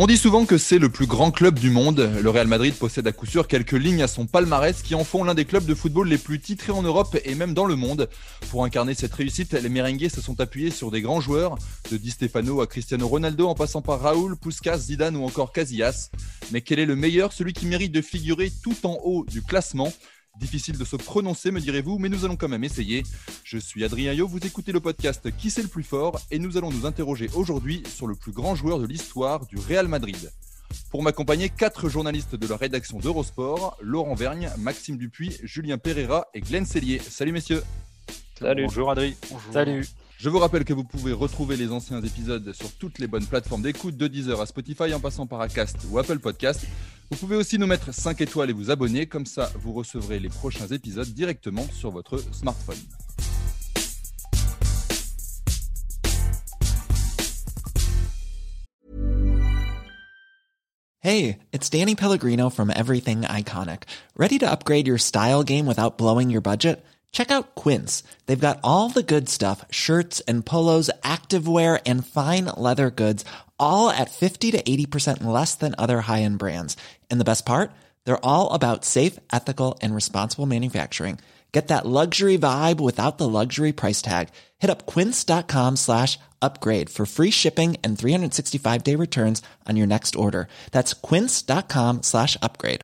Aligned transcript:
On 0.00 0.06
dit 0.06 0.16
souvent 0.16 0.46
que 0.46 0.58
c'est 0.58 0.78
le 0.78 0.90
plus 0.90 1.06
grand 1.06 1.32
club 1.32 1.58
du 1.58 1.70
monde. 1.70 2.08
Le 2.22 2.30
Real 2.30 2.46
Madrid 2.46 2.72
possède 2.72 3.08
à 3.08 3.12
coup 3.12 3.26
sûr 3.26 3.48
quelques 3.48 3.72
lignes 3.72 4.04
à 4.04 4.06
son 4.06 4.26
palmarès 4.26 4.80
qui 4.80 4.94
en 4.94 5.02
font 5.02 5.24
l'un 5.24 5.34
des 5.34 5.44
clubs 5.44 5.64
de 5.64 5.74
football 5.74 6.06
les 6.06 6.18
plus 6.18 6.38
titrés 6.38 6.70
en 6.70 6.82
Europe 6.82 7.18
et 7.24 7.34
même 7.34 7.52
dans 7.52 7.64
le 7.64 7.74
monde. 7.74 8.08
Pour 8.48 8.64
incarner 8.64 8.94
cette 8.94 9.12
réussite, 9.12 9.54
les 9.54 9.68
merengues 9.68 10.08
se 10.08 10.20
sont 10.20 10.40
appuyés 10.40 10.70
sur 10.70 10.92
des 10.92 11.02
grands 11.02 11.20
joueurs, 11.20 11.58
de 11.90 11.96
Di 11.96 12.12
Stefano 12.12 12.60
à 12.60 12.68
Cristiano 12.68 13.08
Ronaldo 13.08 13.48
en 13.48 13.56
passant 13.56 13.82
par 13.82 14.00
Raúl, 14.00 14.36
Puskas, 14.36 14.78
Zidane 14.78 15.16
ou 15.16 15.24
encore 15.24 15.52
Casillas. 15.52 16.10
Mais 16.52 16.60
quel 16.60 16.78
est 16.78 16.86
le 16.86 16.94
meilleur, 16.94 17.32
celui 17.32 17.52
qui 17.52 17.66
mérite 17.66 17.90
de 17.90 18.00
figurer 18.00 18.52
tout 18.62 18.76
en 18.84 19.00
haut 19.02 19.24
du 19.24 19.42
classement 19.42 19.92
Difficile 20.38 20.78
de 20.78 20.84
se 20.84 20.94
prononcer, 20.94 21.50
me 21.50 21.60
direz-vous, 21.60 21.98
mais 21.98 22.08
nous 22.08 22.24
allons 22.24 22.36
quand 22.36 22.48
même 22.48 22.62
essayer. 22.62 23.02
Je 23.42 23.58
suis 23.58 23.84
Adrien 23.84 24.12
Yo, 24.12 24.28
vous 24.28 24.38
écoutez 24.46 24.70
le 24.70 24.78
podcast 24.78 25.28
Qui 25.36 25.50
c'est 25.50 25.62
le 25.62 25.68
plus 25.68 25.82
fort 25.82 26.20
et 26.30 26.38
nous 26.38 26.56
allons 26.56 26.70
nous 26.70 26.86
interroger 26.86 27.28
aujourd'hui 27.34 27.82
sur 27.92 28.06
le 28.06 28.14
plus 28.14 28.30
grand 28.30 28.54
joueur 28.54 28.78
de 28.78 28.86
l'histoire 28.86 29.46
du 29.46 29.56
Real 29.56 29.88
Madrid. 29.88 30.30
Pour 30.90 31.02
m'accompagner, 31.02 31.48
quatre 31.48 31.88
journalistes 31.88 32.36
de 32.36 32.46
la 32.46 32.56
rédaction 32.56 33.00
d'Eurosport, 33.00 33.76
Laurent 33.80 34.14
Vergne, 34.14 34.50
Maxime 34.58 34.96
Dupuis, 34.96 35.38
Julien 35.42 35.76
Pereira 35.76 36.28
et 36.34 36.40
Glenn 36.40 36.64
Cellier. 36.64 37.00
Salut 37.00 37.32
messieurs 37.32 37.64
Salut. 38.38 38.66
Bonjour 38.66 38.92
Adrien. 38.92 39.14
Salut. 39.52 39.88
Je 40.18 40.28
vous 40.28 40.38
rappelle 40.38 40.64
que 40.64 40.72
vous 40.72 40.84
pouvez 40.84 41.12
retrouver 41.12 41.56
les 41.56 41.72
anciens 41.72 42.00
épisodes 42.02 42.52
sur 42.52 42.72
toutes 42.72 43.00
les 43.00 43.08
bonnes 43.08 43.26
plateformes 43.26 43.62
d'écoute 43.62 43.96
de 43.96 44.06
Deezer 44.06 44.40
à 44.40 44.46
Spotify 44.46 44.94
en 44.94 45.00
passant 45.00 45.26
par 45.26 45.40
Acast 45.40 45.78
ou 45.90 45.98
Apple 45.98 46.20
Podcast. 46.20 46.64
Vous 47.10 47.16
pouvez 47.16 47.36
aussi 47.36 47.58
nous 47.58 47.66
mettre 47.66 47.92
5 47.92 48.20
étoiles 48.20 48.50
et 48.50 48.52
vous 48.52 48.70
abonner, 48.70 49.06
comme 49.06 49.24
ça 49.24 49.50
vous 49.54 49.72
recevrez 49.72 50.18
les 50.18 50.28
prochains 50.28 50.66
épisodes 50.66 51.08
directement 51.08 51.66
sur 51.72 51.90
votre 51.90 52.18
smartphone. 52.32 52.76
Hey, 61.00 61.38
it's 61.52 61.70
Danny 61.70 61.94
Pellegrino 61.94 62.50
from 62.50 62.70
Everything 62.70 63.22
Iconic. 63.22 63.84
Ready 64.14 64.38
to 64.40 64.50
upgrade 64.50 64.86
your 64.86 64.98
style 64.98 65.42
game 65.42 65.66
without 65.66 65.96
blowing 65.96 66.28
your 66.28 66.42
budget? 66.42 66.84
Check 67.12 67.30
out 67.30 67.54
Quince. 67.54 68.02
They've 68.26 68.38
got 68.38 68.60
all 68.62 68.90
the 68.90 69.02
good 69.02 69.30
stuff 69.30 69.64
shirts 69.70 70.20
and 70.28 70.44
polos, 70.44 70.90
activewear, 71.02 71.80
and 71.86 72.06
fine 72.06 72.46
leather 72.56 72.90
goods, 72.90 73.24
all 73.60 73.90
at 73.90 74.10
50 74.10 74.50
to 74.50 74.62
80% 74.62 75.22
less 75.22 75.54
than 75.54 75.74
other 75.78 76.00
high 76.02 76.22
end 76.22 76.38
brands. 76.38 76.76
And 77.10 77.20
the 77.20 77.24
best 77.24 77.46
part? 77.46 77.70
They're 78.04 78.26
all 78.26 78.52
about 78.52 78.84
safe, 78.84 79.18
ethical, 79.32 79.78
and 79.80 79.94
responsible 79.94 80.46
manufacturing. 80.46 81.20
Get 81.52 81.68
that 81.68 81.86
luxury 81.86 82.36
vibe 82.36 82.78
without 82.78 83.16
the 83.16 83.28
luxury 83.28 83.72
price 83.72 84.02
tag. 84.02 84.28
Hit 84.58 84.70
up 84.70 84.86
quince.com 84.86 85.76
slash 85.76 86.18
upgrade 86.42 86.90
for 86.90 87.06
free 87.06 87.30
shipping 87.30 87.76
and 87.82 87.98
365 87.98 88.84
day 88.84 88.94
returns 88.94 89.42
on 89.66 89.76
your 89.76 89.86
next 89.86 90.14
order. 90.14 90.48
That's 90.72 90.92
quince.com 90.94 92.02
slash 92.02 92.36
upgrade. 92.42 92.80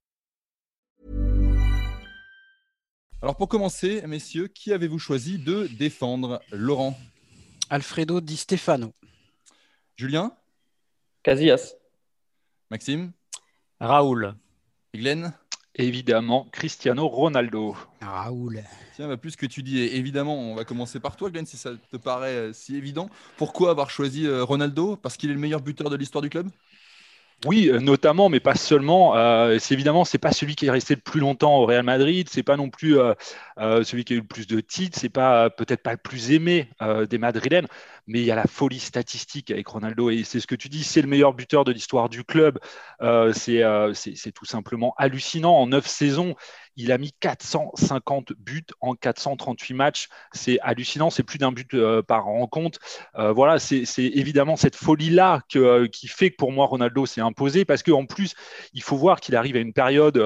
Alors 3.23 3.37
pour 3.37 3.49
commencer, 3.49 4.03
messieurs, 4.07 4.49
qui 4.49 4.73
avez-vous 4.73 4.99
choisi 4.99 5.39
de 5.39 5.67
défendre 5.79 6.43
Laurent 6.53 6.95
Alfredo 7.71 8.21
Di 8.21 8.37
Stefano. 8.37 8.93
Julien 9.97 10.33
Casillas. 11.25 11.75
Maxime 12.71 13.13
Raoul. 13.81 14.35
et 14.93 14.99
Glenn 14.99 15.33
Évidemment, 15.75 16.47
Cristiano 16.53 17.09
Ronaldo. 17.09 17.75
Raoul. 18.03 18.63
Tiens, 18.95 19.09
bah, 19.09 19.17
plus 19.17 19.35
que 19.35 19.47
tu 19.47 19.63
dis, 19.63 19.79
et 19.81 19.97
évidemment, 19.97 20.37
on 20.37 20.55
va 20.55 20.65
commencer 20.65 21.01
par 21.01 21.17
toi, 21.17 21.31
Glenn, 21.31 21.47
si 21.47 21.57
ça 21.57 21.71
te 21.91 21.97
paraît 21.97 22.35
euh, 22.35 22.53
si 22.53 22.77
évident. 22.77 23.09
Pourquoi 23.39 23.71
avoir 23.71 23.89
choisi 23.89 24.27
euh, 24.27 24.45
Ronaldo? 24.45 24.97
Parce 24.97 25.17
qu'il 25.17 25.31
est 25.31 25.35
le 25.35 25.41
meilleur 25.41 25.63
buteur 25.63 25.89
de 25.89 25.97
l'histoire 25.97 26.21
du 26.21 26.29
club? 26.29 26.49
Oui, 27.45 27.69
euh, 27.69 27.79
notamment, 27.79 28.31
mais 28.31 28.41
pas 28.41 28.55
seulement. 28.55 29.17
Euh, 29.17 29.59
c'est 29.59 29.75
évidemment, 29.75 30.07
c'est 30.07 30.17
pas 30.19 30.33
celui 30.33 30.55
qui 30.57 30.67
est 30.67 30.71
resté 30.71 30.95
le 30.95 31.03
plus 31.03 31.21
longtemps 31.21 31.59
au 31.59 31.67
Real 31.67 31.85
Madrid. 31.85 32.27
C'est 32.31 32.43
pas 32.43 32.57
non 32.57 32.71
plus 32.71 32.99
euh, 32.99 33.13
euh, 33.59 33.85
celui 33.85 34.05
qui 34.05 34.15
a 34.15 34.17
eu 34.17 34.21
le 34.21 34.27
plus 34.27 34.47
de 34.47 34.61
titres. 34.61 34.99
C'est 34.99 35.11
pas 35.11 35.51
peut-être 35.51 35.83
pas 35.83 35.93
le 35.93 35.99
plus 35.99 36.33
aimé 36.33 36.71
des 37.11 37.19
Madrilènes. 37.19 37.67
Mais 38.07 38.21
il 38.21 38.25
y 38.25 38.31
a 38.31 38.35
la 38.35 38.47
folie 38.47 38.79
statistique 38.81 39.51
avec 39.51 39.67
Ronaldo 39.69 40.11
et 40.11 40.25
c'est 40.25 40.41
ce 40.41 40.47
que 40.47 40.55
tu 40.55 40.69
dis. 40.71 40.85
C'est 40.85 41.03
le 41.03 41.09
meilleur 41.09 41.35
buteur 41.35 41.65
de 41.65 41.73
l'histoire 41.73 42.09
du 42.09 42.25
club. 42.25 42.59
C'est 43.35 44.33
tout 44.35 44.47
simplement 44.47 44.95
hallucinant. 44.97 45.55
En 45.55 45.67
neuf 45.67 45.87
saisons, 45.87 46.35
il 46.77 46.93
a 46.93 46.99
mis 46.99 47.13
450 47.21 48.33
buts 48.39 48.67
en 48.81 48.95
438 48.95 49.75
matchs. 49.75 50.09
C'est 50.33 50.59
hallucinant. 50.61 51.11
C'est 51.11 51.23
plus 51.23 51.39
d'un 51.39 51.53
but 51.53 51.75
euh, 51.75 52.03
par 52.03 52.25
rencontre. 52.25 52.79
Euh, 53.17 53.33
voilà, 53.33 53.59
c'est 53.59 53.85
évidemment 53.99 54.57
cette 54.57 54.77
folie-là 54.77 55.43
euh, 55.57 55.87
qui 55.89 56.09
fait 56.09 56.31
que 56.31 56.37
pour 56.37 56.53
moi, 56.53 56.67
Ronaldo 56.67 57.07
s'est 57.07 57.21
imposé 57.21 57.65
parce 57.65 57.83
qu'en 57.83 58.07
plus, 58.07 58.35
il 58.73 58.83
faut 58.83 58.97
voir 58.97 59.21
qu'il 59.21 59.37
arrive 59.37 59.57
à 59.57 59.61
une 59.61 59.73
période 59.73 60.23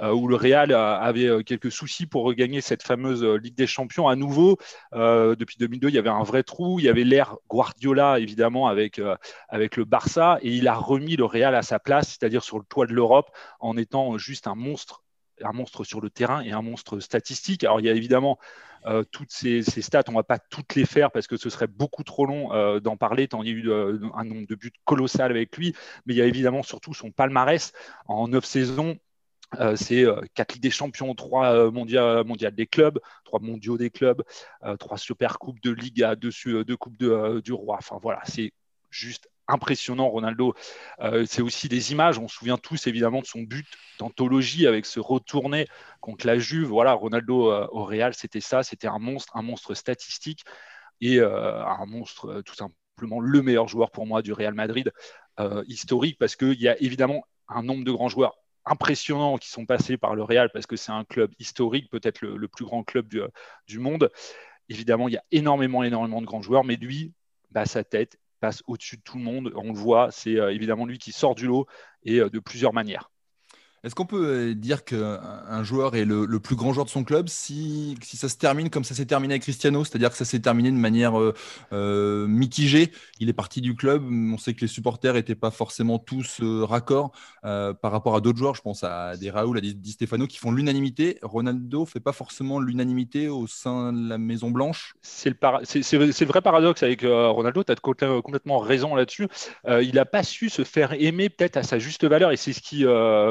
où 0.00 0.28
le 0.28 0.36
Real 0.36 0.72
avait 0.72 1.42
quelques 1.44 1.72
soucis 1.72 2.06
pour 2.06 2.24
regagner 2.24 2.60
cette 2.60 2.82
fameuse 2.82 3.24
Ligue 3.24 3.56
des 3.56 3.66
Champions 3.66 4.08
à 4.08 4.16
nouveau. 4.16 4.58
Depuis 4.92 5.56
2002, 5.58 5.88
il 5.88 5.94
y 5.94 5.98
avait 5.98 6.08
un 6.08 6.22
vrai 6.22 6.42
trou. 6.42 6.78
Il 6.78 6.84
y 6.84 6.88
avait 6.88 7.04
l'ère 7.04 7.36
Guardiola, 7.48 8.18
évidemment, 8.20 8.68
avec, 8.68 9.00
avec 9.48 9.76
le 9.76 9.84
Barça. 9.84 10.38
Et 10.42 10.50
il 10.52 10.68
a 10.68 10.74
remis 10.74 11.16
le 11.16 11.24
Real 11.24 11.54
à 11.54 11.62
sa 11.62 11.78
place, 11.78 12.10
c'est-à-dire 12.10 12.42
sur 12.42 12.58
le 12.58 12.64
toit 12.64 12.86
de 12.86 12.92
l'Europe, 12.92 13.30
en 13.60 13.76
étant 13.76 14.18
juste 14.18 14.46
un 14.46 14.54
monstre 14.54 15.02
un 15.42 15.52
monstre 15.52 15.84
sur 15.84 16.00
le 16.00 16.10
terrain 16.10 16.42
et 16.42 16.52
un 16.52 16.62
monstre 16.62 17.00
statistique. 17.00 17.64
Alors, 17.64 17.80
il 17.80 17.86
y 17.86 17.88
a 17.88 17.92
évidemment 17.92 18.38
euh, 18.86 19.04
toutes 19.10 19.30
ces, 19.30 19.62
stats, 19.62 20.04
on 20.08 20.12
ne 20.12 20.16
va 20.16 20.22
pas 20.22 20.38
toutes 20.38 20.74
les 20.74 20.86
faire 20.86 21.10
parce 21.10 21.26
que 21.26 21.36
ce 21.36 21.50
serait 21.50 21.66
beaucoup 21.66 22.04
trop 22.04 22.26
long 22.26 22.52
euh, 22.52 22.80
d'en 22.80 22.96
parler, 22.96 23.28
tant 23.28 23.42
il 23.42 23.48
y 23.48 23.52
a 23.52 23.54
eu 23.54 23.72
un 24.14 24.24
nombre 24.24 24.46
de 24.46 24.54
buts 24.54 24.72
colossal 24.84 25.30
avec 25.30 25.56
lui. 25.56 25.74
Mais 26.06 26.14
il 26.14 26.16
y 26.16 26.22
a 26.22 26.26
évidemment 26.26 26.62
surtout 26.62 26.94
son 26.94 27.10
palmarès 27.10 27.72
en 28.06 28.28
neuf 28.28 28.44
saisons. 28.44 28.96
Euh, 29.58 29.76
c'est 29.76 30.04
euh, 30.04 30.20
quatre 30.34 30.52
Ligues 30.52 30.62
des 30.62 30.70
Champions, 30.70 31.14
trois 31.14 31.54
euh, 31.54 31.70
mondiales, 31.70 32.24
mondiales 32.24 32.54
des 32.54 32.66
clubs, 32.66 32.98
trois 33.24 33.40
mondiaux 33.40 33.78
des 33.78 33.88
clubs, 33.90 34.22
euh, 34.64 34.76
trois 34.76 34.98
super 34.98 35.38
coupes 35.38 35.60
de 35.62 35.70
Liga, 35.70 36.16
deux, 36.16 36.30
su- 36.30 36.64
deux 36.66 36.76
coupes 36.76 36.98
de, 36.98 37.40
du 37.40 37.54
roi. 37.54 37.76
Enfin 37.78 37.98
voilà, 38.02 38.20
c'est 38.24 38.52
juste 38.90 39.28
impressionnant. 39.48 40.08
Ronaldo, 40.08 40.54
Euh, 41.00 41.24
c'est 41.26 41.42
aussi 41.42 41.68
des 41.68 41.92
images. 41.92 42.18
On 42.18 42.28
se 42.28 42.36
souvient 42.36 42.58
tous 42.58 42.86
évidemment 42.86 43.20
de 43.20 43.26
son 43.26 43.40
but 43.42 43.66
d'anthologie 43.98 44.66
avec 44.66 44.86
ce 44.86 45.00
retourné 45.00 45.66
contre 46.00 46.26
la 46.26 46.38
Juve. 46.38 46.68
Voilà, 46.68 46.92
Ronaldo 46.92 47.50
euh, 47.50 47.66
au 47.72 47.84
Real, 47.84 48.14
c'était 48.14 48.40
ça. 48.40 48.62
C'était 48.62 48.88
un 48.88 48.98
monstre, 48.98 49.36
un 49.36 49.42
monstre 49.42 49.74
statistique 49.74 50.44
et 51.00 51.18
euh, 51.18 51.64
un 51.64 51.86
monstre 51.86 52.42
tout 52.42 52.54
simplement 52.54 53.20
le 53.20 53.42
meilleur 53.42 53.68
joueur 53.68 53.90
pour 53.90 54.06
moi 54.06 54.22
du 54.22 54.32
Real 54.32 54.54
Madrid 54.54 54.92
historique 55.68 56.18
parce 56.18 56.34
qu'il 56.34 56.60
y 56.60 56.66
a 56.66 56.76
évidemment 56.82 57.24
un 57.48 57.62
nombre 57.62 57.84
de 57.84 57.92
grands 57.92 58.08
joueurs 58.08 58.38
impressionnants 58.64 59.38
qui 59.38 59.48
sont 59.48 59.66
passés 59.66 59.96
par 59.96 60.16
le 60.16 60.24
Real 60.24 60.50
parce 60.52 60.66
que 60.66 60.74
c'est 60.74 60.90
un 60.90 61.04
club 61.04 61.32
historique, 61.38 61.88
peut-être 61.90 62.22
le, 62.22 62.48
plus 62.48 62.64
grand 62.64 62.82
club 62.82 63.06
du, 63.06 63.20
du 63.68 63.78
monde. 63.78 64.10
Évidemment, 64.68 65.06
il 65.06 65.14
y 65.14 65.16
a 65.16 65.22
énormément, 65.30 65.84
énormément 65.84 66.20
de 66.20 66.26
grands 66.26 66.42
joueurs, 66.42 66.64
mais 66.64 66.74
lui, 66.74 67.12
bah, 67.52 67.66
sa 67.66 67.84
tête 67.84 68.18
passe 68.38 68.62
au-dessus 68.66 68.96
de 68.96 69.02
tout 69.02 69.18
le 69.18 69.24
monde. 69.24 69.52
On 69.56 69.72
le 69.72 69.78
voit, 69.78 70.10
c'est 70.10 70.38
euh, 70.38 70.52
évidemment 70.52 70.86
lui 70.86 70.98
qui 70.98 71.12
sort 71.12 71.34
du 71.34 71.46
lot 71.46 71.66
et 72.04 72.20
euh, 72.20 72.30
de 72.30 72.38
plusieurs 72.38 72.72
manières. 72.72 73.10
Est-ce 73.84 73.94
qu'on 73.94 74.06
peut 74.06 74.26
euh, 74.26 74.54
dire 74.54 74.84
qu'un 74.84 75.20
un 75.48 75.62
joueur 75.62 75.94
est 75.94 76.04
le, 76.04 76.26
plus 76.40 76.56
grand 76.56 76.72
joueur 76.72 76.84
de 76.84 76.90
son 76.90 77.04
club 77.04 77.28
si, 77.28 77.96
si 78.02 78.16
ça 78.16 78.28
se 78.28 78.36
termine 78.36 78.70
comme 78.70 78.82
ça 78.82 78.94
s'est 78.94 79.06
terminé 79.06 79.34
avec 79.34 79.42
Cristiano, 79.42 79.84
c'est-à-dire 79.84 80.10
que 80.10 80.16
ça 80.16 80.24
s'est 80.24 80.40
terminé 80.40 80.70
de 80.70 80.76
manière 80.76 81.18
euh, 81.18 81.32
euh, 81.72 82.26
mitigée 82.26 82.90
Il 83.20 83.28
est 83.28 83.34
parti 83.34 83.60
du 83.60 83.76
club, 83.76 84.02
on 84.10 84.36
sait 84.36 84.54
que 84.54 84.62
les 84.62 84.66
supporters 84.66 85.14
n'étaient 85.14 85.36
pas 85.36 85.50
forcément 85.50 85.98
tous 85.98 86.40
raccords 86.42 87.12
par 87.42 87.92
rapport 87.92 88.16
à 88.16 88.20
d'autres 88.20 88.38
joueurs, 88.38 88.54
je 88.54 88.62
pense 88.62 88.82
à 88.84 89.16
des 89.16 89.30
Raoul, 89.30 89.58
à 89.58 89.60
des 89.60 89.74
Di 89.74 89.92
Stefano 89.92 90.26
qui 90.26 90.38
font 90.38 90.50
l'unanimité. 90.50 91.18
Ronaldo 91.22 91.86
fait 91.86 92.00
pas 92.00 92.12
forcément 92.12 92.60
l'unanimité 92.60 93.28
au 93.28 93.46
sein 93.46 93.92
de 93.92 94.08
la 94.08 94.18
Maison 94.18 94.50
Blanche. 94.50 94.94
C'est 95.02 95.30
le, 95.30 96.24
vrai 96.26 96.42
paradoxe 96.42 96.82
avec 96.82 97.02
Ronaldo, 97.02 97.64
tu 97.64 97.72
as 97.72 97.76
complètement 97.76 98.58
raison 98.58 98.94
là-dessus. 98.94 99.28
Il 99.66 99.94
n'a 99.94 100.04
pas 100.04 100.22
su 100.22 100.48
se 100.48 100.64
faire 100.64 100.92
aimer 100.92 101.28
peut-être 101.28 101.56
à 101.56 101.62
sa 101.62 101.78
juste 101.78 102.04
valeur 102.04 102.32
et 102.32 102.36
c'est 102.36 102.52
ce 102.52 102.60
qui, 102.60 102.84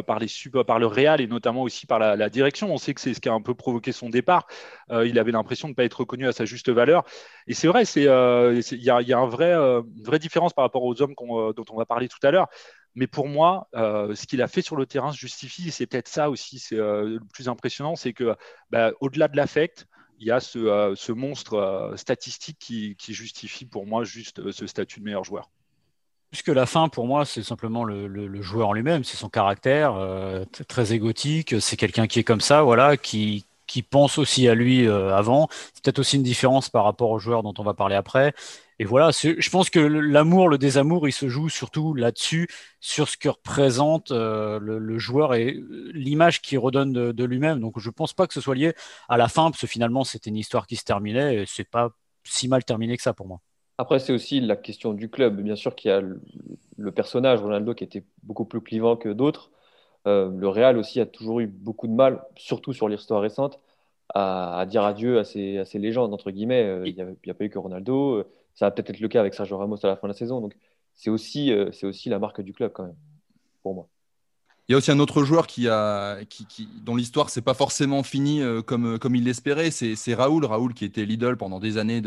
par 0.05 0.19
les 0.19 0.27
par 0.49 0.79
le 0.79 0.87
Real 0.87 1.21
et 1.21 1.27
notamment 1.27 1.63
aussi 1.63 1.85
par 1.85 1.99
la, 1.99 2.29
direction. 2.29 2.71
On 2.73 2.77
sait 2.77 2.93
que 2.93 3.01
c'est 3.01 3.13
ce 3.13 3.21
qui 3.21 3.29
a 3.29 3.33
un 3.33 3.41
peu 3.41 3.53
provoqué 3.53 3.91
son 3.91 4.09
départ. 4.09 4.47
il 4.91 5.17
avait 5.19 5.31
l'impression 5.31 5.67
de 5.67 5.71
ne 5.71 5.75
pas 5.75 5.83
être 5.83 6.01
reconnu 6.01 6.27
à 6.27 6.31
sa 6.31 6.45
juste 6.45 6.69
valeur. 6.69 7.03
Et 7.47 7.53
c'est 7.53 7.67
vrai, 7.67 7.83
il 7.83 8.03
y 8.03 8.89
a, 8.89 9.19
un 9.19 9.27
vrai, 9.27 9.53
une 9.53 10.03
vraie 10.03 10.19
différence 10.19 10.53
par 10.53 10.63
rapport 10.63 10.83
aux 10.83 11.01
hommes 11.01 11.13
dont 11.17 11.65
on 11.69 11.77
va 11.77 11.85
parler 11.85 12.07
tout 12.07 12.19
à 12.23 12.31
l'heure. 12.31 12.47
Mais 12.95 13.07
pour 13.07 13.27
moi, 13.27 13.67
ce 13.73 14.25
qu'il 14.25 14.41
a 14.41 14.47
fait 14.47 14.61
sur 14.61 14.75
le 14.75 14.85
terrain 14.85 15.11
se 15.11 15.17
justifie. 15.17 15.71
C'est 15.71 15.85
peut-être 15.85 16.07
ça 16.07 16.29
aussi, 16.29 16.59
c'est 16.59 16.77
le 16.77 17.19
plus 17.33 17.49
impressionnant, 17.49 17.95
c'est 17.95 18.13
que 18.13 18.35
bah, 18.71 18.91
au-delà 19.01 19.27
de 19.27 19.37
l'affect, 19.37 19.87
il 20.19 20.27
y 20.27 20.31
a 20.31 20.39
ce, 20.39 21.11
monstre 21.11 21.93
statistique 21.95 22.57
qui, 22.59 23.13
justifie 23.13 23.65
pour 23.65 23.85
moi 23.85 24.03
juste 24.03 24.51
ce 24.51 24.67
statut 24.67 24.99
de 24.99 25.05
meilleur 25.05 25.23
joueur. 25.23 25.49
Puisque 26.31 26.49
la 26.49 26.65
fin, 26.65 26.89
pour 26.89 27.07
moi, 27.07 27.25
c'est 27.25 27.43
simplement 27.43 27.85
le, 27.85 28.41
joueur 28.41 28.69
en 28.69 28.73
lui-même, 28.73 29.03
c'est 29.03 29.15
son 29.17 29.29
caractère, 29.29 29.95
euh, 29.95 30.43
très 30.67 30.93
égotique, 30.93 31.55
c'est 31.61 31.77
quelqu'un 31.77 32.07
qui 32.07 32.19
est 32.19 32.23
comme 32.23 32.41
ça, 32.41 32.63
voilà, 32.63 32.97
qui, 32.97 33.45
pense 33.89 34.17
aussi 34.17 34.47
à 34.49 34.55
lui 34.55 34.87
euh, 34.87 35.15
avant. 35.15 35.47
C'est 35.73 35.83
peut-être 35.83 35.99
aussi 35.99 36.17
une 36.17 36.23
différence 36.23 36.69
par 36.69 36.83
rapport 36.83 37.11
au 37.11 37.19
joueur 37.19 37.43
dont 37.43 37.53
on 37.57 37.63
va 37.63 37.73
parler 37.73 37.95
après. 37.95 38.33
Et 38.79 38.85
voilà, 38.85 39.09
je 39.11 39.49
pense 39.49 39.69
que 39.69 39.79
l'amour, 39.79 40.49
le 40.49 40.57
désamour, 40.57 41.07
il 41.07 41.11
se 41.11 41.29
joue 41.29 41.49
surtout 41.49 41.93
là-dessus, 41.95 42.47
sur 42.79 43.07
ce 43.09 43.17
que 43.17 43.29
représente 43.29 44.11
euh, 44.11 44.59
le, 44.59 44.99
joueur 44.99 45.33
et 45.33 45.57
l'image 45.93 46.41
qu'il 46.41 46.59
redonne 46.59 46.93
de, 46.93 47.23
lui-même. 47.23 47.59
Donc 47.59 47.79
je 47.79 47.89
pense 47.89 48.13
pas 48.13 48.27
que 48.27 48.33
ce 48.33 48.41
soit 48.41 48.55
lié 48.55 48.73
à 49.09 49.17
la 49.17 49.29
fin, 49.29 49.49
parce 49.49 49.61
que 49.61 49.67
finalement 49.67 50.03
c'était 50.03 50.29
une 50.29 50.37
histoire 50.37 50.67
qui 50.67 50.75
se 50.75 50.83
terminait 50.83 51.43
et 51.43 51.45
c'est 51.47 51.67
pas 51.69 51.89
si 52.23 52.47
mal 52.47 52.63
terminé 52.65 52.97
que 52.97 53.03
ça 53.03 53.13
pour 53.13 53.27
moi. 53.27 53.41
Après, 53.77 53.99
c'est 53.99 54.13
aussi 54.13 54.39
la 54.39 54.55
question 54.55 54.93
du 54.93 55.09
club. 55.09 55.41
Bien 55.41 55.55
sûr 55.55 55.75
qu'il 55.75 55.89
y 55.89 55.93
a 55.93 56.01
le, 56.01 56.91
personnage 56.91 57.41
Ronaldo 57.41 57.73
qui 57.75 57.83
était 57.83 58.03
beaucoup 58.23 58.45
plus 58.45 58.61
clivant 58.61 58.97
que 58.97 59.09
d'autres. 59.09 59.51
Euh, 60.07 60.31
le 60.31 60.47
Real 60.49 60.77
aussi 60.77 60.99
a 61.01 61.05
toujours 61.05 61.41
eu 61.41 61.47
beaucoup 61.47 61.87
de 61.87 61.93
mal, 61.93 62.23
surtout 62.37 62.73
sur 62.73 62.89
l'histoire 62.89 63.21
récente, 63.21 63.59
à, 64.15 64.65
dire 64.67 64.83
adieu 64.83 65.19
à 65.19 65.23
ces, 65.25 65.65
légendes, 65.75 66.13
entre 66.13 66.31
guillemets. 66.31 66.63
Euh, 66.63 66.87
il 66.87 66.95
n'y 66.95 67.01
a, 67.31 67.33
pas 67.33 67.45
eu 67.45 67.49
que 67.49 67.59
Ronaldo. 67.59 68.23
Ça 68.55 68.65
va 68.67 68.71
peut-être 68.71 68.91
être 68.91 68.99
le 68.99 69.07
cas 69.09 69.19
avec 69.21 69.33
Sergio 69.35 69.57
Ramos 69.57 69.77
à 69.85 69.87
la 69.87 69.97
fin 69.97 70.07
de 70.07 70.13
la 70.13 70.17
saison. 70.17 70.41
Donc, 70.41 70.55
c'est 70.95 71.09
aussi, 71.11 71.51
euh, 71.53 71.71
c'est 71.71 71.85
aussi 71.87 72.09
la 72.09 72.19
marque 72.19 72.41
du 72.41 72.53
club, 72.53 72.71
quand 72.73 72.83
même, 72.85 72.95
pour 73.63 73.75
moi. 73.75 73.89
Il 74.67 74.73
y 74.73 74.75
a 74.75 74.77
aussi 74.79 74.91
un 74.91 74.99
autre 74.99 75.23
joueur 75.23 75.47
qui 75.47 75.69
a, 75.69 76.25
qui, 76.25 76.67
dont 76.81 76.97
l'histoire 76.97 77.29
s'est 77.29 77.41
pas 77.41 77.53
forcément 77.53 78.03
finie 78.03 78.41
euh, 78.41 78.61
comme, 78.61 78.99
comme 78.99 79.15
il 79.15 79.23
l'espérait, 79.23 79.71
c'est 79.71 80.13
Raoul. 80.13 80.43
Raoul 80.43 80.73
qui 80.73 80.83
était 80.83 81.05
l'idole 81.05 81.37
pendant 81.37 81.61
des 81.61 81.77
années 81.77 82.01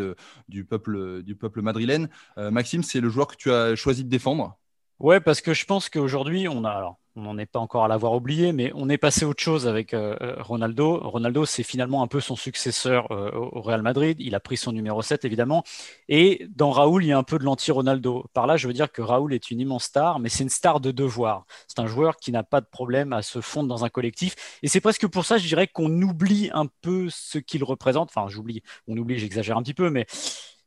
du, 0.49 0.65
peuple, 0.65 1.23
du 1.23 1.37
peuple 1.37 1.63
madrilène. 1.63 2.11
Euh, 2.37 2.51
Maxime, 2.51 2.83
c'est 2.83 3.01
le 3.01 3.09
joueur 3.09 3.29
que 3.29 3.37
tu 3.37 3.51
as 3.51 3.77
choisi 3.77 4.05
de 4.05 4.11
défendre? 4.11 4.59
Ouais, 4.99 5.21
parce 5.21 5.41
que 5.41 5.55
je 5.55 5.65
pense 5.65 5.89
qu'aujourd'hui, 5.89 6.49
on 6.49 6.67
a. 6.67 6.99
on 7.17 7.23
n'en 7.23 7.39
est 7.39 7.47
pas 7.47 7.59
encore 7.59 7.85
à 7.85 7.89
l'avoir 7.89 8.15
oublié, 8.15 8.53
mais 8.53 8.71
on 8.75 8.89
est 8.89 8.99
passé 8.99 9.25
autre 9.25 9.43
chose 9.43 9.67
avec 9.67 9.95
euh, 9.95 10.17
euh, 10.21 10.37
Ronaldo. 10.39 11.01
Ronaldo, 11.01 11.45
c'est 11.45 11.65
finalement 11.65 12.03
un 12.03 12.07
peu 12.07 12.21
son 12.21 12.37
successeur 12.37 13.11
euh, 13.11 13.31
au 13.33 13.61
Real 13.61 13.83
Madrid. 13.83 14.17
Il 14.21 14.35
a 14.37 14.41
pris 14.41 14.57
son 14.57 14.71
numéro 14.71 15.03
7, 15.03 15.25
évidemment. 15.25 15.65
Et 16.09 16.47
dans 16.55 16.71
Raoul, 16.71 17.05
il 17.05 17.09
y 17.09 17.13
a 17.13 17.19
un 17.19 17.25
peu 17.25 17.39
de 17.39 17.45
l'anti-Ronaldo. 17.45 18.27
Par 18.33 18.47
là, 18.47 18.57
je 18.57 18.69
veux 18.69 18.73
dire 18.73 18.93
que 18.93 19.03
Raoul 19.03 19.35
est 19.35 19.51
une 19.51 19.61
immense 19.61 19.85
star, 19.85 20.21
mais 20.21 20.29
c'est 20.29 20.45
une 20.45 20.51
star 20.51 20.79
de 20.79 20.93
devoir. 20.93 21.47
C'est 21.67 21.81
un 21.81 21.87
joueur 21.87 22.17
qui 22.17 22.31
n'a 22.31 22.45
pas 22.45 22.61
de 22.61 22.67
problème 22.67 23.13
à 23.13 23.23
se 23.23 23.41
fondre 23.41 23.69
dans 23.69 23.85
un 23.85 23.89
collectif. 23.89 24.37
Et 24.63 24.69
c'est 24.69 24.81
presque 24.81 25.09
pour 25.09 25.25
ça, 25.25 25.37
je 25.37 25.47
dirais, 25.49 25.67
qu'on 25.67 25.91
oublie 26.03 26.51
un 26.53 26.67
peu 26.81 27.09
ce 27.11 27.39
qu'il 27.39 27.65
représente. 27.65 28.11
Enfin, 28.15 28.29
j'oublie, 28.29 28.63
on 28.87 28.97
oublie, 28.97 29.19
j'exagère 29.19 29.57
un 29.57 29.63
petit 29.63 29.75
peu, 29.75 29.91
mais 29.91 30.07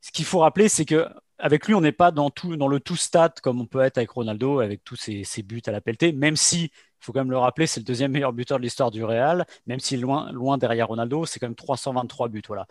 ce 0.03 0.11
qu'il 0.11 0.25
faut 0.25 0.39
rappeler, 0.39 0.67
c'est 0.67 0.85
que 0.85 1.07
avec 1.39 1.65
lui, 1.67 1.73
on 1.73 1.81
n'est 1.81 1.93
pas 1.93 2.11
dans, 2.11 2.27
le 2.27 2.79
tout 2.79 2.95
stat 2.97 3.33
comme 3.41 3.61
on 3.61 3.65
peut 3.65 3.79
être 3.79 3.97
avec 3.97 4.11
Ronaldo, 4.11 4.59
avec 4.59 4.83
tous 4.83 4.95
ses, 4.95 5.43
buts 5.43 5.61
à 5.65 5.71
la 5.71 5.81
pelletée, 5.81 6.11
même 6.11 6.35
si, 6.35 6.65
il 6.65 6.71
faut 6.99 7.13
quand 7.13 7.21
même 7.21 7.31
le 7.31 7.37
rappeler, 7.37 7.67
c'est 7.67 7.79
le 7.79 7.85
deuxième 7.85 8.11
meilleur 8.11 8.33
buteur 8.33 8.57
de 8.59 8.63
l'histoire 8.63 8.91
du 8.91 9.03
Real, 9.03 9.45
même 9.65 9.79
est 9.79 9.97
loin, 9.97 10.31
loin 10.31 10.57
derrière 10.57 10.89
Ronaldo, 10.89 11.25
c'est 11.25 11.39
quand 11.39 11.47
même 11.47 11.55
323 11.55 12.27
buts. 12.27 12.41
Voilà 12.47 12.67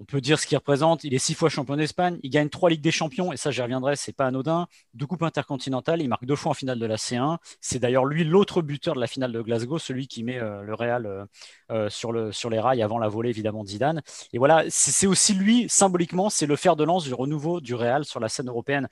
on 0.00 0.04
peut 0.04 0.20
dire 0.20 0.38
ce 0.38 0.46
qu'il 0.46 0.56
représente. 0.56 1.04
Il 1.04 1.14
est 1.14 1.18
six 1.18 1.34
fois 1.34 1.48
champion 1.48 1.76
d'Espagne. 1.76 2.18
Il 2.22 2.30
gagne 2.30 2.48
trois 2.48 2.70
Ligues 2.70 2.80
des 2.80 2.90
Champions, 2.90 3.32
et 3.32 3.36
ça, 3.36 3.50
j'y 3.50 3.62
reviendrai, 3.62 3.96
c'est 3.96 4.12
pas 4.12 4.26
anodin. 4.26 4.66
Deux 4.94 5.06
Coupes 5.06 5.22
intercontinentales. 5.22 6.00
Il 6.02 6.08
marque 6.08 6.24
deux 6.24 6.36
fois 6.36 6.52
en 6.52 6.54
finale 6.54 6.78
de 6.78 6.86
la 6.86 6.96
C1. 6.96 7.38
C'est 7.60 7.78
d'ailleurs 7.78 8.04
lui 8.04 8.24
l'autre 8.24 8.62
buteur 8.62 8.94
de 8.94 9.00
la 9.00 9.06
finale 9.06 9.32
de 9.32 9.40
Glasgow, 9.42 9.78
celui 9.78 10.06
qui 10.06 10.22
met 10.22 10.38
euh, 10.38 10.62
le 10.62 10.74
Real 10.74 11.06
euh, 11.06 11.24
euh, 11.70 11.88
sur, 11.88 12.12
le, 12.12 12.32
sur 12.32 12.50
les 12.50 12.60
rails 12.60 12.82
avant 12.82 12.98
la 12.98 13.08
volée, 13.08 13.30
évidemment, 13.30 13.64
de 13.64 13.68
Zidane. 13.68 14.02
Et 14.32 14.38
voilà, 14.38 14.64
c'est 14.68 15.06
aussi 15.06 15.34
lui, 15.34 15.68
symboliquement, 15.68 16.30
c'est 16.30 16.46
le 16.46 16.56
fer 16.56 16.76
de 16.76 16.84
lance 16.84 17.04
du 17.04 17.14
renouveau 17.14 17.60
du 17.60 17.74
Real 17.74 18.04
sur 18.04 18.20
la 18.20 18.28
scène 18.28 18.48
européenne. 18.48 18.88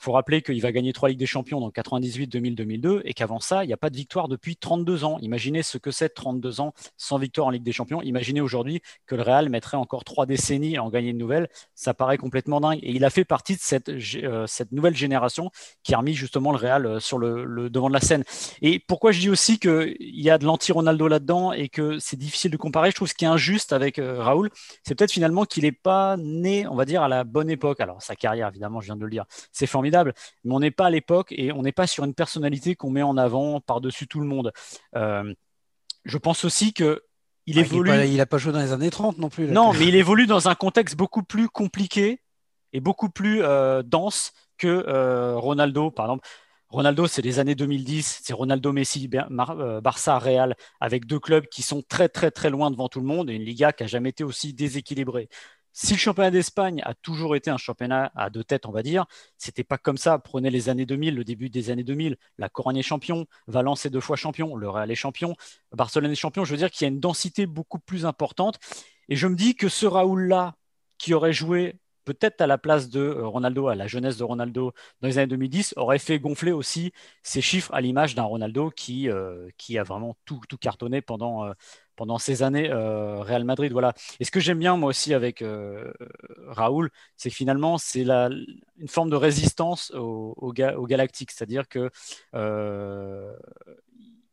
Il 0.00 0.04
faut 0.04 0.12
rappeler 0.12 0.40
qu'il 0.40 0.62
va 0.62 0.72
gagner 0.72 0.94
trois 0.94 1.10
Ligues 1.10 1.18
des 1.18 1.26
Champions 1.26 1.60
dans 1.60 1.70
98, 1.70 2.26
2000, 2.26 2.54
2002 2.54 3.02
et 3.04 3.12
qu'avant 3.12 3.38
ça, 3.38 3.64
il 3.64 3.66
n'y 3.66 3.74
a 3.74 3.76
pas 3.76 3.90
de 3.90 3.96
victoire 3.96 4.28
depuis 4.28 4.56
32 4.56 5.04
ans. 5.04 5.18
Imaginez 5.20 5.62
ce 5.62 5.76
que 5.76 5.90
c'est 5.90 6.08
32 6.08 6.62
ans 6.62 6.72
sans 6.96 7.18
victoire 7.18 7.48
en 7.48 7.50
Ligue 7.50 7.64
des 7.64 7.72
Champions. 7.72 8.00
Imaginez 8.00 8.40
aujourd'hui 8.40 8.80
que 9.04 9.14
le 9.14 9.20
Real 9.20 9.50
mettrait 9.50 9.76
encore 9.76 10.04
trois 10.04 10.24
décennies 10.24 10.78
à 10.78 10.82
en 10.82 10.88
gagner 10.88 11.10
une 11.10 11.18
nouvelle. 11.18 11.48
Ça 11.74 11.92
paraît 11.92 12.16
complètement 12.16 12.62
dingue. 12.62 12.78
Et 12.82 12.92
il 12.92 13.04
a 13.04 13.10
fait 13.10 13.26
partie 13.26 13.56
de 13.56 13.60
cette, 13.60 13.90
euh, 13.90 14.46
nouvelle 14.72 14.96
génération 14.96 15.50
qui 15.82 15.92
a 15.92 15.98
remis 15.98 16.14
justement 16.14 16.52
le 16.52 16.56
Real 16.56 16.86
euh, 16.86 16.98
sur 16.98 17.18
le, 17.18 17.68
devant 17.68 17.88
de 17.88 17.94
la 17.94 18.00
scène. 18.00 18.24
Et 18.62 18.78
pourquoi 18.78 19.12
je 19.12 19.20
dis 19.20 19.28
aussi 19.28 19.58
qu'il 19.58 19.96
y 20.00 20.30
a 20.30 20.38
de 20.38 20.46
l'anti-Ronaldo 20.46 21.08
là-dedans 21.08 21.52
et 21.52 21.68
que 21.68 21.98
c'est 21.98 22.16
difficile 22.16 22.50
de 22.50 22.56
comparer, 22.56 22.90
je 22.90 22.96
trouve 22.96 23.08
ce 23.08 23.14
qui 23.14 23.26
est 23.26 23.28
injuste 23.28 23.74
avec 23.74 23.98
euh, 23.98 24.22
Raoul, 24.22 24.48
c'est 24.82 24.94
peut-être 24.94 25.12
finalement 25.12 25.44
qu'il 25.44 25.64
n'est 25.64 25.72
pas 25.72 26.16
né, 26.16 26.66
on 26.68 26.74
va 26.74 26.86
dire, 26.86 27.02
à 27.02 27.08
la 27.08 27.24
bonne 27.24 27.50
époque. 27.50 27.80
Alors 27.80 28.00
sa 28.00 28.16
carrière, 28.16 28.48
évidemment, 28.48 28.80
je 28.80 28.86
viens 28.86 28.96
de 28.96 29.04
le 29.04 29.10
dire, 29.10 29.26
c'est 29.52 29.66
formidable 29.66 29.89
mais 29.90 30.54
on 30.54 30.60
n'est 30.60 30.70
pas 30.70 30.86
à 30.86 30.90
l'époque 30.90 31.32
et 31.32 31.52
on 31.52 31.62
n'est 31.62 31.72
pas 31.72 31.86
sur 31.86 32.04
une 32.04 32.14
personnalité 32.14 32.74
qu'on 32.74 32.90
met 32.90 33.02
en 33.02 33.16
avant 33.16 33.60
par-dessus 33.60 34.06
tout 34.06 34.20
le 34.20 34.26
monde. 34.26 34.52
Euh, 34.96 35.32
je 36.04 36.18
pense 36.18 36.44
aussi 36.44 36.72
que 36.72 37.02
il 37.46 37.58
ah, 37.58 37.62
évolue. 37.62 37.90
Il 38.06 38.16
n'a 38.16 38.26
pas, 38.26 38.38
joué 38.38 38.52
dans 38.52 38.60
les 38.60 38.72
années 38.72 38.90
30 38.90 39.18
non 39.18 39.28
plus. 39.28 39.48
non, 39.48 39.72
mais 39.72 39.86
il 39.86 39.96
évolue 39.96 40.26
dans 40.26 40.48
un 40.48 40.54
contexte 40.54 40.96
beaucoup 40.96 41.22
plus 41.22 41.48
compliqué 41.48 42.20
et 42.72 42.80
beaucoup 42.80 43.08
plus 43.08 43.42
euh, 43.42 43.82
dense 43.82 44.32
que 44.58 44.84
euh, 44.86 45.36
Ronaldo, 45.36 45.90
par 45.90 46.06
exemple. 46.06 46.28
Ronaldo, 46.68 47.08
c'est 47.08 47.22
les 47.22 47.40
années 47.40 47.56
2010, 47.56 48.20
c'est 48.22 48.32
Ronaldo 48.32 48.72
Messi, 48.72 49.10
Barça, 49.82 50.18
Real, 50.20 50.54
avec 50.78 51.04
deux 51.04 51.18
clubs 51.18 51.46
qui 51.46 51.62
sont 51.62 51.82
très 51.82 52.08
très 52.08 52.30
très 52.30 52.48
loin 52.48 52.70
devant 52.70 52.88
tout 52.88 53.00
le 53.00 53.06
monde 53.06 53.28
et 53.28 53.34
une 53.34 53.42
Liga 53.42 53.72
qui 53.72 53.82
a 53.82 53.86
jamais 53.88 54.10
été 54.10 54.22
aussi 54.22 54.54
déséquilibrée. 54.54 55.28
Si 55.72 55.92
le 55.94 55.98
championnat 55.98 56.30
d'Espagne 56.30 56.82
a 56.84 56.94
toujours 56.94 57.36
été 57.36 57.50
un 57.50 57.56
championnat 57.56 58.10
à 58.16 58.28
deux 58.30 58.42
têtes, 58.44 58.66
on 58.66 58.72
va 58.72 58.82
dire, 58.82 59.06
c'était 59.38 59.64
pas 59.64 59.78
comme 59.78 59.96
ça. 59.98 60.18
Prenez 60.18 60.50
les 60.50 60.68
années 60.68 60.86
2000, 60.86 61.14
le 61.14 61.24
début 61.24 61.48
des 61.48 61.70
années 61.70 61.84
2000, 61.84 62.16
la 62.38 62.48
Corogne 62.48 62.78
est 62.78 62.82
champion, 62.82 63.26
Valence 63.46 63.86
est 63.86 63.90
deux 63.90 64.00
fois 64.00 64.16
champion, 64.16 64.56
le 64.56 64.68
Real 64.68 64.90
est 64.90 64.96
champion, 64.96 65.36
Barcelone 65.72 66.10
est 66.10 66.16
champion. 66.16 66.44
Je 66.44 66.50
veux 66.52 66.56
dire 66.56 66.70
qu'il 66.70 66.84
y 66.84 66.90
a 66.90 66.92
une 66.92 67.00
densité 67.00 67.46
beaucoup 67.46 67.78
plus 67.78 68.04
importante. 68.04 68.58
Et 69.08 69.16
je 69.16 69.26
me 69.26 69.36
dis 69.36 69.54
que 69.54 69.68
ce 69.68 69.86
Raoul-là, 69.86 70.56
qui 70.98 71.14
aurait 71.14 71.32
joué 71.32 71.80
peut-être 72.04 72.40
à 72.40 72.46
la 72.46 72.58
place 72.58 72.88
de 72.90 73.00
euh, 73.00 73.26
Ronaldo, 73.26 73.68
à 73.68 73.74
la 73.74 73.86
jeunesse 73.86 74.16
de 74.16 74.24
Ronaldo 74.24 74.72
dans 75.00 75.08
les 75.08 75.18
années 75.18 75.28
2010, 75.28 75.74
aurait 75.76 75.98
fait 75.98 76.18
gonfler 76.18 76.52
aussi 76.52 76.92
ses 77.22 77.40
chiffres 77.40 77.72
à 77.74 77.80
l'image 77.80 78.14
d'un 78.14 78.24
Ronaldo 78.24 78.70
qui, 78.70 79.08
euh, 79.08 79.48
qui 79.56 79.78
a 79.78 79.82
vraiment 79.84 80.16
tout, 80.24 80.40
tout 80.48 80.58
cartonné 80.58 81.02
pendant, 81.02 81.44
euh, 81.44 81.52
pendant 82.00 82.16
ces 82.16 82.42
années 82.42 82.72
Real 82.72 83.44
Madrid. 83.44 83.72
Voilà. 83.72 83.92
Et 84.20 84.24
ce 84.24 84.30
que 84.30 84.40
j'aime 84.40 84.58
bien 84.58 84.74
moi 84.78 84.88
aussi 84.88 85.12
avec 85.12 85.44
Raoul, 86.46 86.88
c'est 87.18 87.28
que 87.28 87.36
finalement 87.36 87.76
c'est 87.76 88.06
une 88.06 88.88
forme 88.88 89.10
de 89.10 89.16
résistance 89.16 89.90
au, 89.90 90.34
au, 90.38 90.54
au 90.54 90.86
Galactique, 90.86 91.30
c'est-à-dire 91.30 91.68
que 91.68 91.90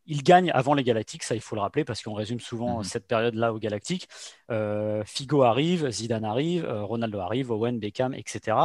il 0.07 0.23
gagne 0.23 0.49
avant 0.51 0.73
les 0.73 0.83
Galactiques, 0.83 1.23
ça 1.23 1.35
il 1.35 1.41
faut 1.41 1.55
le 1.55 1.61
rappeler 1.61 1.83
parce 1.83 2.01
qu'on 2.01 2.13
résume 2.13 2.39
souvent 2.39 2.77
mhm. 2.77 2.83
cette 2.83 3.07
période-là 3.07 3.53
aux 3.53 3.59
Galactiques. 3.59 4.07
Euh, 4.49 5.03
Figo 5.05 5.43
arrive, 5.43 5.89
Zidane 5.89 6.25
arrive, 6.25 6.65
euh, 6.65 6.83
Ronaldo 6.83 7.19
arrive, 7.19 7.51
Owen, 7.51 7.77
Beckham, 7.79 8.13
etc. 8.13 8.57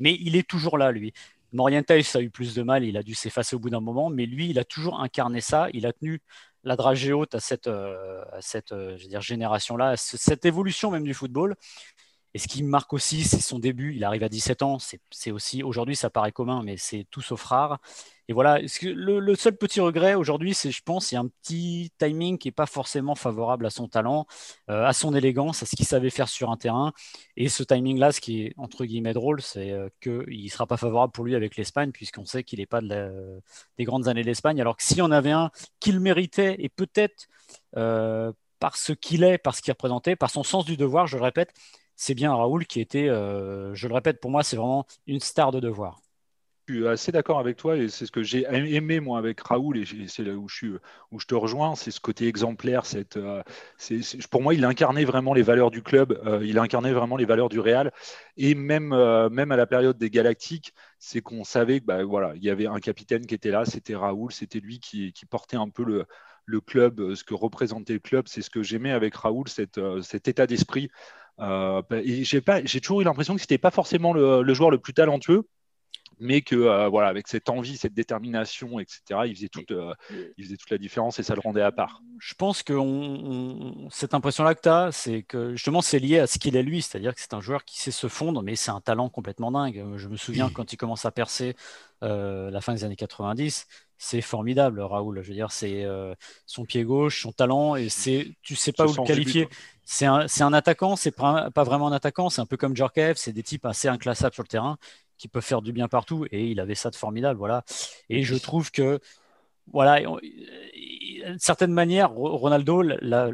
Mais 0.00 0.16
il 0.18 0.36
est 0.36 0.48
toujours 0.48 0.78
là, 0.78 0.90
lui. 0.90 1.12
Morientes 1.52 1.90
a 1.90 2.20
eu 2.20 2.30
plus 2.30 2.54
de 2.54 2.62
mal, 2.62 2.84
il 2.84 2.96
a 2.96 3.02
dû 3.02 3.14
s'effacer 3.14 3.56
au 3.56 3.58
bout 3.58 3.70
d'un 3.70 3.80
moment, 3.80 4.10
mais 4.10 4.26
lui, 4.26 4.50
il 4.50 4.58
a 4.58 4.64
toujours 4.64 5.00
incarné 5.00 5.40
ça, 5.40 5.68
il 5.72 5.86
a 5.86 5.92
tenu 5.92 6.20
la 6.66 6.76
dragée 6.76 7.12
haute 7.12 7.34
à 7.34 7.40
cette, 7.40 7.68
euh, 7.68 8.24
cette 8.40 8.74
génération-là, 9.20 9.96
cette 9.96 10.44
évolution 10.44 10.90
même 10.90 11.04
du 11.04 11.14
football. 11.14 11.56
Et 12.34 12.38
ce 12.38 12.48
qui 12.48 12.62
marque 12.62 12.92
aussi, 12.92 13.24
c'est 13.24 13.40
son 13.40 13.58
début. 13.58 13.94
Il 13.94 14.04
arrive 14.04 14.22
à 14.22 14.28
17 14.28 14.62
ans. 14.62 14.78
C'est 15.10 15.30
aussi, 15.30 15.62
aujourd'hui, 15.62 15.96
ça 15.96 16.10
paraît 16.10 16.32
commun, 16.32 16.62
mais 16.62 16.76
c'est 16.76 17.06
tout 17.10 17.22
sauf 17.22 17.42
rare. 17.44 17.78
Et 18.28 18.32
voilà, 18.32 18.58
le, 18.82 19.34
seul 19.36 19.56
petit 19.56 19.80
regret 19.80 20.14
aujourd'hui, 20.14 20.52
c'est, 20.52 20.72
je 20.72 20.82
pense, 20.82 21.12
il 21.12 21.14
y 21.14 21.18
a 21.18 21.20
un 21.20 21.28
petit 21.28 21.92
timing 21.98 22.38
qui 22.38 22.48
n'est 22.48 22.52
pas 22.52 22.66
forcément 22.66 23.14
favorable 23.14 23.64
à 23.66 23.70
son 23.70 23.86
talent, 23.86 24.26
euh, 24.68 24.84
à 24.84 24.92
son 24.92 25.14
élégance, 25.14 25.62
à 25.62 25.66
ce 25.66 25.76
qu'il 25.76 25.86
savait 25.86 26.10
faire 26.10 26.28
sur 26.28 26.50
un 26.50 26.56
terrain. 26.56 26.92
Et 27.36 27.48
ce 27.48 27.62
timing-là, 27.62 28.10
ce 28.10 28.20
qui 28.20 28.42
est 28.42 28.54
entre 28.56 28.84
guillemets 28.84 29.12
drôle, 29.12 29.40
c'est 29.42 29.70
euh, 29.70 29.88
qu'il 30.00 30.42
ne 30.44 30.48
sera 30.48 30.66
pas 30.66 30.76
favorable 30.76 31.12
pour 31.12 31.24
lui 31.24 31.36
avec 31.36 31.56
l'Espagne, 31.56 31.92
puisqu'on 31.92 32.24
sait 32.24 32.42
qu'il 32.42 32.58
n'est 32.58 32.66
pas 32.66 32.80
des 32.80 33.84
grandes 33.84 34.08
années 34.08 34.24
d'Espagne. 34.24 34.60
Alors 34.60 34.76
que 34.76 34.82
s'il 34.82 34.98
y 34.98 35.02
en 35.02 35.12
avait 35.12 35.30
un 35.30 35.50
qu'il 35.78 36.00
méritait, 36.00 36.56
et 36.58 36.68
peut-être 36.68 37.28
euh, 37.76 38.32
par 38.58 38.76
ce 38.76 38.92
qu'il 38.92 39.22
est, 39.22 39.38
par 39.38 39.54
ce 39.54 39.62
qu'il 39.62 39.72
représentait, 39.72 40.16
par 40.16 40.30
son 40.30 40.42
sens 40.42 40.64
du 40.64 40.76
devoir, 40.76 41.06
je 41.06 41.16
le 41.16 41.22
répète, 41.22 41.52
c'est 41.94 42.14
bien 42.14 42.34
Raoul 42.34 42.66
qui 42.66 42.80
était, 42.80 43.06
je 43.06 43.88
le 43.88 43.94
répète, 43.94 44.20
pour 44.20 44.30
moi, 44.30 44.42
c'est 44.42 44.56
vraiment 44.56 44.86
une 45.06 45.20
star 45.20 45.52
de 45.52 45.60
devoir. 45.60 46.00
Suis 46.68 46.86
assez 46.86 47.12
d'accord 47.12 47.38
avec 47.38 47.56
toi 47.56 47.76
et 47.76 47.88
c'est 47.88 48.06
ce 48.06 48.12
que 48.12 48.22
j'ai 48.22 48.44
aimé 48.50 49.00
moi 49.00 49.18
avec 49.18 49.40
Raoul 49.40 49.78
et 49.78 49.84
c'est 50.08 50.24
là 50.24 50.32
où 50.34 50.48
je, 50.48 50.54
suis, 50.54 50.72
où 51.12 51.20
je 51.20 51.26
te 51.26 51.34
rejoins, 51.34 51.74
c'est 51.74 51.90
ce 51.90 52.00
côté 52.00 52.26
exemplaire. 52.26 52.86
Cette, 52.86 53.16
euh, 53.16 53.42
pour 54.30 54.42
moi, 54.42 54.54
il 54.54 54.64
incarnait 54.64 55.04
vraiment 55.04 55.34
les 55.34 55.42
valeurs 55.42 55.70
du 55.70 55.82
club, 55.82 56.20
euh, 56.26 56.44
il 56.44 56.58
incarnait 56.58 56.92
vraiment 56.92 57.16
les 57.16 57.24
valeurs 57.24 57.48
du 57.48 57.60
Real 57.60 57.92
et 58.36 58.54
même, 58.54 58.92
euh, 58.92 59.28
même 59.30 59.52
à 59.52 59.56
la 59.56 59.66
période 59.66 59.98
des 59.98 60.10
Galactiques, 60.10 60.72
c'est 60.98 61.20
qu'on 61.20 61.44
savait 61.44 61.80
que 61.80 61.86
bah, 61.86 62.04
voilà, 62.04 62.32
il 62.36 62.42
y 62.42 62.50
avait 62.50 62.66
un 62.66 62.80
capitaine 62.80 63.26
qui 63.26 63.34
était 63.34 63.50
là, 63.50 63.64
c'était 63.64 63.94
Raoul, 63.94 64.32
c'était 64.32 64.60
lui 64.60 64.80
qui, 64.80 65.12
portait 65.30 65.56
un 65.56 65.68
peu 65.68 65.84
le, 65.84 66.04
le, 66.46 66.60
club, 66.60 67.14
ce 67.14 67.24
que 67.24 67.34
représentait 67.34 67.94
le 67.94 68.00
club. 68.00 68.26
C'est 68.28 68.42
ce 68.42 68.50
que 68.50 68.62
j'aimais 68.62 68.92
avec 68.92 69.14
Raoul, 69.14 69.48
cette, 69.48 69.80
cet 70.02 70.28
état 70.28 70.46
d'esprit. 70.46 70.88
Bah, 71.38 71.82
j'ai 72.00 72.80
toujours 72.80 73.02
eu 73.02 73.04
l'impression 73.04 73.34
que 73.34 73.40
c'était 73.40 73.58
pas 73.58 73.70
forcément 73.70 74.12
le 74.14 74.54
joueur 74.54 74.70
le 74.70 74.78
plus 74.78 74.94
talentueux 74.94 75.46
mais 76.18 76.40
que 76.40 76.56
euh, 76.56 76.88
voilà, 76.88 77.08
avec 77.08 77.28
cette 77.28 77.48
envie, 77.48 77.76
cette 77.76 77.94
détermination, 77.94 78.80
etc., 78.80 79.00
il 79.26 79.34
faisait, 79.34 79.48
toute, 79.48 79.70
euh, 79.70 79.94
il 80.36 80.44
faisait 80.44 80.56
toute 80.56 80.70
la 80.70 80.78
différence 80.78 81.18
et 81.18 81.22
ça 81.22 81.34
le 81.34 81.40
rendait 81.40 81.62
à 81.62 81.72
part. 81.72 82.00
Je 82.18 82.34
pense 82.34 82.62
que 82.62 82.74
cette 83.90 84.14
impression-là 84.14 84.54
que 84.54 84.62
tu 84.62 84.68
as, 84.68 84.92
c'est 84.92 85.22
que 85.22 85.52
justement 85.52 85.82
c'est 85.82 85.98
lié 85.98 86.18
à 86.18 86.26
ce 86.26 86.38
qu'il 86.38 86.56
est 86.56 86.62
lui, 86.62 86.82
c'est-à-dire 86.82 87.14
que 87.14 87.20
c'est 87.20 87.34
un 87.34 87.40
joueur 87.40 87.64
qui 87.64 87.80
sait 87.80 87.90
se 87.90 88.08
fondre, 88.08 88.42
mais 88.42 88.56
c'est 88.56 88.70
un 88.70 88.80
talent 88.80 89.08
complètement 89.08 89.50
dingue. 89.50 89.84
Je 89.96 90.08
me 90.08 90.16
souviens 90.16 90.50
quand 90.50 90.72
il 90.72 90.76
commence 90.76 91.04
à 91.04 91.10
percer 91.10 91.54
euh, 92.02 92.50
la 92.50 92.60
fin 92.60 92.72
des 92.72 92.84
années 92.84 92.96
90, 92.96 93.66
c'est 93.98 94.20
formidable, 94.20 94.80
Raoul. 94.80 95.22
Je 95.22 95.28
veux 95.28 95.34
dire, 95.34 95.52
c'est 95.52 95.86
son 96.46 96.64
pied 96.64 96.84
gauche, 96.84 97.22
son 97.22 97.32
talent, 97.32 97.76
et 97.76 97.88
c'est, 97.88 98.28
tu 98.42 98.54
sais 98.54 98.72
pas 98.72 98.86
où 98.86 98.94
le 98.94 99.06
qualifier. 99.06 99.48
C'est 99.88 100.04
un, 100.04 100.26
un, 100.40 100.52
attaquant, 100.52 100.96
c'est 100.96 101.12
pas, 101.12 101.50
pas, 101.52 101.62
vraiment 101.62 101.86
un 101.86 101.92
attaquant, 101.92 102.28
c'est 102.28 102.40
un 102.40 102.46
peu 102.46 102.56
comme 102.56 102.74
Djorkaeff, 102.74 103.16
c'est 103.18 103.32
des 103.32 103.44
types 103.44 103.64
assez 103.64 103.86
inclassables 103.86 104.34
sur 104.34 104.42
le 104.42 104.48
terrain 104.48 104.78
qui 105.18 105.28
peut 105.28 105.40
faire 105.40 105.62
du 105.62 105.72
bien 105.72 105.88
partout. 105.88 106.26
Et 106.30 106.46
il 106.46 106.60
avait 106.60 106.74
ça 106.74 106.90
de 106.90 106.96
formidable, 106.96 107.38
voilà. 107.38 107.64
Et 108.08 108.22
je 108.22 108.34
trouve 108.34 108.70
que, 108.70 109.00
voilà, 109.72 110.00
d'une 110.00 111.38
certaine 111.38 111.72
manière, 111.72 112.12
Ronaldo 112.12 112.82
l'a, 112.82 113.30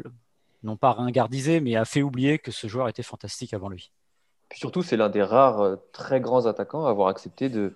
non 0.63 0.77
pas 0.77 0.91
ringardisé, 0.93 1.59
mais 1.59 1.75
a 1.75 1.85
fait 1.85 2.01
oublier 2.01 2.39
que 2.39 2.51
ce 2.51 2.67
joueur 2.67 2.87
était 2.89 3.03
fantastique 3.03 3.53
avant 3.53 3.69
lui. 3.69 3.91
Puis 4.49 4.59
surtout, 4.59 4.83
c'est 4.83 4.97
l'un 4.97 5.09
des 5.09 5.23
rares 5.23 5.61
euh, 5.61 5.75
très 5.91 6.21
grands 6.21 6.45
attaquants 6.45 6.85
à 6.85 6.89
avoir 6.89 7.07
accepté 7.07 7.49
de, 7.49 7.73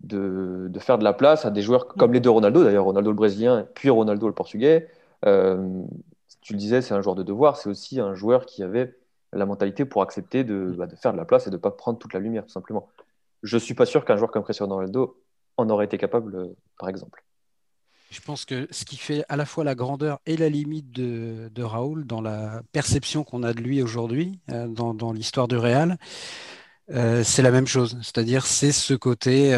de, 0.00 0.66
de, 0.68 0.78
faire 0.80 0.98
de 0.98 1.04
la 1.04 1.12
place 1.12 1.44
à 1.44 1.50
des 1.50 1.62
joueurs 1.62 1.86
comme 1.86 2.12
les 2.12 2.20
deux 2.20 2.30
Ronaldo, 2.30 2.64
d'ailleurs, 2.64 2.84
Ronaldo 2.84 3.10
le 3.10 3.16
brésilien, 3.16 3.66
puis 3.74 3.88
Ronaldo 3.88 4.26
le 4.26 4.34
portugais. 4.34 4.88
Euh, 5.24 5.82
tu 6.40 6.54
le 6.54 6.58
disais, 6.58 6.82
c'est 6.82 6.94
un 6.94 7.00
joueur 7.02 7.14
de 7.14 7.22
devoir, 7.22 7.56
c'est 7.56 7.68
aussi 7.68 8.00
un 8.00 8.14
joueur 8.14 8.46
qui 8.46 8.62
avait 8.62 8.96
la 9.32 9.46
mentalité 9.46 9.84
pour 9.84 10.02
accepter 10.02 10.44
de, 10.44 10.74
bah, 10.76 10.86
de 10.86 10.96
faire 10.96 11.12
de 11.12 11.18
la 11.18 11.24
place 11.24 11.46
et 11.46 11.50
de 11.50 11.56
ne 11.56 11.60
pas 11.60 11.70
prendre 11.70 11.98
toute 11.98 12.12
la 12.12 12.20
lumière, 12.20 12.44
tout 12.44 12.52
simplement 12.52 12.88
je 13.42 13.56
ne 13.56 13.60
suis 13.60 13.74
pas 13.74 13.86
sûr 13.86 14.04
qu'un 14.04 14.16
joueur 14.16 14.30
comme 14.30 14.44
Cristiano 14.44 14.74
Ronaldo 14.74 15.22
en 15.56 15.68
aurait 15.68 15.84
été 15.84 15.98
capable, 15.98 16.36
euh, 16.36 16.56
par 16.78 16.88
exemple. 16.88 17.24
Je 18.10 18.20
pense 18.20 18.44
que 18.44 18.68
ce 18.70 18.84
qui 18.84 18.96
fait 18.96 19.24
à 19.28 19.36
la 19.36 19.46
fois 19.46 19.64
la 19.64 19.74
grandeur 19.74 20.20
et 20.26 20.36
la 20.36 20.50
limite 20.50 20.92
de, 20.92 21.62
Raoul 21.62 22.04
dans 22.04 22.20
la 22.20 22.62
perception 22.72 23.24
qu'on 23.24 23.42
a 23.42 23.54
de 23.54 23.60
lui 23.62 23.82
aujourd'hui, 23.82 24.38
euh, 24.50 24.68
dans, 24.68 25.12
l'histoire 25.12 25.48
du 25.48 25.56
Real, 25.56 25.96
euh, 26.90 27.24
c'est 27.24 27.40
la 27.40 27.50
même 27.50 27.66
chose. 27.66 27.98
C'est-à-dire, 28.02 28.44
c'est 28.44 28.72
ce 28.72 28.92
côté 28.92 29.56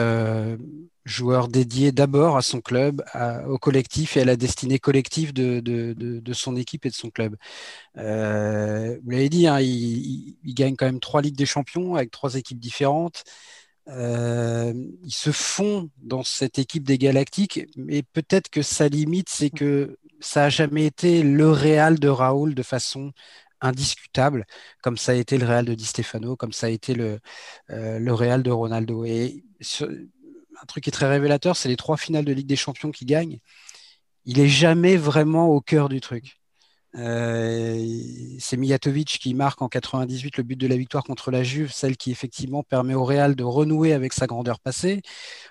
joueur 1.04 1.48
dédié 1.48 1.90
d'abord 1.90 2.36
à 2.36 2.42
son 2.42 2.60
club, 2.60 3.02
au 3.48 3.58
collectif 3.58 4.16
et 4.16 4.20
à 4.20 4.24
la 4.24 4.36
destinée 4.36 4.78
collective 4.78 5.32
de, 5.32 6.32
son 6.32 6.54
équipe 6.54 6.86
et 6.86 6.90
de 6.90 6.94
son 6.94 7.10
club. 7.10 7.34
vous 7.96 8.00
l'avez 9.10 9.28
dit, 9.28 9.48
hein, 9.48 9.58
il, 9.58 10.36
il, 10.44 10.54
gagne 10.54 10.76
quand 10.76 10.86
même 10.86 11.00
trois 11.00 11.22
Ligues 11.22 11.36
des 11.36 11.44
Champions 11.44 11.96
avec 11.96 12.12
trois 12.12 12.36
équipes 12.36 12.60
différentes. 12.60 13.24
Euh, 13.88 14.72
ils 15.02 15.12
se 15.12 15.30
font 15.30 15.90
dans 15.98 16.22
cette 16.22 16.58
équipe 16.58 16.84
des 16.84 16.98
Galactiques, 16.98 17.66
mais 17.76 18.02
peut-être 18.02 18.48
que 18.48 18.62
sa 18.62 18.88
limite, 18.88 19.28
c'est 19.28 19.50
que 19.50 19.98
ça 20.20 20.44
a 20.44 20.48
jamais 20.48 20.86
été 20.86 21.22
le 21.22 21.50
Real 21.50 21.98
de 21.98 22.08
Raoul 22.08 22.54
de 22.54 22.62
façon 22.62 23.12
indiscutable, 23.60 24.46
comme 24.82 24.96
ça 24.96 25.12
a 25.12 25.14
été 25.14 25.38
le 25.38 25.46
Real 25.46 25.64
de 25.64 25.74
Di 25.74 25.84
Stefano, 25.84 26.36
comme 26.36 26.52
ça 26.52 26.66
a 26.66 26.70
été 26.70 26.94
le, 26.94 27.20
euh, 27.70 28.14
Real 28.14 28.42
de 28.42 28.50
Ronaldo. 28.50 29.04
Et 29.04 29.44
un 29.80 30.66
truc 30.66 30.84
qui 30.84 30.90
est 30.90 30.92
très 30.92 31.08
révélateur, 31.08 31.56
c'est 31.56 31.68
les 31.68 31.76
trois 31.76 31.96
finales 31.96 32.24
de 32.24 32.32
Ligue 32.32 32.46
des 32.46 32.56
Champions 32.56 32.90
qui 32.90 33.04
gagnent. 33.04 33.40
Il 34.24 34.40
est 34.40 34.48
jamais 34.48 34.96
vraiment 34.96 35.48
au 35.48 35.60
cœur 35.60 35.88
du 35.88 36.00
truc. 36.00 36.40
Euh, 36.96 38.36
c'est 38.38 38.56
Mijatovic 38.56 39.18
qui 39.20 39.34
marque 39.34 39.62
en 39.62 39.68
98 39.68 40.36
le 40.36 40.42
but 40.44 40.56
de 40.56 40.66
la 40.66 40.76
victoire 40.76 41.02
contre 41.02 41.30
la 41.30 41.42
Juve, 41.42 41.72
celle 41.72 41.96
qui 41.96 42.10
effectivement 42.12 42.62
permet 42.62 42.94
au 42.94 43.04
Real 43.04 43.34
de 43.34 43.42
renouer 43.42 43.92
avec 43.92 44.12
sa 44.12 44.26
grandeur 44.26 44.60
passée. 44.60 45.02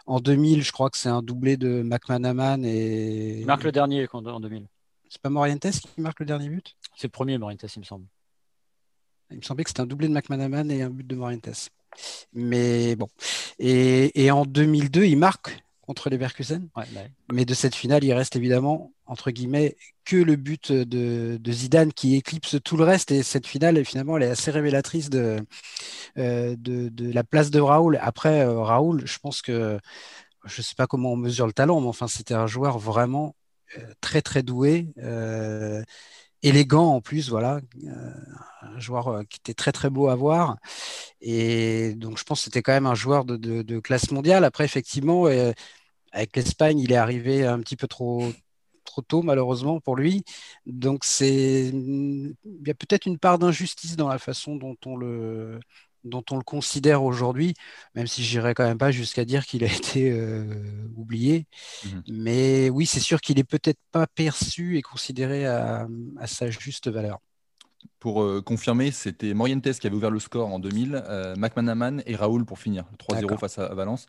En 0.05 0.19
2000, 0.19 0.63
je 0.63 0.71
crois 0.71 0.89
que 0.89 0.97
c'est 0.97 1.09
un 1.09 1.21
doublé 1.21 1.57
de 1.57 1.81
McManaman 1.83 2.63
et. 2.63 3.39
Il 3.39 3.45
marque 3.45 3.63
le 3.63 3.71
dernier 3.71 4.07
en 4.13 4.39
2000. 4.39 4.67
C'est 5.09 5.21
pas 5.21 5.29
Morientes 5.29 5.69
qui 5.69 6.01
marque 6.01 6.21
le 6.21 6.25
dernier 6.25 6.49
but? 6.49 6.75
C'est 6.95 7.07
le 7.07 7.11
premier 7.11 7.37
Morientes, 7.37 7.65
il 7.75 7.79
me 7.79 7.85
semble. 7.85 8.05
Il 9.29 9.37
me 9.37 9.41
semblait 9.43 9.63
que 9.63 9.69
c'était 9.69 9.81
un 9.81 9.85
doublé 9.85 10.07
de 10.07 10.13
McManaman 10.13 10.71
et 10.71 10.81
un 10.81 10.89
but 10.89 11.05
de 11.05 11.15
Morientes. 11.15 11.69
Mais 12.33 12.95
bon. 12.95 13.07
Et, 13.59 14.23
et 14.23 14.31
en 14.31 14.45
2002, 14.45 15.03
il 15.03 15.17
marque 15.17 15.62
contre 15.85 16.09
les 16.09 16.17
Verkusen. 16.17 16.69
Bah 16.75 16.85
Mais 17.31 17.45
de 17.45 17.53
cette 17.53 17.75
finale, 17.75 18.03
il 18.03 18.13
reste 18.13 18.35
évidemment, 18.35 18.93
entre 19.05 19.31
guillemets, 19.31 19.75
que 20.05 20.15
le 20.15 20.35
but 20.35 20.71
de, 20.71 21.39
Zidane 21.51 21.93
qui 21.93 22.15
éclipse 22.15 22.57
tout 22.63 22.77
le 22.77 22.83
reste. 22.83 23.11
Et 23.11 23.21
cette 23.21 23.47
finale, 23.47 23.83
finalement, 23.85 24.17
elle 24.17 24.23
est 24.23 24.29
assez 24.29 24.51
révélatrice 24.51 25.09
de, 25.09 25.45
euh, 26.17 26.55
de, 26.57 27.13
la 27.13 27.23
place 27.23 27.51
de 27.51 27.59
Raoul. 27.59 27.99
Après, 28.01 28.41
euh, 28.45 28.61
Raoul, 28.61 29.05
je 29.05 29.19
pense 29.19 29.41
que, 29.41 29.77
je 30.45 30.59
ne 30.61 30.63
sais 30.63 30.75
pas 30.75 30.87
comment 30.87 31.13
on 31.13 31.17
mesure 31.17 31.47
le 31.47 31.53
talent, 31.53 31.79
mais 31.81 31.87
enfin, 31.87 32.07
c'était 32.07 32.33
un 32.33 32.47
joueur 32.47 32.79
vraiment 32.79 33.35
euh, 33.77 33.93
très, 34.01 34.21
très 34.21 34.43
doué. 34.43 34.87
Élégant 36.43 36.95
en 36.95 37.01
plus, 37.01 37.29
voilà, 37.29 37.61
un 38.61 38.79
joueur 38.79 39.23
qui 39.29 39.39
était 39.39 39.53
très 39.53 39.71
très 39.71 39.89
beau 39.89 40.09
à 40.09 40.15
voir. 40.15 40.57
Et 41.21 41.93
donc 41.95 42.17
je 42.19 42.23
pense 42.23 42.41
que 42.41 42.45
c'était 42.45 42.61
quand 42.61 42.73
même 42.73 42.85
un 42.87 42.95
joueur 42.95 43.25
de, 43.25 43.79
classe 43.79 44.11
mondiale. 44.11 44.43
Après, 44.45 44.65
effectivement, 44.65 45.25
avec 46.11 46.35
l'Espagne, 46.35 46.79
il 46.79 46.91
est 46.91 46.97
arrivé 46.97 47.45
un 47.45 47.59
petit 47.59 47.75
peu 47.75 47.87
trop, 47.87 48.31
trop 48.83 49.01
tôt, 49.01 49.23
malheureusement, 49.23 49.79
pour 49.79 49.95
lui. 49.95 50.23
Donc, 50.65 51.03
c'est 51.03 51.67
il 51.69 52.35
y 52.65 52.71
a 52.71 52.73
peut-être 52.75 53.05
une 53.07 53.19
part 53.19 53.39
d'injustice 53.39 53.95
dans 53.95 54.09
la 54.09 54.19
façon 54.19 54.55
dont 54.55 54.77
on 54.85 54.95
le, 54.95 55.59
dont 56.03 56.23
on 56.31 56.37
le 56.37 56.43
considère 56.43 57.03
aujourd'hui, 57.03 57.53
même 57.95 58.07
si 58.07 58.23
j'irai 58.23 58.53
quand 58.53 58.65
même 58.65 58.77
pas 58.77 58.91
jusqu'à 58.91 59.25
dire 59.25 59.45
qu'il 59.45 59.63
a 59.63 59.67
été 59.73 60.11
euh, 60.11 60.43
oublié. 60.95 61.47
Mhm. 61.85 62.03
Mais 62.09 62.69
oui, 62.69 62.85
c'est 62.85 62.99
sûr 62.99 63.21
qu'il 63.21 63.39
est 63.39 63.43
peut-être 63.43 63.79
pas 63.91 64.07
perçu 64.07 64.77
et 64.77 64.81
considéré 64.81 65.45
à, 65.45 65.87
sa 66.25 66.49
juste 66.49 66.89
valeur. 66.89 67.19
Pour 67.99 68.21
euh, 68.21 68.41
confirmer, 68.41 68.91
c'était 68.91 69.33
Morientes 69.33 69.79
qui 69.79 69.87
avait 69.87 69.95
ouvert 69.95 70.11
le 70.11 70.19
score 70.19 70.47
en 70.47 70.59
2000, 70.59 71.03
euh, 71.07 71.35
McManaman 71.37 72.03
et 72.05 72.15
Raoul 72.15 72.45
pour 72.45 72.59
finir, 72.59 72.85
3-0 72.97 73.37
face 73.37 73.57
à, 73.57 73.73
Valence. 73.73 74.07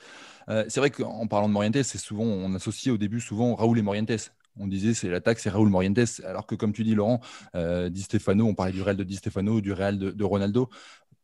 c'est 0.49 0.79
vrai 0.79 0.91
qu'en 0.91 1.27
parlant 1.27 1.49
de 1.49 1.53
Morientes, 1.53 1.83
c'est 1.83 1.99
souvent, 1.99 2.25
on 2.25 2.55
associe 2.55 2.93
au 2.93 2.99
début 2.99 3.21
souvent 3.21 3.55
Raoul 3.55 3.79
et 3.79 3.83
Morientes 3.83 4.33
on 4.59 4.67
disait 4.67 4.95
c'est 4.95 5.09
l'attaque, 5.09 5.39
c'est 5.39 5.51
Raúl 5.51 5.69
Morientes, 5.69 6.21
alors 6.25 6.47
que 6.47 6.55
comme 6.55 6.73
tu 6.73 6.85
dis 6.85 6.95
Laurent, 6.95 7.21
euh, 7.55 7.89
Di 7.89 8.03
Stefano, 8.03 8.47
on 8.47 8.55
parlait 8.55 8.73
du 8.73 8.83
Real 8.83 8.97
de 8.97 9.05
Di 9.05 9.17
Stefano, 9.17 9.61
du 9.61 9.73
Real 9.73 9.99
de, 9.99 10.25
Ronaldo, 10.25 10.69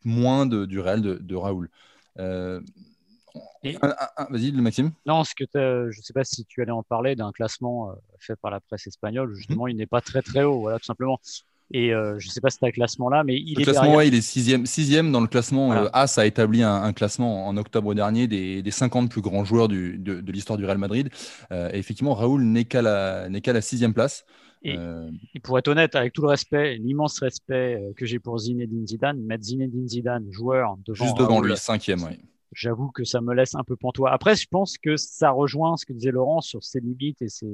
moins 0.04 0.46
du 0.46 0.80
Real 0.80 1.00
de, 1.00 1.34
Raúl. 1.34 1.68
Euh, 2.18 2.60
vas-y, 4.30 4.52
Maxime. 4.52 4.92
Non, 5.06 5.24
ce 5.24 5.34
que 5.34 5.44
je 5.54 5.98
ne 5.98 6.02
sais 6.02 6.12
pas 6.12 6.24
si 6.24 6.44
tu 6.44 6.62
allais 6.62 6.70
en 6.70 6.82
parler 6.82 7.16
d'un 7.16 7.32
classement 7.32 7.90
euh, 7.90 7.94
fait 8.18 8.36
par 8.36 8.50
la 8.50 8.60
presse 8.60 8.86
espagnole. 8.86 9.34
Justement, 9.34 9.66
il 9.66 9.76
n'est 9.76 9.86
pas 9.86 10.00
très 10.00 10.22
très 10.22 10.44
haut, 10.44 10.60
voilà, 10.60 10.78
tout 10.78 10.86
simplement. 10.86 11.20
Et 11.72 11.94
euh, 11.94 12.18
je 12.18 12.26
ne 12.26 12.32
sais 12.32 12.40
pas 12.40 12.50
si 12.50 12.58
c'est 12.60 12.66
un 12.66 12.72
classement-là, 12.72 13.22
mais 13.22 13.36
il 13.36 13.54
le 13.54 13.60
est 13.60 13.64
classement, 13.64 14.00
il 14.00 14.14
est 14.14 14.20
sixième, 14.20 14.66
sixième 14.66 15.12
dans 15.12 15.20
le 15.20 15.28
classement. 15.28 15.72
Euh, 15.72 15.88
AS 15.92 16.18
a 16.18 16.26
établi 16.26 16.64
un, 16.64 16.92
classement 16.92 17.46
en 17.46 17.56
octobre 17.56 17.94
dernier 17.94 18.26
des, 18.26 18.62
des 18.62 18.70
50 18.72 19.08
plus 19.08 19.20
grands 19.20 19.44
joueurs 19.44 19.68
du, 19.68 19.96
de, 19.96 20.20
de 20.20 20.32
l'histoire 20.32 20.58
du 20.58 20.64
Real 20.64 20.78
Madrid. 20.78 21.10
Euh, 21.52 21.70
et 21.72 21.78
effectivement, 21.78 22.14
Raoul 22.14 22.42
n'est 22.42 22.64
qu'à 22.64 22.82
la, 22.82 23.28
n'est 23.28 23.40
qu'à 23.40 23.52
la 23.52 23.60
sixième 23.60 23.94
place. 23.94 24.24
Et, 24.62 24.76
pour 25.42 25.58
être 25.58 25.68
honnête, 25.68 25.94
avec 25.94 26.12
tout 26.12 26.22
le 26.22 26.28
respect, 26.28 26.76
l'immense 26.76 27.18
respect 27.20 27.92
que 27.96 28.04
j'ai 28.04 28.18
pour 28.18 28.38
Zinedine 28.38 28.86
Zidane, 28.86 29.20
mettre 29.22 29.44
Zinedine 29.44 29.88
Zidane 29.88 30.30
joueur 30.30 30.76
devant 30.84 31.04
juste 31.04 31.18
devant 31.18 31.40
lui, 31.40 31.56
cinquième, 31.56 32.02
oui. 32.02 32.18
J'avoue 32.52 32.90
que 32.90 33.04
ça 33.04 33.20
me 33.20 33.32
laisse 33.32 33.54
un 33.54 33.62
peu 33.62 33.76
pantois. 33.76 34.10
Après, 34.10 34.34
je 34.34 34.48
pense 34.50 34.76
que 34.76 34.96
ça 34.96 35.30
rejoint 35.30 35.76
ce 35.76 35.86
que 35.86 35.92
disait 35.92 36.10
Laurent 36.10 36.40
sur 36.40 36.64
ses 36.64 36.80
limites 36.80 37.22
et 37.22 37.28
ses... 37.28 37.46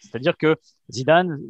c'est-à-dire 0.00 0.36
que 0.36 0.56
Zidane, 0.90 1.40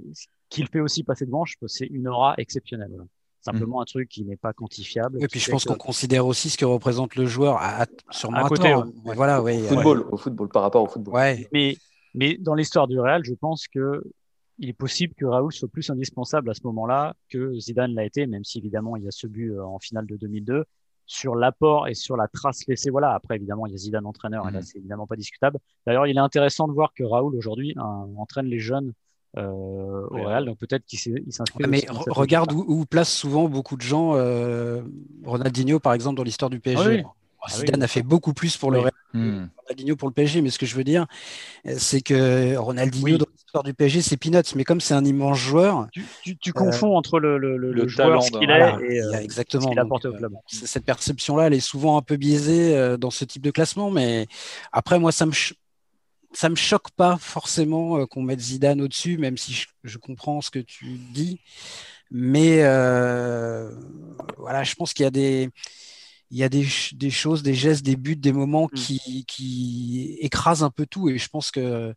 qu'il 0.48 0.66
fait 0.68 0.80
aussi 0.80 1.02
passer 1.02 1.26
devant, 1.26 1.44
c'est 1.66 1.86
une 1.86 2.08
aura 2.08 2.34
exceptionnelle. 2.38 2.96
Simplement 3.42 3.78
mhm. 3.78 3.82
un 3.82 3.84
truc 3.84 4.08
qui 4.08 4.24
n'est 4.24 4.36
pas 4.36 4.52
quantifiable. 4.52 5.22
Et 5.22 5.26
puis 5.26 5.40
je 5.40 5.50
pense 5.50 5.64
qu'on 5.64 5.74
considère 5.74 6.26
aussi 6.26 6.48
ce 6.48 6.56
que 6.56 6.64
représente 6.64 7.16
le 7.16 7.26
joueur 7.26 7.56
à, 7.56 7.86
sur 8.10 8.34
à 8.34 8.48
côté. 8.48 8.74
Voilà, 9.04 9.42
oui, 9.42 9.62
au 9.62 9.66
football, 9.66 10.06
au 10.10 10.16
football, 10.16 10.48
par 10.48 10.62
rapport 10.62 10.82
au 10.82 10.86
football. 10.86 11.14
Ouais. 11.14 11.48
Mais, 11.52 11.76
mais 12.14 12.38
dans 12.38 12.54
l'histoire 12.54 12.88
du 12.88 12.98
Real, 12.98 13.22
je 13.24 13.34
pense 13.34 13.68
que 13.68 14.02
il 14.58 14.68
est 14.68 14.74
possible 14.74 15.14
que 15.14 15.24
Raoul 15.24 15.52
soit 15.52 15.68
plus 15.68 15.90
indispensable 15.90 16.50
à 16.50 16.54
ce 16.54 16.60
moment-là 16.64 17.14
que 17.28 17.58
Zidane 17.58 17.94
l'a 17.94 18.04
été, 18.04 18.26
même 18.26 18.44
si 18.44 18.58
évidemment 18.58 18.96
il 18.96 19.04
y 19.04 19.08
a 19.08 19.10
ce 19.10 19.26
but 19.26 19.50
euh, 19.50 19.64
en 19.64 19.78
finale 19.78 20.06
de 20.06 20.16
2002. 20.16 20.64
sur 21.04 21.34
l'apport 21.34 21.88
et 21.88 21.94
sur 21.94 22.16
la 22.16 22.28
trace 22.28 22.66
laissée. 22.68 22.90
Voilà, 22.90 23.12
après, 23.12 23.36
évidemment, 23.36 23.66
il 23.66 23.72
y 23.72 23.74
a 23.74 23.78
Zidane 23.78 24.06
entraîneur, 24.06 24.48
et 24.48 24.52
là, 24.52 24.60
mhm. 24.60 24.64
c'est 24.64 24.78
évidemment 24.78 25.06
pas 25.06 25.16
discutable. 25.16 25.58
D'ailleurs, 25.86 26.06
il 26.06 26.16
est 26.16 26.20
intéressant 26.20 26.68
de 26.68 26.72
voir 26.72 26.92
que 26.94 27.02
Raoul, 27.02 27.34
aujourd'hui, 27.34 27.74
entraîne 27.78 28.46
les 28.46 28.60
jeunes 28.60 28.92
euh, 29.38 30.06
au 30.10 30.24
Real, 30.24 30.44
donc 30.44 30.58
peut-être 30.58 30.84
qu'il 30.84 30.98
s'inscrit. 30.98 31.64
mais 31.66 31.84
regarde 32.08 32.52
où, 32.52 32.84
place 32.84 33.10
souvent 33.10 33.48
beaucoup 33.48 33.76
de 33.76 33.82
gens 33.82 34.12
euh, 34.14 34.82
Ronaldinho, 35.24 35.80
par 35.80 35.94
exemple, 35.94 36.16
dans 36.16 36.22
l'histoire 36.22 36.50
du 36.50 36.60
PSG. 36.60 37.04
Ah 37.44 37.50
Zidane 37.50 37.82
a 37.82 37.88
fait 37.88 38.02
beaucoup 38.02 38.34
plus 38.34 38.56
pour 38.56 38.70
le 38.70 38.78
Real 38.78 38.92
hmm. 39.14 39.46
Ronaldinho 39.56 39.96
pour 39.96 40.08
le 40.08 40.14
PSG, 40.14 40.42
mais 40.42 40.50
ce 40.50 40.58
que 40.58 40.66
je 40.66 40.76
veux 40.76 40.84
dire, 40.84 41.06
c'est 41.76 42.00
que 42.00 42.56
Ronaldinho 42.56 43.18
dans 43.18 43.26
l'histoire 43.52 43.64
du 43.64 43.74
PSG, 43.74 44.00
c'est 44.00 44.16
peanuts, 44.16 44.54
mais 44.56 44.64
comme 44.64 44.80
c'est 44.80 44.94
un 44.94 45.04
immense 45.04 45.36
joueur. 45.36 45.86
Tu, 45.92 46.38
tu, 46.38 46.54
confonds 46.54 46.96
entre 46.96 47.20
le, 47.20 47.36
le, 47.36 47.58
le, 47.58 47.86
joueur 47.86 48.24
qu'il 48.24 48.50
est 48.50 48.94
et 48.94 49.02
euh, 49.02 49.20
exactement, 49.20 49.64
ce 49.64 49.68
qu'il 49.68 49.78
apporte 49.78 50.06
au 50.06 50.14
club. 50.14 50.32
Cette 50.46 50.86
perception-là, 50.86 51.48
elle 51.48 51.52
est 51.52 51.60
souvent 51.60 51.98
un 51.98 52.02
peu 52.02 52.16
biaisée 52.16 52.74
euh, 52.74 52.96
dans 52.96 53.10
ce 53.10 53.26
type 53.26 53.42
de 53.42 53.50
classement, 53.50 53.90
mais 53.90 54.26
après, 54.72 54.98
moi, 54.98 55.12
ça 55.12 55.26
me, 55.26 55.32
ça 56.32 56.48
me 56.48 56.54
choque 56.54 56.92
pas 56.92 57.18
forcément 57.18 57.98
euh, 57.98 58.06
qu'on 58.06 58.22
mette 58.22 58.40
Zidane 58.40 58.80
au-dessus, 58.80 59.18
même 59.18 59.36
si 59.36 59.52
je, 59.52 59.66
je, 59.84 59.98
comprends 59.98 60.40
ce 60.40 60.50
que 60.50 60.58
tu 60.58 60.96
dis. 61.12 61.38
Mais 62.10 62.62
voilà, 64.38 64.62
je 64.62 64.74
pense 64.76 64.94
qu'il 64.94 65.04
y 65.04 65.06
a 65.06 65.10
des 65.10 65.50
il 66.30 66.38
y 66.38 66.44
a 66.44 66.48
des, 66.48 66.66
des, 66.94 67.10
choses, 67.10 67.42
des 67.42 67.52
gestes, 67.52 67.84
des 67.84 67.96
buts, 67.96 68.16
des 68.16 68.32
moments 68.32 68.70
mmh. 68.72 68.76
qui, 68.76 69.24
qui, 69.26 70.16
écrasent 70.20 70.62
un 70.62 70.70
peu 70.70 70.86
tout. 70.86 71.10
Et 71.10 71.18
je 71.18 71.28
pense 71.28 71.50
que 71.50 71.94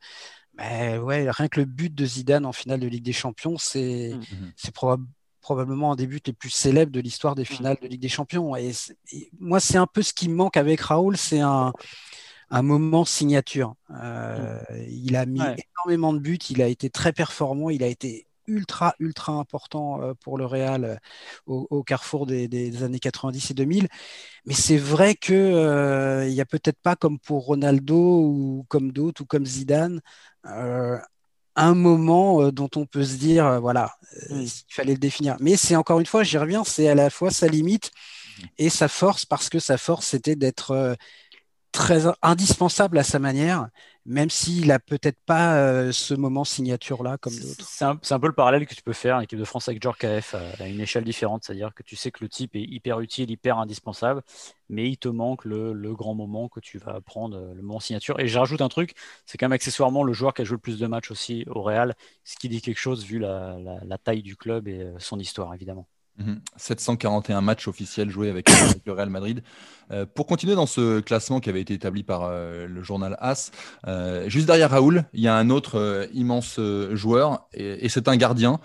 bah, 0.58 1.00
ouais, 1.00 1.30
rien 1.30 1.48
que 1.48 1.60
le 1.60 1.66
but 1.66 1.94
de 1.94 2.06
Zidane 2.06 2.46
en 2.46 2.54
finale 2.54 2.80
de 2.80 2.88
Ligue 2.88 3.04
des 3.04 3.14
Champions, 3.14 3.58
c'est 3.58 4.14
mmh. 4.14 4.52
c'est 4.56 4.74
probablement 5.42 5.92
un 5.92 5.96
des 5.96 6.08
buts 6.08 6.22
les 6.26 6.34
plus 6.34 6.50
célèbres 6.50 6.92
de 6.92 7.00
l'histoire 7.00 7.36
des 7.36 7.44
mmh. 7.44 7.46
finales 7.46 7.78
de 7.82 7.88
Ligue 7.88 8.02
des 8.02 8.10
Champions. 8.10 8.56
Et, 8.56 8.72
moi, 9.40 9.60
c'est 9.60 9.78
un 9.78 9.88
peu 9.88 10.02
ce 10.02 10.14
qui 10.14 10.30
me 10.30 10.36
manque 10.36 10.58
avec 10.58 10.82
Raoul, 10.82 11.18
c'est 11.18 11.42
un, 11.42 11.74
un 12.50 12.62
moment 12.62 13.06
signature. 13.06 13.76
Euh, 14.02 14.62
il 14.90 15.16
a 15.16 15.26
mis 15.26 15.42
énormément 15.42 16.14
de 16.14 16.20
buts, 16.20 16.40
il 16.50 16.62
a 16.62 16.68
été 16.68 16.90
très 16.90 17.12
performant, 17.12 17.70
il 17.70 17.84
a 17.84 17.88
été 17.88 18.28
ultra, 18.48 18.96
ultra 19.00 19.34
important 19.34 20.02
euh, 20.02 20.14
pour 20.14 20.38
le 20.38 20.46
Real 20.46 20.86
euh, 20.86 20.96
au, 21.46 21.84
carrefour 21.84 22.26
des, 22.26 22.84
années 22.84 23.00
90 23.00 23.52
et 23.52 23.54
2000. 23.54 23.88
Mais 24.46 24.54
c'est 24.54 24.78
vrai 24.78 25.16
qu'il 25.16 25.36
euh, 25.36 26.30
n'y 26.30 26.42
a 26.42 26.46
peut-être 26.46 26.80
pas 26.82 26.96
comme 26.96 27.20
pour 27.20 27.46
Ronaldo 27.46 27.96
ou 27.96 28.66
comme 28.70 28.92
d'autres 28.92 29.22
ou 29.22 29.26
comme 29.26 29.46
Zidane. 29.46 30.02
Un 30.46 31.74
moment 31.74 32.52
dont 32.52 32.70
on 32.76 32.86
peut 32.86 33.04
se 33.04 33.16
dire, 33.16 33.60
voilà, 33.62 33.96
il 34.30 34.50
fallait 34.70 34.94
le 34.94 35.00
définir. 35.00 35.38
Mais 35.40 35.56
c'est 35.56 35.76
encore 35.76 36.00
une 36.00 36.06
fois, 36.06 36.24
j'y 36.24 36.38
reviens, 36.38 36.64
c'est 36.64 36.88
à 36.88 36.96
la 36.96 37.10
fois 37.10 37.32
sa 37.32 37.48
limite 37.48 37.92
et 38.58 38.70
sa 38.70 38.88
force, 38.88 39.26
parce 39.26 39.50
que 39.50 39.60
sa 39.60 39.78
force, 39.78 40.08
c'était 40.08 40.36
d'être 40.36 40.96
très 41.72 42.04
indispensable 42.22 42.98
à 42.98 43.04
sa 43.04 43.20
manière, 43.20 43.70
même 44.06 44.30
s'il 44.30 44.72
a 44.72 44.80
peut-être 44.80 45.20
pas 45.26 45.58
euh, 45.58 45.92
ce 45.92 46.14
moment 46.14 46.44
signature-là 46.44 47.18
comme 47.18 47.34
d'autres. 47.34 47.66
C'est 47.68 47.86
un, 47.86 48.20
peu 48.20 48.28
le 48.28 48.34
parallèle 48.34 48.68
que 48.68 48.76
tu 48.76 48.84
peux 48.84 48.94
faire 48.94 49.20
l'équipe 49.20 49.40
de 49.40 49.46
France 49.46 49.68
avec 49.68 49.82
George 49.82 49.98
KF 49.98 50.36
à, 50.60 50.68
une 50.68 50.80
échelle 50.80 51.04
différente, 51.04 51.44
c'est-à-dire 51.44 51.74
que 51.74 51.82
tu 51.82 51.96
sais 51.96 52.12
que 52.12 52.24
le 52.24 52.30
type 52.30 52.56
est 52.56 52.64
hyper 52.64 53.00
utile, 53.00 53.32
hyper 53.32 53.58
indispensable, 53.58 54.22
mais 54.70 54.90
il 54.90 54.98
te 54.98 55.08
manque 55.08 55.46
le, 55.46 55.74
grand 55.96 56.14
moment 56.14 56.50
que 56.50 56.60
tu 56.60 56.78
vas 56.78 57.02
prendre, 57.02 57.54
le 57.56 57.62
moment 57.62 57.80
signature. 57.80 58.20
Et 58.20 58.28
je 58.28 58.38
rajoute 58.38 58.62
un 58.62 58.70
truc, 58.70 58.94
c'est 59.26 59.38
quand 59.38 59.46
même 59.46 59.54
accessoirement 59.54 60.04
le 60.04 60.14
joueur 60.14 60.34
qui 60.34 60.44
a 60.44 60.46
joué 60.46 60.56
le 60.56 60.62
plus 60.62 60.78
de 60.78 60.88
matchs 60.88 61.10
aussi 61.10 61.46
au 61.48 61.64
Real, 61.64 61.96
ce 62.24 62.36
qui 62.36 62.50
dit 62.50 62.62
quelque 62.62 62.80
chose 62.80 63.04
vu 63.06 63.20
la 63.20 63.98
taille 64.04 64.22
du 64.22 64.36
club 64.36 64.68
et 64.68 64.82
euh, 64.82 65.00
son 65.00 65.20
histoire 65.20 65.54
évidemment. 65.54 65.88
741 66.58 67.40
mhm. 67.40 67.46
matchs 67.46 67.68
officiels 67.68 68.10
joués 68.10 68.30
avec, 68.30 68.48
le 68.86 68.92
Real 68.92 69.10
Madrid. 69.10 69.44
Euh, 69.92 70.06
pour 70.06 70.26
continuer 70.26 70.56
dans 70.56 70.66
ce 70.66 71.00
classement 71.00 71.40
qui 71.40 71.50
avait 71.50 71.62
été 71.62 71.74
établi 71.74 72.04
par 72.04 72.24
euh, 72.24 72.68
le 72.68 72.82
journal 72.82 73.18
AS, 73.20 73.52
euh, 73.88 74.28
juste 74.30 74.48
derrière 74.48 74.72
Raoul, 74.72 75.04
il 75.14 75.22
y 75.22 75.28
a 75.28 75.36
un 75.36 75.50
autre 75.50 76.08
immense 76.14 76.60
joueur 76.92 77.48
et, 77.54 77.90
c'est 77.90 78.08
un 78.08 78.18
gardien. 78.18 78.60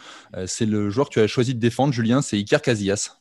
c'est 0.46 0.66
le 0.66 0.90
joueur 0.90 1.08
que 1.08 1.14
tu 1.14 1.20
as 1.20 1.26
choisi 1.26 1.54
de 1.54 1.60
défendre, 1.60 1.92
Julien, 1.92 2.22
c'est 2.22 2.36
Iker 2.36 2.62
Casillas. 2.62 3.16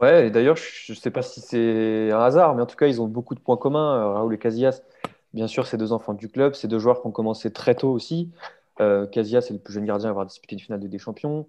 Ouais, 0.00 0.30
d'ailleurs, 0.30 0.56
je 0.56 0.92
ne 0.92 0.96
sais 0.96 1.10
pas 1.10 1.22
si 1.22 1.40
c'est 1.40 2.10
un 2.12 2.20
hasard, 2.20 2.54
mais 2.54 2.62
en 2.62 2.66
tout 2.66 2.76
cas, 2.76 2.86
ils 2.86 3.00
ont 3.00 3.06
beaucoup 3.06 3.34
de 3.34 3.40
points 3.40 3.56
communs, 3.56 4.12
Raoul 4.12 4.34
et 4.34 4.38
Casillas. 4.38 4.82
Bien 5.32 5.46
sûr, 5.46 5.66
c'est 5.66 5.78
deux 5.78 5.92
enfants 5.92 6.12
du 6.12 6.28
club, 6.28 6.54
c'est 6.54 6.68
deux 6.68 6.78
joueurs 6.78 7.00
qui 7.00 7.06
ont 7.06 7.12
commencé 7.12 7.50
très 7.50 7.74
tôt 7.74 7.90
aussi. 7.90 8.30
Casillas 8.78 9.46
est 9.48 9.52
le 9.52 9.58
plus 9.58 9.72
jeune 9.72 9.86
gardien 9.86 10.08
à 10.08 10.10
avoir 10.10 10.26
disputé 10.26 10.54
une 10.54 10.60
finale 10.60 10.80
de 10.80 10.88
des 10.88 10.98
Champions. 10.98 11.46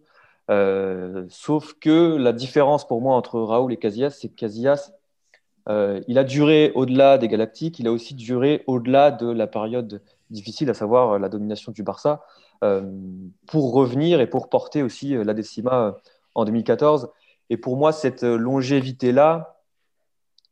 Euh, 0.49 1.25
sauf 1.29 1.73
que 1.73 2.15
la 2.15 2.31
différence 2.31 2.87
pour 2.87 3.01
moi 3.01 3.15
entre 3.15 3.39
Raoul 3.39 3.73
et 3.73 3.77
Casillas, 3.77 4.11
c'est 4.11 4.29
que 4.29 4.35
Casillas, 4.35 4.93
euh, 5.67 6.01
il 6.07 6.17
a 6.17 6.23
duré 6.23 6.71
au-delà 6.75 7.17
des 7.17 7.27
Galactiques, 7.27 7.79
il 7.79 7.87
a 7.87 7.91
aussi 7.91 8.15
duré 8.15 8.63
au-delà 8.67 9.11
de 9.11 9.27
la 9.27 9.47
période 9.47 10.01
difficile, 10.29 10.69
à 10.69 10.73
savoir 10.73 11.19
la 11.19 11.29
domination 11.29 11.71
du 11.71 11.83
Barça, 11.83 12.23
euh, 12.63 12.81
pour 13.47 13.73
revenir 13.73 14.21
et 14.21 14.27
pour 14.27 14.49
porter 14.49 14.83
aussi 14.83 15.09
la 15.15 15.33
décima 15.33 15.97
en 16.35 16.45
2014. 16.45 17.09
Et 17.49 17.57
pour 17.57 17.77
moi, 17.77 17.91
cette 17.91 18.23
longévité-là, 18.23 19.61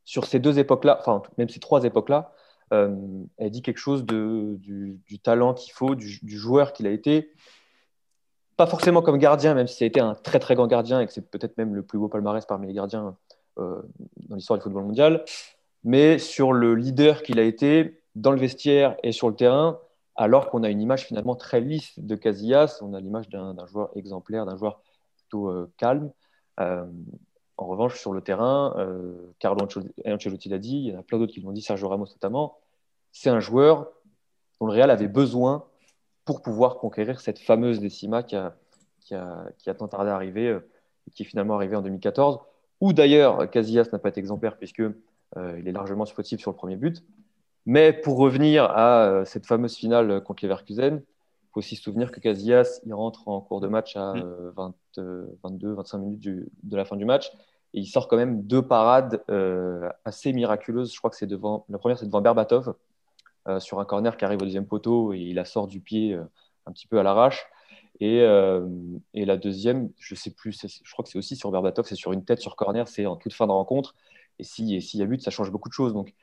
sur 0.04 0.26
ces 0.26 0.40
deux 0.40 0.60
époques-là, 0.60 0.98
enfin 1.00 1.24
même 1.38 1.50
ces 1.50 1.60
trois 1.60 1.84
époques-là, 1.84 2.34
elle 2.72 3.52
dit 3.52 3.62
quelque 3.62 3.78
chose 3.78 4.06
du, 4.06 5.00
talent 5.24 5.54
qu'il 5.54 5.74
faut, 5.74 5.96
du 5.96 6.38
joueur 6.38 6.74
qu'il 6.74 6.88
a 6.88 6.92
été, 6.92 7.32
pas 8.58 8.68
forcément 8.68 9.02
comme 9.02 9.18
gardien, 9.18 9.54
même 9.54 9.68
si 9.68 9.78
ça 9.78 9.86
a 9.86 9.88
été 9.88 10.00
un 10.00 10.16
très 10.16 10.40
très 10.40 10.56
grand 10.56 10.68
gardien 10.68 11.02
et 11.02 11.08
que 11.08 11.14
c'est 11.14 11.30
peut-être 11.30 11.58
même 11.58 11.76
le 11.76 11.84
plus 11.84 12.00
beau 12.00 12.08
palmarès 12.08 12.46
parmi 12.46 12.68
les 12.68 12.74
gardiens 12.74 13.16
euh, 13.60 13.82
dans 14.30 14.36
l'histoire 14.36 14.58
du 14.58 14.64
football 14.64 14.84
mondial, 14.84 15.24
mais 15.84 16.18
sur 16.20 16.54
le 16.54 16.76
leader 16.76 17.24
qu'il 17.24 17.40
a 17.40 17.44
été 17.44 18.02
dans 18.16 18.32
le 18.32 18.40
vestiaire 18.40 18.96
et 19.04 19.12
sur 19.12 19.30
le 19.30 19.36
terrain, 19.36 19.80
alors 20.16 20.50
qu'on 20.50 20.64
a 20.64 20.70
une 20.70 20.82
image 20.82 21.06
finalement 21.06 21.36
très 21.36 21.60
lisse 21.60 22.00
de 22.00 22.16
Casillas, 22.16 22.80
on 22.82 22.94
a 22.94 23.00
l'image 23.02 23.28
d'un 23.30 23.66
joueur 23.66 23.90
exemplaire, 23.96 24.46
d'un 24.46 24.56
joueur 24.56 24.82
plutôt 25.18 25.50
euh, 25.50 25.72
calme. 25.78 26.12
Euh, 26.62 26.86
en 27.58 27.68
revanche, 27.68 28.00
sur 28.00 28.12
le 28.12 28.20
terrain, 28.20 28.76
Carlo 29.40 29.66
Ancelotti 30.06 30.50
l'a 30.50 30.58
dit, 30.58 30.76
il 30.76 30.92
y 30.92 30.96
en 30.96 31.00
a 31.00 31.04
plein 31.04 31.18
d'autres 31.18 31.32
qui 31.32 31.40
l'ont 31.40 31.54
dit, 31.54 31.62
Sergio 31.62 31.88
Ramos 31.88 32.08
notamment, 32.08 32.58
c'est 33.14 33.30
un 33.30 33.40
joueur 33.40 33.94
dont 34.60 34.68
le 34.68 34.74
Real 34.74 34.92
avait 34.92 35.08
besoin 35.08 35.66
pour 36.26 36.42
pouvoir 36.42 36.78
conquérir 36.78 37.22
cette 37.22 37.40
fameuse 37.40 37.80
décima 37.80 38.24
qui 38.24 38.36
a, 38.36 38.56
qui 39.00 39.14
a, 39.14 39.46
qui 39.60 39.70
a 39.70 39.76
tant 39.76 39.88
tardé 39.88 40.10
à 40.10 40.16
arriver 40.16 40.50
euh, 40.50 40.68
et 41.08 41.12
qui 41.12 41.24
est 41.24 41.26
finalement 41.26 41.56
arrivée 41.56 41.76
en 41.76 41.82
2014. 41.82 42.40
Où 42.82 42.92
d'ailleurs, 42.92 43.50
Casillas 43.50 43.88
n'a 43.94 44.00
pas 44.00 44.10
été 44.10 44.20
exemplaire 44.20 44.58
puisque 44.58 44.82
euh, 44.82 45.60
il 45.60 45.68
est 45.68 45.72
largement 45.72 46.06
fautif 46.06 46.42
sur 46.42 46.52
le 46.52 46.58
premier 46.58 46.76
but. 46.76 47.04
Mais 47.68 47.94
pour 47.94 48.18
revenir 48.18 48.66
à 48.66 49.06
euh, 49.06 49.26
cette 49.26 49.46
fameuse 49.46 49.76
finale 49.76 50.22
contre 50.22 50.44
Leverkusen, 50.44 50.98
il 50.98 51.48
faut 51.54 51.60
aussi 51.60 51.76
se 51.76 51.84
souvenir 51.84 52.12
que 52.12 52.20
Casillas 52.20 52.82
il 52.86 52.94
rentre 52.94 53.28
en 53.28 53.40
cours 53.40 53.62
de 53.62 53.68
match 53.68 53.96
à 53.96 54.14
22-25 54.98 55.98
minutes 56.00 56.50
de 56.64 56.78
la 56.78 56.84
fin 56.84 56.98
du 56.98 57.06
match 57.06 57.32
et 57.74 57.80
il 57.80 57.86
sort 57.86 58.10
quand 58.10 58.18
même 58.18 58.44
deux 58.44 58.62
parades 58.62 59.24
assez 60.04 60.34
miraculeuses. 60.34 60.94
Je 60.94 60.98
crois 60.98 61.10
que 61.10 61.16
c'est 61.16 61.28
devant 61.28 61.66
la 61.70 61.78
première, 61.78 61.98
c'est 61.98 62.06
devant 62.08 62.20
Berbatov 62.20 62.76
euh, 63.48 63.60
sur 63.60 63.80
un 63.80 63.86
corner 63.86 64.18
qui 64.18 64.26
arrive 64.26 64.42
au 64.42 64.46
deuxième 64.46 64.66
poteau 64.66 65.14
et 65.14 65.20
il 65.20 65.36
la 65.36 65.46
sort 65.46 65.68
du 65.68 65.80
pied 65.80 66.14
euh, 66.14 66.24
un 66.66 66.72
petit 66.72 66.88
peu 66.88 67.00
à 67.00 67.04
l'arrache. 67.04 67.46
Et, 68.00 68.22
euh, 68.22 68.68
la 69.14 69.38
deuxième, 69.38 69.92
je 70.00 70.16
sais 70.16 70.32
plus, 70.32 70.60
je 70.84 70.92
crois 70.92 71.04
que 71.04 71.10
c'est 71.10 71.18
aussi 71.18 71.36
sur 71.36 71.52
Berbatov, 71.52 71.86
c'est 71.88 71.96
sur 71.96 72.12
une 72.12 72.26
tête 72.26 72.42
sur 72.42 72.56
corner, 72.56 72.88
c'est 72.88 73.06
en 73.06 73.16
toute 73.16 73.34
fin 73.34 73.48
de 73.48 73.52
rencontre. 73.52 73.96
Et 74.40 74.44
s'il 74.44 74.70
y 74.70 75.02
a 75.02 75.06
but, 75.06 75.22
ça 75.22 75.32
change 75.32 75.52
beaucoup 75.52 75.70
de 75.70 75.74
choses. 75.74 75.94
Donc, 75.94 76.14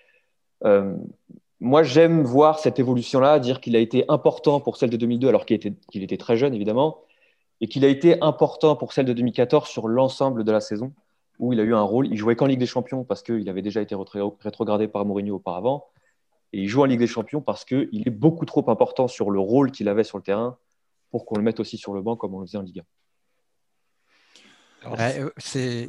moi, 1.60 1.84
j'aime 1.84 2.24
voir 2.24 2.58
cette 2.58 2.78
évolution-là, 2.80 3.38
dire 3.38 3.60
qu'il 3.60 3.76
a 3.76 3.78
été 3.78 4.04
important 4.08 4.60
pour 4.60 4.76
celle 4.76 4.90
de 4.90 4.96
2002, 4.96 5.28
alors 5.28 5.46
qu'il 5.46 5.54
était, 5.56 5.72
était 5.94 6.16
très 6.16 6.36
jeune, 6.36 6.54
évidemment, 6.54 6.98
et 7.60 7.68
qu'il 7.68 7.84
a 7.84 7.88
été 7.88 8.20
important 8.20 8.74
pour 8.74 8.92
celle 8.92 9.06
de 9.06 9.12
2014 9.12 9.68
sur 9.68 9.86
l'ensemble 9.86 10.42
de 10.42 10.50
la 10.50 10.60
saison, 10.60 10.92
où 11.38 11.52
il 11.52 11.60
a 11.60 11.62
eu 11.62 11.74
un 11.74 11.82
rôle. 11.82 12.08
Il 12.08 12.16
jouait 12.16 12.34
qu'en 12.34 12.46
Ligue 12.46 12.58
des 12.58 12.66
Champions 12.66 13.04
parce 13.04 13.22
qu'il 13.22 13.48
avait 13.48 13.62
déjà 13.62 13.80
été 13.80 13.94
rétrogradé 13.94 14.88
par 14.88 15.06
Mourinho 15.06 15.36
auparavant. 15.36 15.86
Et 16.52 16.60
il 16.60 16.68
joue 16.68 16.82
en 16.82 16.84
Ligue 16.84 16.98
des 16.98 17.06
Champions 17.06 17.40
parce 17.40 17.64
qu'il 17.64 18.02
est 18.06 18.10
beaucoup 18.10 18.44
trop 18.44 18.68
important 18.70 19.08
sur 19.08 19.30
le 19.30 19.40
rôle 19.40 19.70
qu'il 19.70 19.88
avait 19.88 20.04
sur 20.04 20.18
le 20.18 20.22
terrain 20.22 20.58
pour 21.10 21.24
qu'on 21.26 21.36
le 21.36 21.42
mette 21.42 21.60
aussi 21.60 21.78
sur 21.78 21.94
le 21.94 22.02
banc 22.02 22.16
comme 22.16 22.34
on 22.34 22.40
le 22.40 22.46
faisait 22.46 22.58
en 22.58 22.62
Ligue 22.62 22.80
1. 22.80 22.84
Euh, 24.98 25.30
c'est... 25.38 25.88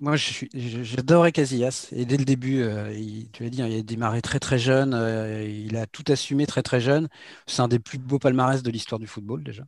Moi, 0.00 0.14
j'adorais 0.16 1.30
Casillas. 1.30 1.88
Et 1.92 2.06
dès 2.06 2.16
le 2.16 2.24
début, 2.24 2.62
euh, 2.62 2.90
il, 2.94 3.28
tu 3.32 3.42
l'as 3.42 3.50
dit, 3.50 3.60
hein, 3.60 3.66
il 3.68 3.80
a 3.80 3.82
démarré 3.82 4.22
très 4.22 4.38
très 4.38 4.58
jeune. 4.58 4.94
Euh, 4.94 5.42
il 5.42 5.76
a 5.76 5.86
tout 5.86 6.04
assumé 6.08 6.46
très 6.46 6.62
très 6.62 6.80
jeune. 6.80 7.08
C'est 7.46 7.60
un 7.60 7.68
des 7.68 7.78
plus 7.78 7.98
beaux 7.98 8.18
palmarès 8.18 8.62
de 8.62 8.70
l'histoire 8.70 8.98
du 8.98 9.06
football 9.06 9.44
déjà. 9.44 9.64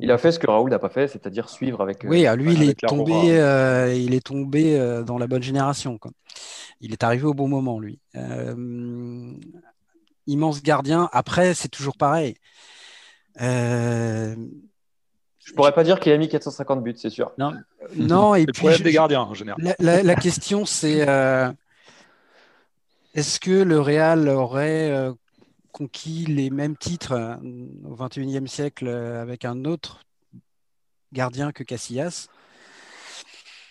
Il 0.00 0.10
a 0.10 0.18
fait 0.18 0.30
ce 0.30 0.38
que 0.38 0.46
Raoul 0.46 0.68
n'a 0.68 0.78
pas 0.78 0.90
fait, 0.90 1.08
c'est-à-dire 1.08 1.48
suivre 1.48 1.80
avec. 1.80 2.04
Oui, 2.04 2.26
lui, 2.36 2.52
il, 2.52 2.68
est 2.68 2.78
tombé, 2.78 3.12
il 3.96 4.12
est 4.12 4.26
tombé 4.26 5.02
dans 5.06 5.16
la 5.16 5.26
bonne 5.26 5.42
génération. 5.42 5.96
Quoi 5.96 6.12
il 6.80 6.92
est 6.92 7.02
arrivé 7.04 7.24
au 7.24 7.34
bon 7.34 7.48
moment, 7.48 7.78
lui. 7.80 7.98
Euh, 8.14 9.32
immense 10.26 10.62
gardien. 10.62 11.08
Après, 11.12 11.54
c'est 11.54 11.68
toujours 11.68 11.96
pareil. 11.96 12.36
Euh, 13.40 14.34
Je 15.38 15.52
pourrais 15.52 15.72
pas 15.72 15.84
dire 15.84 16.00
qu'il 16.00 16.12
a 16.12 16.18
mis 16.18 16.28
450 16.28 16.82
buts, 16.82 16.94
c'est 16.96 17.10
sûr. 17.10 17.32
Non, 17.38 17.52
non 17.94 18.34
et 18.34 18.46
puis 18.52 18.72
je- 18.72 18.82
des 18.82 18.92
gardiens 18.92 19.20
en 19.20 19.34
général. 19.34 19.62
La, 19.62 19.74
la- 19.78 20.02
la 20.02 20.14
question, 20.16 20.64
c'est 20.64 21.08
euh, 21.08 21.50
est-ce 23.14 23.40
que 23.40 23.50
le 23.62 23.80
Real 23.80 24.28
aurait 24.28 24.90
euh, 24.90 25.12
conquis 25.72 26.26
les 26.26 26.50
mêmes 26.50 26.76
titres 26.76 27.12
euh, 27.12 27.36
au 27.84 27.94
XXIe 27.96 28.48
siècle 28.48 28.88
euh, 28.88 29.22
avec 29.22 29.44
un 29.44 29.64
autre 29.64 30.00
gardien 31.12 31.52
que 31.52 31.62
Casillas? 31.62 32.28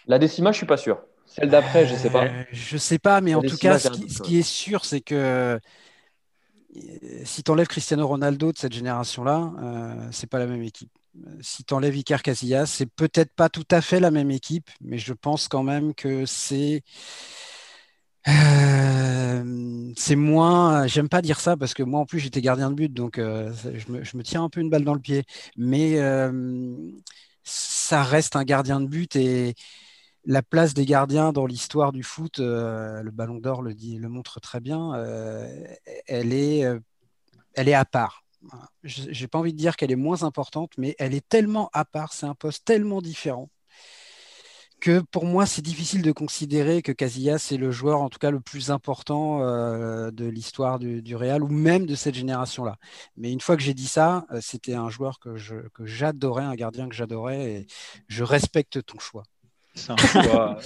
La 0.07 0.19
décima, 0.19 0.51
je 0.51 0.57
suis 0.57 0.67
pas 0.67 0.77
sûr. 0.77 0.99
Celle 1.37 1.49
d'après, 1.49 1.85
je 1.85 1.95
sais 1.95 2.09
pas. 2.09 2.25
Euh, 2.25 2.43
Je 2.51 2.77
sais 2.77 2.99
pas, 2.99 3.21
mais 3.21 3.35
en 3.35 3.43
tout 3.43 3.57
cas, 3.57 3.79
ce 3.79 3.89
qui, 3.89 4.09
ce 4.09 4.21
est 4.37 4.41
sûr, 4.41 4.85
c'est 4.85 5.01
que 5.01 5.15
euh, 5.15 5.59
si 7.23 7.43
tu 7.43 7.51
enlèves 7.51 7.67
Cristiano 7.67 8.07
Ronaldo 8.07 8.51
de 8.51 8.57
cette 8.57 8.73
génération-là, 8.73 9.53
euh, 9.61 10.07
c'est 10.11 10.27
pas 10.29 10.39
la 10.39 10.47
même 10.47 10.61
équipe. 10.63 10.91
Euh, 11.27 11.29
Si 11.41 11.63
tu 11.63 11.73
enlèves 11.73 11.95
Iker 11.95 12.21
Casillas, 12.21 12.65
c'est 12.67 12.85
peut-être 12.87 13.33
pas 13.35 13.49
tout 13.49 13.65
à 13.71 13.81
fait 13.81 13.99
la 13.99 14.11
même 14.11 14.31
équipe, 14.31 14.69
mais 14.81 14.97
je 14.97 15.13
pense 15.13 15.47
quand 15.47 15.63
même 15.63 15.93
que 15.93 16.25
c'est 16.25 16.83
euh, 18.27 19.93
c'est 19.97 20.15
moins. 20.15 20.87
J'aime 20.87 21.09
pas 21.09 21.21
dire 21.21 21.39
ça 21.39 21.55
parce 21.57 21.73
que 21.73 21.83
moi 21.83 21.99
en 21.99 22.05
plus 22.05 22.19
j'étais 22.19 22.41
gardien 22.41 22.69
de 22.71 22.75
but, 22.75 22.93
donc 22.93 23.19
euh, 23.19 23.53
je 23.75 23.91
me, 23.91 24.03
je 24.03 24.17
me 24.17 24.23
tiens 24.23 24.43
un 24.43 24.49
peu 24.49 24.61
une 24.61 24.69
balle 24.69 24.83
dans 24.83 24.93
le 24.95 24.99
pied. 24.99 25.23
Mais 25.57 25.99
ça 27.43 28.03
reste 28.03 28.35
un 28.35 28.43
gardien 28.43 28.81
de 28.81 28.87
but 28.87 29.15
et 29.15 29.55
la 30.25 30.41
place 30.41 30.73
des 30.73 30.85
gardiens 30.85 31.31
dans 31.31 31.45
l'histoire 31.45 31.91
du 31.91 32.03
foot, 32.03 32.39
euh, 32.39 33.01
le 33.03 33.11
Ballon 33.11 33.37
d'Or 33.37 33.61
le 33.61 34.09
montre 34.09 34.39
très 34.39 34.59
bien. 34.59 34.95
euh, 34.95 35.47
elle 36.07 36.33
est, 36.33 36.65
euh, 36.65 36.79
elle 37.53 37.69
est 37.69 37.73
à 37.73 37.85
part. 37.85 38.23
J'ai 38.83 39.27
pas 39.27 39.39
envie 39.39 39.53
de 39.53 39.57
dire 39.57 39.75
qu'elle 39.75 39.91
est 39.91 39.95
moins 39.95 40.23
importante, 40.23 40.71
mais 40.77 40.95
elle 40.99 41.15
est 41.15 41.27
tellement 41.27 41.69
à 41.73 41.85
part. 41.85 42.13
C'est 42.13 42.27
un 42.27 42.35
poste 42.35 42.65
tellement 42.65 43.01
différent 43.01 43.49
que 44.81 44.99
pour 45.11 45.25
moi, 45.25 45.45
c'est 45.45 45.61
difficile 45.63 46.01
de 46.01 46.11
considérer 46.11 46.81
que 46.81 46.91
Casillas 46.91 47.49
est 47.51 47.57
le 47.57 47.71
joueur, 47.71 48.01
en 48.01 48.09
tout 48.09 48.19
cas 48.19 48.29
le 48.29 48.39
plus 48.41 48.69
important 48.71 49.39
de 49.39 50.25
l'histoire 50.25 50.79
du, 50.79 51.15
Real 51.15 51.43
ou 51.43 51.47
même 51.47 51.85
de 51.87 51.95
cette 51.95 52.15
génération-là. 52.15 52.77
Mais 53.17 53.31
une 53.31 53.41
fois 53.41 53.57
que 53.57 53.63
j'ai 53.63 53.73
dit 53.73 53.87
ça, 53.87 54.25
c'était 54.41 54.75
un 54.75 54.89
joueur 54.89 55.19
que 55.19 55.35
j'adorais, 55.85 56.43
un 56.43 56.55
gardien 56.55 56.87
que 56.89 56.95
j'adorais, 56.95 57.51
et 57.51 57.67
je 58.07 58.23
respecte 58.23 58.85
ton 58.85 58.99
choix. 58.99 59.23
C'est 59.75 59.91
un 59.91 59.97
choix. 59.97 60.57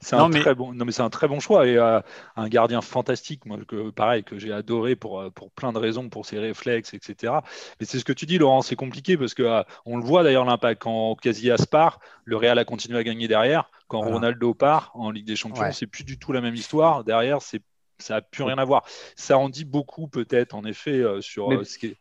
c'est 0.00 0.14
un 0.14 0.18
Non, 0.18 0.28
mais- 0.28 0.40
très 0.40 0.54
bon. 0.54 0.72
Non, 0.72 0.84
mais 0.84 0.92
c'est 0.92 1.02
un 1.02 1.10
très 1.10 1.26
bon 1.28 1.40
choix 1.40 1.66
et 1.66 1.76
euh, 1.76 2.00
un 2.36 2.48
gardien 2.48 2.80
fantastique. 2.80 3.44
Moi, 3.46 3.58
que, 3.66 3.90
pareil, 3.90 4.22
que 4.24 4.38
j'ai 4.38 4.52
adoré 4.52 4.94
pour 4.96 5.20
euh, 5.20 5.30
pour 5.30 5.50
plein 5.50 5.72
de 5.72 5.78
raisons, 5.78 6.08
pour 6.08 6.24
ses 6.24 6.38
réflexes, 6.38 6.94
etc. 6.94 7.34
Mais 7.80 7.86
c'est 7.86 7.98
ce 7.98 8.04
que 8.04 8.12
tu 8.12 8.24
dis, 8.26 8.38
Laurent. 8.38 8.62
C'est 8.62 8.76
compliqué 8.76 9.16
parce 9.16 9.34
que 9.34 9.42
euh, 9.42 9.62
on 9.84 9.96
le 9.96 10.04
voit 10.04 10.22
d'ailleurs 10.22 10.44
l'impact 10.44 10.82
quand 10.82 11.16
Casillas 11.20 11.66
part, 11.70 11.98
le 12.24 12.36
Real 12.36 12.58
a 12.58 12.64
continué 12.64 12.98
à 12.98 13.02
gagner 13.04 13.28
derrière. 13.28 13.70
Quand 13.88 14.00
Voilà. 14.00 14.14
Ronaldo 14.14 14.54
part 14.54 14.90
en 14.94 15.10
Ligue 15.10 15.26
des 15.26 15.36
Champions, 15.36 15.62
Ouais. 15.62 15.72
c'est 15.72 15.86
plus 15.86 16.04
du 16.04 16.18
tout 16.18 16.32
la 16.32 16.40
même 16.40 16.54
histoire. 16.54 17.04
Derrière, 17.04 17.42
c'est 17.42 17.60
ça 17.98 18.16
a 18.16 18.20
plus 18.20 18.42
rien 18.44 18.58
à 18.58 18.64
voir. 18.64 18.84
Ça 19.16 19.38
en 19.38 19.48
dit 19.48 19.64
beaucoup 19.64 20.06
peut-être 20.06 20.54
en 20.54 20.64
effet 20.64 21.00
euh, 21.00 21.20
sur 21.22 21.48
Mais- 21.48 21.64
ce 21.64 21.78
qui 21.78 21.86
est 21.86 21.96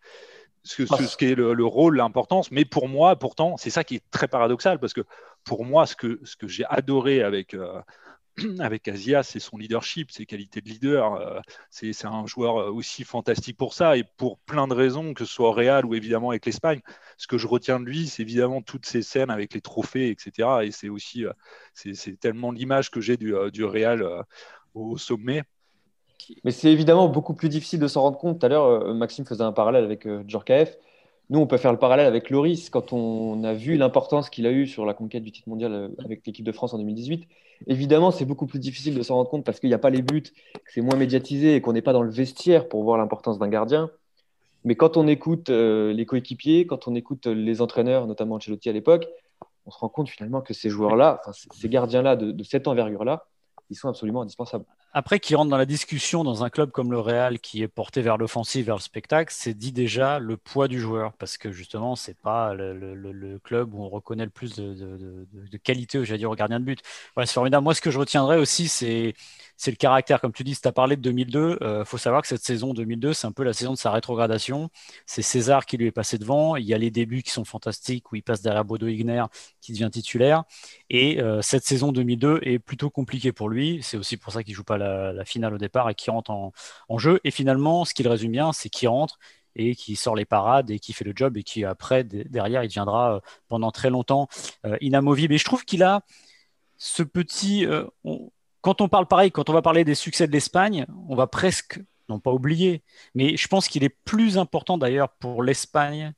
ce, 0.65 0.77
que- 0.77 0.87
ce, 0.87 1.07
ce 1.07 1.17
qui 1.17 1.27
est 1.27 1.35
le, 1.35 1.53
le 1.55 1.65
rôle, 1.65 1.97
l'importance. 1.97 2.51
Mais 2.51 2.65
pour 2.65 2.89
moi, 2.89 3.17
pourtant, 3.17 3.57
c'est 3.57 3.71
ça 3.71 3.85
qui 3.85 3.97
est 3.97 4.03
très 4.11 4.27
paradoxal 4.29 4.79
parce 4.79 4.93
que 4.93 5.01
pour 5.45 5.65
moi, 5.65 5.87
ce 5.87 5.95
que, 5.97 6.21
ce 6.25 6.37
que 6.37 6.47
j'ai 6.49 6.65
adoré 6.65 7.23
avec, 7.23 7.55
euh, 7.55 7.81
avec 8.59 8.83
Casillas, 8.83 9.23
c'est 9.23 9.39
son 9.39 9.57
leadership, 9.57 10.11
ses 10.11 10.25
qualités 10.25 10.61
de 10.61 10.69
leader. 10.69 11.13
euh, 11.15 11.41
c'est 11.69 12.05
un 12.05 12.25
joueur 12.27 12.57
euh, 12.59 12.71
aussi 12.71 13.03
fantastique 13.05 13.57
pour 13.57 13.73
ça 13.73 13.97
et 13.97 14.03
pour 14.17 14.39
plein 14.39 14.67
de 14.67 14.75
raisons, 14.75 15.13
que 15.13 15.25
ce 15.25 15.33
soit 15.33 15.49
au 15.49 15.53
Real 15.53 15.85
ou 15.85 15.95
évidemment 15.95 16.31
avec 16.31 16.45
l'Espagne. 16.45 16.81
Ce 17.17 17.27
que 17.27 17.37
je 17.39 17.47
retiens 17.47 17.79
de 17.79 17.85
lui, 17.85 18.07
c'est 18.07 18.23
évidemment 18.23 18.61
toutes 18.61 18.87
ces 18.87 19.03
scènes 19.03 19.31
avec 19.31 19.53
les 19.53 19.61
trophées, 19.61 20.09
etc. 20.11 20.65
Et 20.65 20.71
c'est 20.71 20.89
aussi, 20.89 21.25
c'est 21.73 22.19
tellement 22.19 22.51
l'image 22.51 22.91
que 22.91 23.01
j'ai 23.01 23.17
du, 23.17 23.33
du 23.53 23.63
Real 23.65 24.05
au 24.73 24.97
sommet. 24.97 25.43
Mais 26.43 26.51
c'est 26.51 26.71
évidemment 26.71 27.07
beaucoup 27.07 27.33
plus 27.33 27.49
difficile 27.49 27.79
de 27.79 27.87
s'en 27.87 28.01
rendre 28.01 28.17
compte. 28.17 28.39
Tout 28.39 28.45
à 28.45 28.49
l'heure, 28.49 28.65
euh, 28.65 28.93
Maxime 28.93 29.25
faisait 29.25 29.43
un 29.43 29.51
parallèle 29.51 29.83
avec 29.83 30.05
euh, 30.05 30.23
Djorkaeff. 30.27 30.77
Nous, 31.29 31.39
on 31.39 31.47
peut 31.47 31.57
faire 31.57 31.71
le 31.71 31.79
parallèle 31.79 32.05
avec 32.05 32.29
Loris 32.29 32.69
quand 32.69 32.93
on 32.93 33.43
a 33.43 33.53
vu 33.53 33.77
l'importance 33.77 34.29
qu'il 34.29 34.45
a 34.45 34.51
eue 34.51 34.67
sur 34.67 34.85
la 34.85 34.93
conquête 34.93 35.23
du 35.23 35.31
titre 35.31 35.49
mondial 35.49 35.73
euh, 35.73 35.87
avec 36.03 36.25
l'équipe 36.25 36.45
de 36.45 36.51
France 36.51 36.73
en 36.73 36.77
2018. 36.77 37.27
Évidemment, 37.67 38.11
c'est 38.11 38.25
beaucoup 38.25 38.45
plus 38.45 38.59
difficile 38.59 38.95
de 38.95 39.01
s'en 39.01 39.15
rendre 39.15 39.29
compte 39.29 39.45
parce 39.45 39.59
qu'il 39.59 39.69
n'y 39.69 39.73
a 39.73 39.79
pas 39.79 39.89
les 39.89 40.01
buts, 40.01 40.21
que 40.21 40.71
c'est 40.71 40.81
moins 40.81 40.97
médiatisé 40.97 41.55
et 41.55 41.61
qu'on 41.61 41.73
n'est 41.73 41.81
pas 41.81 41.93
dans 41.93 42.03
le 42.03 42.11
vestiaire 42.11 42.67
pour 42.67 42.83
voir 42.83 42.97
l'importance 42.97 43.39
d'un 43.39 43.47
gardien. 43.47 43.89
Mais 44.65 44.75
quand 44.75 44.97
on 44.97 45.07
écoute 45.07 45.49
les 45.49 46.05
coéquipiers, 46.07 46.65
quand 46.65 46.87
on 46.87 46.95
écoute 46.95 47.27
les 47.27 47.61
entraîneurs, 47.61 48.07
notamment 48.07 48.35
Ancelotti 48.35 48.67
à 48.67 48.73
l'époque, 48.73 49.07
on 49.67 49.71
se 49.71 49.77
rend 49.77 49.89
compte 49.89 50.09
finalement 50.09 50.41
que 50.41 50.55
ces 50.55 50.69
joueurs-là, 50.69 51.21
ces 51.53 51.69
gardiens-là 51.69 52.15
de 52.15 52.43
cette 52.43 52.67
envergure-là, 52.67 53.27
ils 53.69 53.75
sont 53.75 53.89
absolument 53.89 54.21
indispensables. 54.21 54.65
Après, 54.97 55.19
qui 55.19 55.35
rentre 55.35 55.49
dans 55.49 55.57
la 55.57 55.65
discussion 55.65 56.23
dans 56.23 56.45
un 56.45 56.49
club 56.49 56.71
comme 56.71 56.89
le 56.89 56.99
Real, 57.01 57.39
qui 57.39 57.61
est 57.61 57.67
porté 57.67 58.01
vers 58.01 58.17
l'offensive, 58.17 58.65
vers 58.67 58.77
le 58.77 58.81
spectacle, 58.81 59.33
c'est 59.35 59.53
dit 59.53 59.73
déjà 59.73 60.19
le 60.19 60.37
poids 60.37 60.69
du 60.69 60.79
joueur, 60.79 61.11
parce 61.17 61.37
que 61.37 61.51
justement, 61.51 61.97
c'est 61.97 62.17
pas 62.17 62.53
le, 62.53 62.73
le- 62.73 63.11
le- 63.11 63.37
club 63.39 63.73
où 63.73 63.83
on 63.83 63.89
reconnaît 63.89 64.23
le 64.23 64.29
plus 64.31 64.55
de, 64.55 64.73
de, 64.73 64.97
de- 65.33 65.47
de 65.51 65.57
qualité, 65.57 66.03
j'allais 66.05 66.19
dire, 66.19 66.31
au 66.31 66.35
gardien 66.35 66.61
de 66.61 66.65
but. 66.65 66.79
Voilà, 67.13 67.27
c'est 67.27 67.33
formidable. 67.33 67.65
Moi, 67.65 67.73
ce 67.73 67.81
que 67.81 67.91
je 67.91 67.99
retiendrai 67.99 68.37
aussi, 68.37 68.69
c'est 68.69 69.13
c'est 69.57 69.71
le 69.71 69.77
caractère. 69.77 70.21
Comme 70.21 70.33
tu 70.33 70.43
dis, 70.43 70.55
si 70.55 70.61
tu 70.61 70.67
as 70.67 70.71
parlé 70.71 70.95
de 70.95 71.01
2002, 71.01 71.59
il 71.61 71.85
faut 71.85 71.97
savoir 71.97 72.21
que 72.21 72.27
cette 72.27 72.43
saison 72.43 72.73
2002, 72.73 73.13
c'est 73.13 73.27
un 73.27 73.31
peu 73.31 73.43
la 73.43 73.53
saison 73.53 73.73
de 73.73 73.77
sa 73.77 73.91
rétrogradation. 73.91 74.69
C'est 75.05 75.21
César 75.21 75.65
qui 75.65 75.77
lui 75.77 75.87
est 75.87 75.91
passé 75.91 76.17
devant. 76.17 76.55
Il 76.55 76.65
y 76.65 76.73
a 76.73 76.77
les 76.77 76.91
débuts 76.91 77.23
qui 77.23 77.31
sont 77.31 77.45
fantastiques, 77.45 78.11
où 78.11 78.15
il 78.15 78.23
passe 78.23 78.41
derrière 78.41 78.65
Bodo 78.65 78.87
Igner, 78.87 79.23
qui 79.61 79.71
devient 79.71 79.89
titulaire. 79.91 80.43
Et 80.89 81.21
euh, 81.21 81.41
cette 81.41 81.65
saison 81.65 81.91
2002 81.91 82.39
est 82.43 82.59
plutôt 82.59 82.89
compliquée 82.89 83.31
pour 83.31 83.49
lui. 83.49 83.79
C'est 83.81 83.97
aussi 83.97 84.17
pour 84.17 84.33
ça 84.33 84.43
qu'il 84.43 84.53
joue 84.53 84.63
pas 84.63 84.77
la, 84.77 85.25
finale 85.25 85.53
au 85.53 85.57
départ 85.57 85.89
et 85.89 85.95
qu'il 85.95 86.11
rentre 86.11 86.31
en, 86.31 86.51
jeu. 86.97 87.19
Et 87.23 87.31
finalement, 87.31 87.85
ce 87.85 87.93
qu'il 87.93 88.07
résume 88.07 88.31
bien, 88.31 88.53
c'est 88.53 88.69
qu'il 88.69 88.87
rentre 88.89 89.19
et 89.55 89.75
qui 89.75 89.95
sort 89.95 90.15
les 90.15 90.25
parades 90.25 90.69
et 90.69 90.79
qui 90.79 90.93
fait 90.93 91.05
le 91.05 91.13
job 91.15 91.37
et 91.37 91.43
qui 91.43 91.63
après 91.63 92.03
de- 92.03 92.23
derrière 92.23 92.63
il 92.63 92.67
deviendra 92.67 93.15
euh, 93.15 93.19
pendant 93.47 93.71
très 93.71 93.89
longtemps 93.89 94.27
euh, 94.65 94.77
inamovible. 94.81 95.33
Et 95.33 95.37
je 95.37 95.45
trouve 95.45 95.65
qu'il 95.65 95.83
a 95.83 96.01
ce 96.77 97.03
petit. 97.03 97.65
euh, 97.65 97.85
quand 98.65 98.81
on 98.81 98.87
parle 98.87 99.05
pareil, 99.05 99.29
quand 99.29 99.47
on 99.51 99.53
va 99.53 99.61
parler 99.61 99.83
des 99.83 99.93
succès 99.93 100.25
de 100.25 100.31
l'Espagne, 100.31 100.87
on 101.07 101.15
va 101.15 101.27
presque 101.27 101.79
non 102.09 102.19
pas 102.19 102.31
oublier, 102.31 102.83
mais 103.13 103.37
je 103.37 103.47
pense 103.47 103.67
qu'il 103.67 103.83
est 103.83 103.95
plus 104.05 104.39
important 104.39 104.79
d'ailleurs 104.79 105.09
pour 105.19 105.43
l'Espagne 105.43 106.13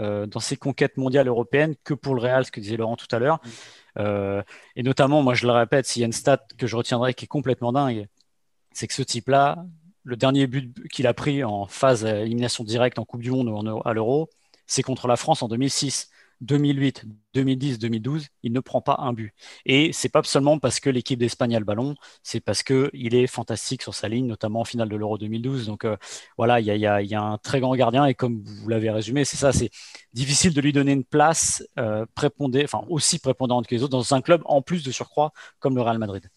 euh, 0.00 0.26
dans 0.26 0.40
ses 0.40 0.56
conquêtes 0.56 0.96
mondiales 0.96 1.28
européennes 1.28 1.76
que 1.84 1.94
pour 1.94 2.16
le 2.16 2.22
Real, 2.22 2.44
ce 2.44 2.50
que 2.50 2.58
disait 2.58 2.76
Laurent 2.76 2.96
tout 2.96 3.06
à 3.14 3.20
l'heure. 3.20 3.38
Euh, 4.00 4.42
et 4.74 4.82
notamment, 4.82 5.22
moi 5.22 5.34
je 5.34 5.46
le 5.46 5.52
répète, 5.52 5.86
s'il 5.86 6.00
y 6.00 6.02
a 6.02 6.06
une 6.06 6.12
stat 6.12 6.44
que 6.58 6.66
je 6.66 6.74
retiendrai 6.74 7.14
qui 7.14 7.26
est 7.26 7.28
complètement 7.28 7.72
dingue, 7.72 8.08
c'est 8.72 8.88
que 8.88 8.94
ce 8.94 9.02
type-là, 9.02 9.64
le 10.02 10.16
dernier 10.16 10.48
but 10.48 10.74
qu'il 10.88 11.06
a 11.06 11.14
pris 11.14 11.44
en 11.44 11.66
phase 11.66 12.04
à 12.04 12.22
élimination 12.22 12.64
directe 12.64 12.98
en 12.98 13.04
Coupe 13.04 13.22
du 13.22 13.30
Monde 13.30 13.48
ou 13.48 13.80
à 13.84 13.92
l'Euro, 13.92 14.28
c'est 14.66 14.82
contre 14.82 15.06
la 15.06 15.14
France 15.14 15.40
en 15.44 15.46
2006. 15.46 16.10
2008, 16.42 17.04
2010, 17.34 17.78
2012, 17.78 18.26
il 18.42 18.52
ne 18.52 18.60
prend 18.60 18.80
pas 18.82 18.96
un 18.98 19.12
but. 19.12 19.32
Et 19.64 19.92
c'est 19.92 20.08
pas 20.10 20.22
seulement 20.24 20.58
parce 20.58 20.80
que 20.80 20.90
l'équipe 20.90 21.18
d'Espagne 21.18 21.56
a 21.56 21.58
le 21.58 21.64
ballon, 21.64 21.94
c'est 22.22 22.40
parce 22.40 22.62
que 22.62 22.90
il 22.92 23.14
est 23.14 23.26
fantastique 23.26 23.80
sur 23.82 23.94
sa 23.94 24.08
ligne, 24.08 24.26
notamment 24.26 24.60
en 24.60 24.64
finale 24.64 24.88
de 24.88 24.96
l'Euro 24.96 25.16
2012. 25.18 25.66
Donc 25.66 25.84
euh, 25.84 25.96
voilà, 26.36 26.60
il 26.60 26.66
y 26.66 26.70
a, 26.70 26.74
il 26.76 26.80
y 26.80 26.86
a- 26.86 27.00
il 27.00 27.08
y 27.08 27.14
a 27.14 27.22
un 27.22 27.38
très 27.38 27.60
grand 27.60 27.74
gardien 27.74 28.04
et 28.06 28.14
comme 28.14 28.42
vous 28.44 28.68
l'avez 28.68 28.90
résumé, 28.90 29.24
c'est 29.24 29.36
ça, 29.38 29.52
c'est 29.52 29.70
difficile 30.12 30.52
de 30.52 30.60
lui 30.60 30.72
donner 30.72 30.92
une 30.92 31.04
place 31.04 31.64
euh, 31.78 32.04
prépondé- 32.14 32.64
enfin 32.64 32.84
aussi 32.88 33.18
prépondérante 33.18 33.66
que 33.66 33.74
les 33.74 33.82
autres 33.82 33.92
dans 33.96 34.14
un 34.14 34.20
club 34.20 34.42
en 34.44 34.60
plus 34.62 34.82
de 34.84 34.90
surcroît 34.90 35.32
comme 35.60 35.74
le 35.76 35.82
Real 35.82 35.98
Madrid. 35.98 36.28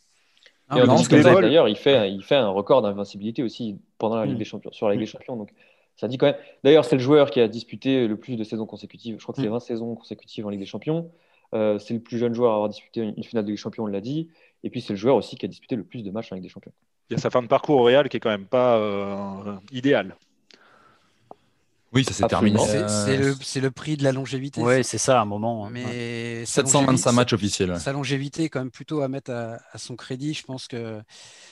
D'ailleurs, 0.69 1.69
il 1.69 1.75
fait, 1.75 2.11
il 2.11 2.23
fait 2.23 2.35
un 2.35 2.49
record 2.49 2.81
d'invincibilité 2.81 3.43
aussi 3.43 3.77
pendant 3.99 4.15
la 4.15 4.25
Ligue 4.25 4.35
Mm. 4.35 4.39
des 4.39 4.45
Champions, 4.45 4.71
sur 4.71 4.87
la 4.87 4.95
Ligue 4.95 5.01
Mm. 5.01 5.05
des 5.05 5.11
Champions. 5.11 5.35
Donc, 5.35 5.49
ça 5.95 6.07
dit 6.07 6.17
quand 6.17 6.27
même. 6.27 6.35
D'ailleurs, 6.63 6.85
c'est 6.85 6.95
le 6.95 7.01
joueur 7.01 7.31
qui 7.31 7.39
a 7.39 7.47
disputé 7.47 8.07
le 8.07 8.17
plus 8.17 8.35
de 8.35 8.43
saisons 8.43 8.65
consécutives. 8.65 9.15
Je 9.17 9.23
crois 9.23 9.33
que 9.33 9.41
c'est 9.41 9.47
Mm. 9.47 9.51
20 9.51 9.59
saisons 9.59 9.95
consécutives 9.95 10.45
en 10.45 10.49
Ligue 10.49 10.59
des 10.59 10.65
Champions. 10.65 11.11
Euh, 11.53 11.79
c'est 11.79 11.93
le 11.93 12.01
plus 12.01 12.17
jeune 12.17 12.33
joueur 12.33 12.51
à 12.51 12.55
avoir 12.55 12.69
disputé 12.69 13.01
une 13.01 13.23
finale 13.23 13.45
de 13.45 13.49
Ligue 13.49 13.57
des 13.57 13.61
Champions, 13.61 13.83
on 13.83 13.87
l'a 13.87 14.01
dit. 14.01 14.29
Et 14.63 14.69
puis, 14.69 14.81
c'est 14.81 14.93
le 14.93 14.97
joueur 14.97 15.15
aussi 15.15 15.35
qui 15.37 15.45
a 15.45 15.47
disputé 15.49 15.75
le 15.75 15.83
plus 15.83 16.03
de 16.03 16.11
matchs 16.11 16.31
en 16.31 16.35
Ligue 16.35 16.43
des 16.43 16.49
Champions. 16.49 16.73
Il 17.09 17.13
y 17.13 17.15
a 17.15 17.19
sa 17.19 17.29
fin 17.29 17.41
de 17.41 17.47
parcours 17.47 17.79
au 17.79 17.83
Real 17.83 18.09
qui 18.09 18.17
est 18.17 18.19
quand 18.19 18.29
même 18.31 18.47
pas 18.47 18.77
euh, 18.77 19.55
idéale. 19.71 20.15
Oui, 21.95 22.03
ça 22.03 22.11
s'est 22.13 22.27
terminé. 22.27 22.59
C'est 22.59 22.87
c'est 23.41 23.61
le, 23.61 23.71
prix 23.71 23.95
de 23.95 24.03
la 24.03 24.11
longévité. 24.11 24.61
Oui, 24.61 24.83
c'est 24.83 24.97
ça, 24.97 25.19
à 25.19 25.21
un 25.21 25.25
moment. 25.25 25.65
hein. 25.65 25.69
Mais 25.71 26.43
sa 26.45 26.61
725 26.65 26.91
longévité- 26.91 27.15
matchs 27.15 27.33
officiels. 27.33 27.71
ouais. 27.71 27.79
Sa 27.79 27.93
longévité 27.93 28.43
est 28.43 28.49
quand 28.49 28.59
même 28.59 28.69
plutôt 28.71 29.01
à 29.01 29.07
mettre 29.07 29.31
à, 29.31 29.57
à 29.71 29.77
son 29.77 29.95
crédit. 29.95 30.33
Je 30.33 30.43
pense 30.43 30.67
que 30.67 30.99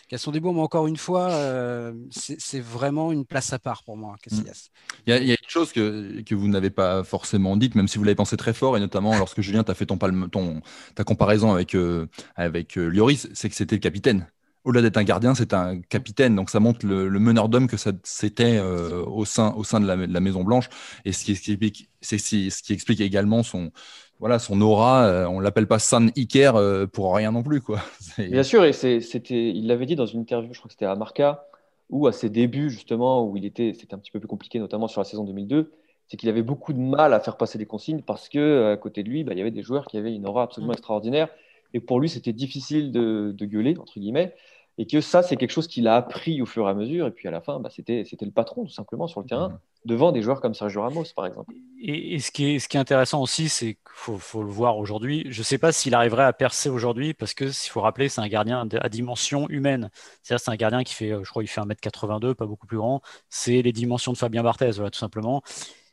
qu'à 0.10 0.17
son 0.17 0.32
débours, 0.32 0.53
mais 0.53 0.62
encore 0.62 0.88
une 0.88 0.97
fois, 0.97 1.32
euh, 1.32 1.93
c'est 2.12 2.60
vraiment 2.60 3.12
une 3.13 3.25
place 3.25 3.53
à 3.53 3.60
part 3.60 3.84
pour 3.84 3.95
moi, 3.97 4.15
Casillas. 4.21 4.69
Il 5.08 5.13
y, 5.13 5.13
a, 5.13 5.19
il 5.19 5.27
y 5.27 5.32
a 5.32 5.36
une 5.41 5.49
chose 5.49 5.71
que, 5.71 6.21
que 6.21 6.36
vous 6.36 6.47
n'avez 6.49 6.69
pas 6.69 7.03
forcément 7.06 7.56
dite, 7.56 7.75
même 7.75 7.88
si 7.88 7.97
vous 7.97 8.03
l'avez 8.03 8.15
pensé 8.15 8.36
très 8.38 8.53
fort, 8.53 8.75
et 8.75 8.79
notamment 8.82 9.17
lorsque 9.17 9.39
Julien 9.41 9.63
t'a 9.63 9.73
fait 9.73 9.86
ton 9.86 9.97
palme, 9.97 10.29
ton, 10.29 10.62
ta 10.95 11.03
comparaison 11.06 11.53
avec, 11.53 11.73
euh, 11.73 12.08
avec 12.36 12.77
euh, 12.77 12.88
Lloris, 12.89 13.29
c'est 13.34 13.49
que 13.49 13.56
c'était 13.56 13.75
le 13.75 13.82
capitaine. 13.82 14.27
Au-delà 14.65 14.82
d'être 14.82 14.97
un 14.97 15.04
gardien, 15.04 15.36
c'est 15.36 15.54
un 15.54 15.82
capitaine. 15.82 16.36
Donc 16.36 16.49
ça 16.49 16.60
montre 16.60 16.86
le, 16.86 17.08
meneur 17.19 17.49
d'homme 17.49 17.67
que 17.67 17.78
c'était 18.04 18.58
euh, 18.58 19.04
au, 19.06 19.26
sein, 19.26 19.54
au 19.56 19.63
sein 19.63 19.80
de 19.80 19.88
la, 19.88 20.19
Maison 20.19 20.43
Blanche. 20.43 20.69
Et 21.06 21.12
ce 21.12 21.26
qui, 21.26 21.32
explique, 21.32 21.89
c'est 22.02 22.17
ce 22.17 22.63
qui 22.63 22.73
explique 22.73 23.02
également 23.02 23.43
son, 23.43 23.71
voilà, 24.19 24.39
son 24.39 24.60
aura. 24.62 25.06
Euh, 25.06 25.26
on 25.28 25.39
l'appelle 25.39 25.67
pas 25.67 25.80
San 25.80 26.12
Iker 26.15 26.56
euh, 26.56 26.86
pour 26.88 27.15
rien 27.15 27.32
non 27.32 27.43
plus, 27.43 27.62
quoi. 27.62 27.82
Bien 28.17 28.43
sûr, 28.43 28.63
et 28.63 28.73
c'était, 28.73 29.49
il 29.49 29.67
l'avait 29.67 29.86
dit 29.86 29.95
dans 29.95 30.06
une 30.06 30.21
interview, 30.21 30.54
je 30.54 30.60
crois 30.60 30.69
que 30.69 30.73
c'était 30.73 30.86
à 30.86 30.95
Marca, 30.95 31.45
où 31.89 32.08
à 32.08 32.12
ses 32.12 32.30
débuts 32.30 32.69
justement, 32.69 33.26
où 33.26 33.36
il 33.38 33.45
était, 33.45 33.73
c'était 33.78 33.93
un 33.93 33.99
petit 33.99 34.12
peu 34.12 34.19
plus 34.19 34.28
compliqué, 34.28 34.60
notamment 34.60 34.88
sur 34.88 35.02
la 35.02 35.06
saison 35.06 35.23
2002 35.23 35.71
c'est 36.08 36.17
qu'il 36.17 36.30
avait 36.30 36.43
beaucoup 36.43 36.73
de 36.73 36.80
mal 36.80 37.13
à 37.13 37.19
faire 37.19 37.38
passer 37.38 37.58
des 37.58 37.65
consignes 37.65 38.02
parce 38.02 38.30
que 38.30 38.73
à 38.73 38.78
côté 38.78 39.04
de 39.04 39.10
lui, 39.10 39.23
bah, 39.23 39.34
il 39.34 39.38
y 39.38 39.41
avait 39.41 39.52
des 39.52 39.63
joueurs 39.63 39.86
qui 39.86 39.97
avaient 39.97 40.13
une 40.13 40.28
aura 40.28 40.43
absolument 40.43 40.73
mm. 40.73 40.78
extraordinaire. 40.78 41.30
Et 41.73 41.80
pour 41.80 41.99
lui, 41.99 42.10
c'était 42.10 42.34
difficile 42.34 42.91
de, 42.91 43.36
gueuler, 43.41 43.76
entre 43.78 43.99
guillemets. 43.99 44.36
Et 44.77 44.88
que 44.88 45.01
ça, 45.01 45.21
c'est 45.21 45.36
quelque 45.38 45.51
chose 45.51 45.67
qu'il 45.67 45.88
a 45.88 45.95
appris 45.95 46.41
au 46.41 46.45
fur 46.45 46.67
et 46.67 46.69
à 46.71 46.73
mesure. 46.73 47.07
Et 47.07 47.12
puis 47.12 47.27
à 47.27 47.31
la 47.31 47.41
fin, 47.41 47.59
bah, 47.59 47.69
c'était 47.69 48.03
le 48.21 48.31
patron, 48.31 48.65
tout 48.65 48.71
simplement, 48.71 49.07
sur 49.07 49.21
le 49.21 49.27
terrain, 49.27 49.49
mmh. 49.49 49.59
devant 49.86 50.12
des 50.12 50.23
joueurs 50.23 50.41
comme 50.41 50.55
Sergio 50.55 50.81
Ramos, 50.81 51.05
par 51.15 51.27
exemple. 51.27 51.53
Et, 51.79 52.17
ce, 52.19 52.31
qui 52.31 52.55
est, 52.55 52.59
ce 52.59 52.67
qui 52.67 52.77
est 52.77 52.79
intéressant 52.79 53.21
aussi, 53.21 53.49
c'est 53.49 53.73
qu'il 53.75 54.19
faut, 54.19 54.41
le 54.41 54.49
voir 54.49 54.77
aujourd'hui. 54.77 55.25
Je 55.29 55.39
ne 55.39 55.43
sais 55.43 55.59
pas 55.59 55.71
s'il 55.71 55.93
arriverait 55.93 56.23
à 56.23 56.33
percer 56.33 56.69
aujourd'hui, 56.69 57.13
parce 57.13 57.33
que 57.36 57.51
s'il 57.51 57.71
faut 57.71 57.81
rappeler, 57.81 58.09
c'est 58.09 58.21
un 58.21 58.27
gardien 58.27 58.67
à 58.79 58.89
dimension 58.89 59.47
humaine. 59.49 59.91
C'est-à-dire, 60.23 60.43
c'est 60.43 60.51
un 60.51 60.55
gardien 60.55 60.83
qui 60.83 60.95
fait, 60.95 61.09
je 61.09 61.29
crois, 61.29 61.43
il 61.43 61.47
fait 61.47 61.62
1m82, 61.62 62.33
pas 62.33 62.47
beaucoup 62.47 62.65
plus 62.65 62.77
grand. 62.77 63.01
C'est 63.29 63.62
les 63.62 63.73
dimensions 63.73 64.12
de 64.12 64.17
Fabien 64.17 64.41
Barthez, 64.41 64.71
voilà, 64.71 64.89
tout 64.89 64.99
simplement. 64.99 65.43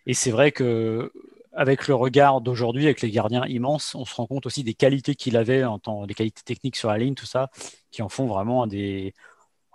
Et 0.06 0.14
c'est 0.14 0.30
vrai 0.30 0.52
que 0.52 1.12
avec 1.52 1.88
le 1.88 1.94
regard 1.94 2.40
d'aujourd'hui, 2.40 2.84
avec 2.84 3.00
les 3.00 3.10
gardiens 3.10 3.44
immenses, 3.46 3.94
on 3.94 4.04
se 4.04 4.14
rend 4.14 4.26
compte 4.26 4.46
aussi 4.46 4.62
des 4.64 4.74
qualités 4.74 5.14
qu'il 5.14 5.36
avait 5.36 5.64
en 5.64 5.78
tant 5.78 6.06
des 6.06 6.14
qualités 6.14 6.42
techniques 6.42 6.76
sur 6.76 6.88
la 6.90 6.98
ligne, 6.98 7.14
tout 7.14 7.26
ça, 7.26 7.50
qui 7.90 8.02
en 8.02 8.08
font 8.08 8.26
vraiment 8.26 8.62
un 8.62 8.66
des, 8.66 9.14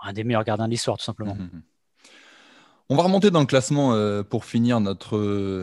un 0.02 0.14
des 0.14 0.24
meilleurs 0.24 0.44
gardiens 0.44 0.66
de 0.66 0.72
l'histoire, 0.72 0.98
tout 0.98 1.04
simplement. 1.04 1.36
Mmh, 1.36 1.44
mmh, 1.44 1.58
mmh. 1.58 1.64
On 2.88 2.96
va 2.96 3.02
remonter 3.02 3.32
dans 3.32 3.40
le 3.40 3.48
classement 3.48 3.96
euh, 3.96 4.22
pour 4.22 4.46
finir 4.46 4.80
notre, 4.80 5.18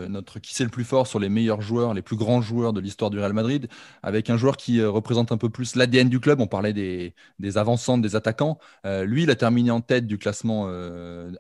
notre 0.09 0.41
qui 0.41 0.55
c'est 0.57 0.65
le 0.65 0.71
plus 0.71 0.83
fort 0.83 1.07
sur 1.07 1.21
les 1.21 1.29
meilleurs 1.29 1.63
joueurs, 1.63 1.95
les 1.95 2.03
plus 2.03 2.17
grands 2.17 2.43
joueurs 2.43 2.73
de 2.73 2.81
l'histoire 2.81 3.11
du 3.11 3.21
Real 3.21 3.33
Madrid, 3.33 3.69
avec 4.03 4.29
un 4.29 4.37
joueur 4.37 4.57
qui 4.57 4.81
euh, 4.81 4.91
représente 4.91 5.31
un 5.31 5.37
peu 5.37 5.49
plus 5.49 5.77
l'ADN 5.77 6.09
du 6.09 6.19
club. 6.19 6.41
On 6.41 6.49
parlait 6.49 6.73
des, 6.73 7.15
des 7.39 7.59
avancantes, 7.59 8.03
des 8.03 8.17
attaquants. 8.17 8.59
Euh, 8.87 9.05
lui, 9.05 9.23
il 9.23 9.31
a 9.31 9.37
terminé 9.37 9.71
en 9.71 9.81
tête 9.81 10.09
du 10.09 10.19
classement 10.19 10.69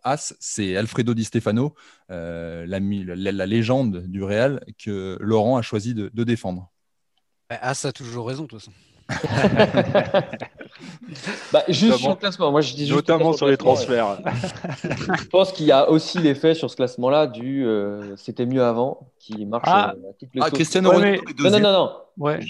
As. 0.05 0.35
C'est 0.39 0.77
Alfredo 0.77 1.15
Di 1.15 1.25
Stefano, 1.25 1.75
la, 2.09 2.65
la, 2.65 3.47
légende 3.47 4.05
du 4.07 4.23
Real 4.23 4.65
que 4.79 5.19
Laurent 5.21 5.57
a 5.57 5.63
choisi 5.63 5.95
de, 5.95 6.13
de 6.15 6.23
défendre. 6.25 6.71
As 7.51 7.85
a 7.85 7.91
toujours 7.91 8.29
raison, 8.29 8.45
de 8.45 8.49
toute 8.49 8.61
façon. 8.61 8.73
bah, 11.53 11.63
juste 11.69 11.99
sur 11.99 12.11
le 12.11 12.17
classement, 12.17 12.51
moi 12.51 12.61
je 12.61 12.75
dis 12.75 12.91
notamment 12.91 13.33
sur, 13.33 13.47
les 13.47 13.57
transferts. 13.57 14.19
je 14.85 15.25
pense 15.29 15.53
qu'il 15.53 15.67
y 15.67 15.73
a 15.73 15.89
aussi 15.89 16.19
l'effet 16.19 16.55
sur 16.55 16.71
ce 16.71 16.77
classement-là 16.77 17.27
du 17.27 17.67
euh, 17.67 18.17
c'était 18.17 18.47
mieux 18.47 18.65
avant 18.65 19.09
qui 19.19 19.47
marche 19.47 19.69
ah, 19.69 19.95
euh, 19.97 20.11
à 20.11 20.13
toutes 20.19 20.35
les 20.35 20.41
ah 20.43 20.51
Cristiano 20.51 20.91
Ronaldo 20.91 21.23
non, 21.39 21.51
non, 21.51 21.61
non, 21.61 21.73
non. 21.73 21.91
Ouais. 22.19 22.41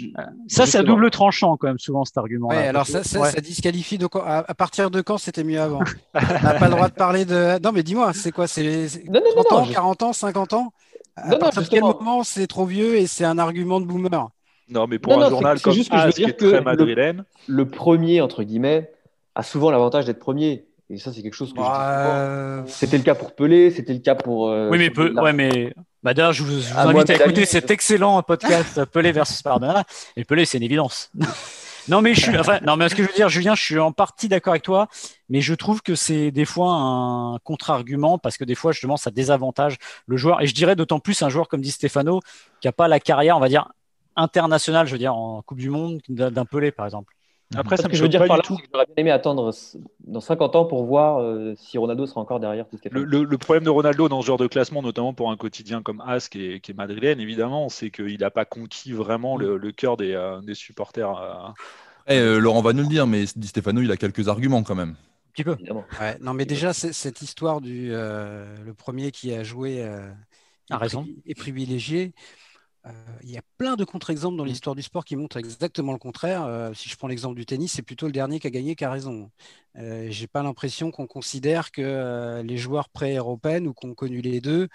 Ça, 0.49 0.67
c'est 0.67 0.79
à 0.79 0.83
double 0.83 1.11
tranchant 1.11 1.57
quand 1.57 1.69
même 1.69 1.79
souvent 1.79 2.05
cet 2.05 2.19
argument. 2.19 2.49
Ouais, 2.49 2.67
alors 2.67 2.87
ça, 2.87 3.05
ça, 3.05 3.31
ça, 3.31 3.41
disqualifie. 3.41 3.97
Donc, 3.97 4.17
à, 4.17 4.43
partir 4.55 4.91
de 4.91 5.01
quand 5.03 5.19
c'était 5.19 5.45
mieux 5.45 5.61
avant? 5.61 5.81
On 6.15 6.21
n'a 6.21 6.55
pas 6.55 6.67
le 6.67 6.73
droit 6.73 6.89
de 6.89 6.95
parler 6.95 7.25
de. 7.25 7.61
Non, 7.63 7.71
mais 7.73 7.85
dis-moi, 7.85 8.13
c'est 8.13 8.33
quoi 8.33 8.49
C'est 8.49 8.89
30 9.07 9.53
ans, 9.53 9.67
40 9.67 10.03
ans, 10.03 10.13
50 10.13 10.53
ans? 10.55 10.73
À 11.17 11.37
partir 11.37 11.63
de 11.63 11.69
quel 11.69 11.83
moment 11.83 12.25
c'est 12.25 12.47
trop 12.47 12.65
vieux 12.65 12.97
et 12.97 13.07
c'est 13.07 13.25
un 13.25 13.39
argument 13.39 13.81
de 13.81 13.87
boomer? 13.87 14.29
Non, 14.69 14.87
mais 14.87 14.99
pour 14.99 15.23
un 15.23 15.29
journal 15.29 15.61
comme 15.61 15.73
juste 15.73 15.91
que 15.91 15.99
je 15.99 16.07
veux 16.07 16.13
dire 16.13 16.37
que 16.37 16.45
le, 16.47 17.25
le, 17.47 17.69
premier, 17.69 18.21
entre 18.21 18.43
guillemets, 18.43 18.91
a 19.35 19.43
souvent 19.43 19.71
l'avantage 19.71 20.07
d'être 20.07 20.19
premier. 20.19 20.67
Et 20.91 20.99
ça, 20.99 21.13
c'est 21.13 21.23
quelque 21.23 21.35
chose 21.35 21.53
que 21.53 21.59
bah, 21.59 22.65
C'était 22.67 22.99
le 22.99 23.03
cas 23.03 23.15
pour 23.15 23.35
Pelé, 23.35 23.71
c'était 23.71 23.95
le 23.95 24.01
cas 24.01 24.15
pour. 24.15 24.51
Euh, 24.51 24.69
oui, 24.71 24.79
mais, 24.79 24.91
Pe... 24.91 25.13
ouais, 25.19 25.33
mais... 25.33 25.73
Bah, 26.03 26.13
d'ailleurs, 26.13 26.33
je 26.33 26.43
vous, 26.43 26.61
je 26.61 26.73
vous 26.73 26.79
invite 26.79 27.11
à 27.11 27.15
écouter 27.15 27.47
cet 27.47 27.71
excellent 27.71 28.23
podcast 28.23 28.85
Pelé 28.93 29.13
versus 29.13 29.43
Maradona. 29.45 29.85
Et 30.17 30.25
Pelé, 30.25 30.45
c'est 30.45 30.59
une 30.59 30.65
évidence. 30.65 31.11
non, 31.89 32.03
mais 32.03 32.15
je 32.15 32.21
suis. 32.21 32.37
Enfin, 32.37 32.59
non, 32.67 32.77
mais 32.77 32.91
ce 32.91 32.95
que 32.95 33.03
je 33.05 33.09
veux 33.09 33.15
dire, 33.15 33.31
Julien, 33.31 33.55
je 33.55 33.63
suis 33.63 33.79
en 33.79 33.93
partie 33.93 34.29
d'accord 34.29 34.53
avec 34.53 34.65
toi, 34.65 34.89
mais 35.31 35.41
je 35.41 35.55
trouve 35.55 35.81
que 35.81 35.95
c'est 35.95 36.31
des 36.31 36.45
fois 36.45 36.73
un 36.73 37.39
contre-argument 37.43 38.19
parce 38.19 38.37
que 38.37 38.45
des 38.45 38.55
fois, 38.55 38.73
justement, 38.73 38.99
ça 38.99 39.11
désavantage 39.11 39.79
le 40.07 40.19
joueur. 40.19 40.43
Et 40.43 40.47
je 40.47 40.55
dirais 40.55 40.77
d'autant 40.77 40.99
plus 40.99 41.23
un 41.23 41.31
joueur 41.31 41.49
comme 41.49 41.63
dit 41.63 41.71
Stefano 41.71 42.21
qui 42.61 42.69
n'a 42.69 42.73
pas 42.73 42.89
la 42.89 43.01
carrière, 43.01 43.37
on 43.39 43.41
va 43.41 43.49
dire, 43.49 43.69
international, 44.17 44.87
je 44.87 44.93
veux 44.93 44.99
dire, 44.99 45.15
en 45.15 45.43
Coupe 45.43 45.59
du 45.59 45.71
Monde 45.71 46.01
d'un 46.09 46.45
Pelé, 46.45 46.71
par 46.73 46.87
exemple. 46.87 47.15
Après, 47.55 47.77
ça 47.77 47.89
que 47.89 47.97
je 47.97 48.03
veux 48.03 48.09
dire 48.09 48.25
par 48.27 48.39
là, 48.39 48.43
j'aurais 48.47 48.87
bien 48.87 48.95
aimé 48.97 49.11
attendre 49.11 49.53
dans 50.05 50.21
50 50.21 50.57
ans 50.57 50.65
pour 50.65 50.85
voir 50.85 51.21
euh, 51.21 51.55
si 51.57 51.79
Ronaldo 51.79 52.07
sera 52.07 52.21
encore 52.21 52.41
derrière. 52.41 52.67
Le, 52.91 53.25
le, 53.25 53.39
problème 53.39 53.65
de 53.65 53.71
Ronaldo 53.71 54.09
dans 54.09 54.21
ce 54.23 54.27
genre 54.27 54.39
de 54.39 54.47
classement, 54.47 54.83
notamment 54.83 55.13
pour 55.13 55.31
un 55.31 55.37
quotidien 55.37 55.83
comme 55.83 56.03
As 56.07 56.29
qui 56.29 56.47
est, 56.47 56.61
qui 56.61 56.71
est 56.71 56.75
madrilène, 56.75 57.21
évidemment, 57.21 57.69
c'est 57.69 57.91
qu'il 57.91 58.19
n'a 58.19 58.31
pas 58.31 58.45
conquis 58.45 58.93
vraiment 58.93 59.37
le, 59.37 59.59
cœur 59.73 59.97
des, 59.97 60.13
euh, 60.13 60.41
des 60.41 60.55
supporters. 60.55 61.17
Euh. 61.17 61.49
Eh, 62.09 62.41
Laurent 62.41 62.63
va 62.63 62.73
nous 62.73 62.83
le 62.83 62.89
dire, 62.89 63.07
mais 63.07 63.25
Di 63.37 63.49
Stefano, 63.49 63.81
il 63.81 63.91
a 63.91 63.97
quelques 63.97 64.29
arguments 64.29 64.63
quand 64.63 64.75
même. 64.75 64.91
Un 64.91 65.33
petit 65.33 65.45
peu. 65.45 65.57
Ouais, 66.01 66.19
non, 66.21 66.35
mais 66.35 66.45
déjà, 66.45 66.73
cette 66.73 67.23
histoire 67.23 67.61
du 67.61 67.91
le 67.91 68.73
premier 68.77 69.11
qui 69.11 69.33
a 69.35 69.45
joué 69.45 69.83
a 70.71 70.79
raison. 70.79 71.07
est 71.27 71.35
privilégié. 71.35 72.13
Euh, 72.87 72.91
il 73.23 73.31
y 73.31 73.39
a 73.39 73.43
plein 73.59 73.77
de 73.77 73.85
contre-exemples 73.85 74.37
dans 74.37 74.45
mm. 74.45 74.49
l'histoire 74.49 74.75
du 74.75 74.83
sport 74.83 75.05
qui 75.05 75.15
montrent 75.15 75.37
exactement 75.37 75.93
le 75.93 75.99
contraire. 75.99 76.45
Euh, 76.45 76.75
si 76.75 76.89
je 76.89 76.97
prends 76.97 77.07
l'exemple 77.07 77.37
du 77.37 77.47
tennis, 77.47 77.73
c'est 77.73 77.83
plutôt 77.83 78.07
le 78.07 78.13
dernier 78.13 78.41
qui 78.41 78.47
a 78.49 78.51
gagné 78.51 78.75
qui 78.75 78.85
a 78.85 78.91
raison. 78.91 79.31
Euh, 79.79 80.09
J'ai 80.11 80.27
pas 80.27 80.43
l'impression 80.43 80.91
qu'on 80.91 81.07
considère 81.07 81.71
que 81.71 81.81
euh, 81.81 82.43
les 82.43 82.59
joueurs 82.59 82.89
pré-européens 82.89 83.65
ou 83.67 83.73
qu'on 83.73 83.95
connu 83.95 84.21
les 84.21 84.41
deux 84.41 84.69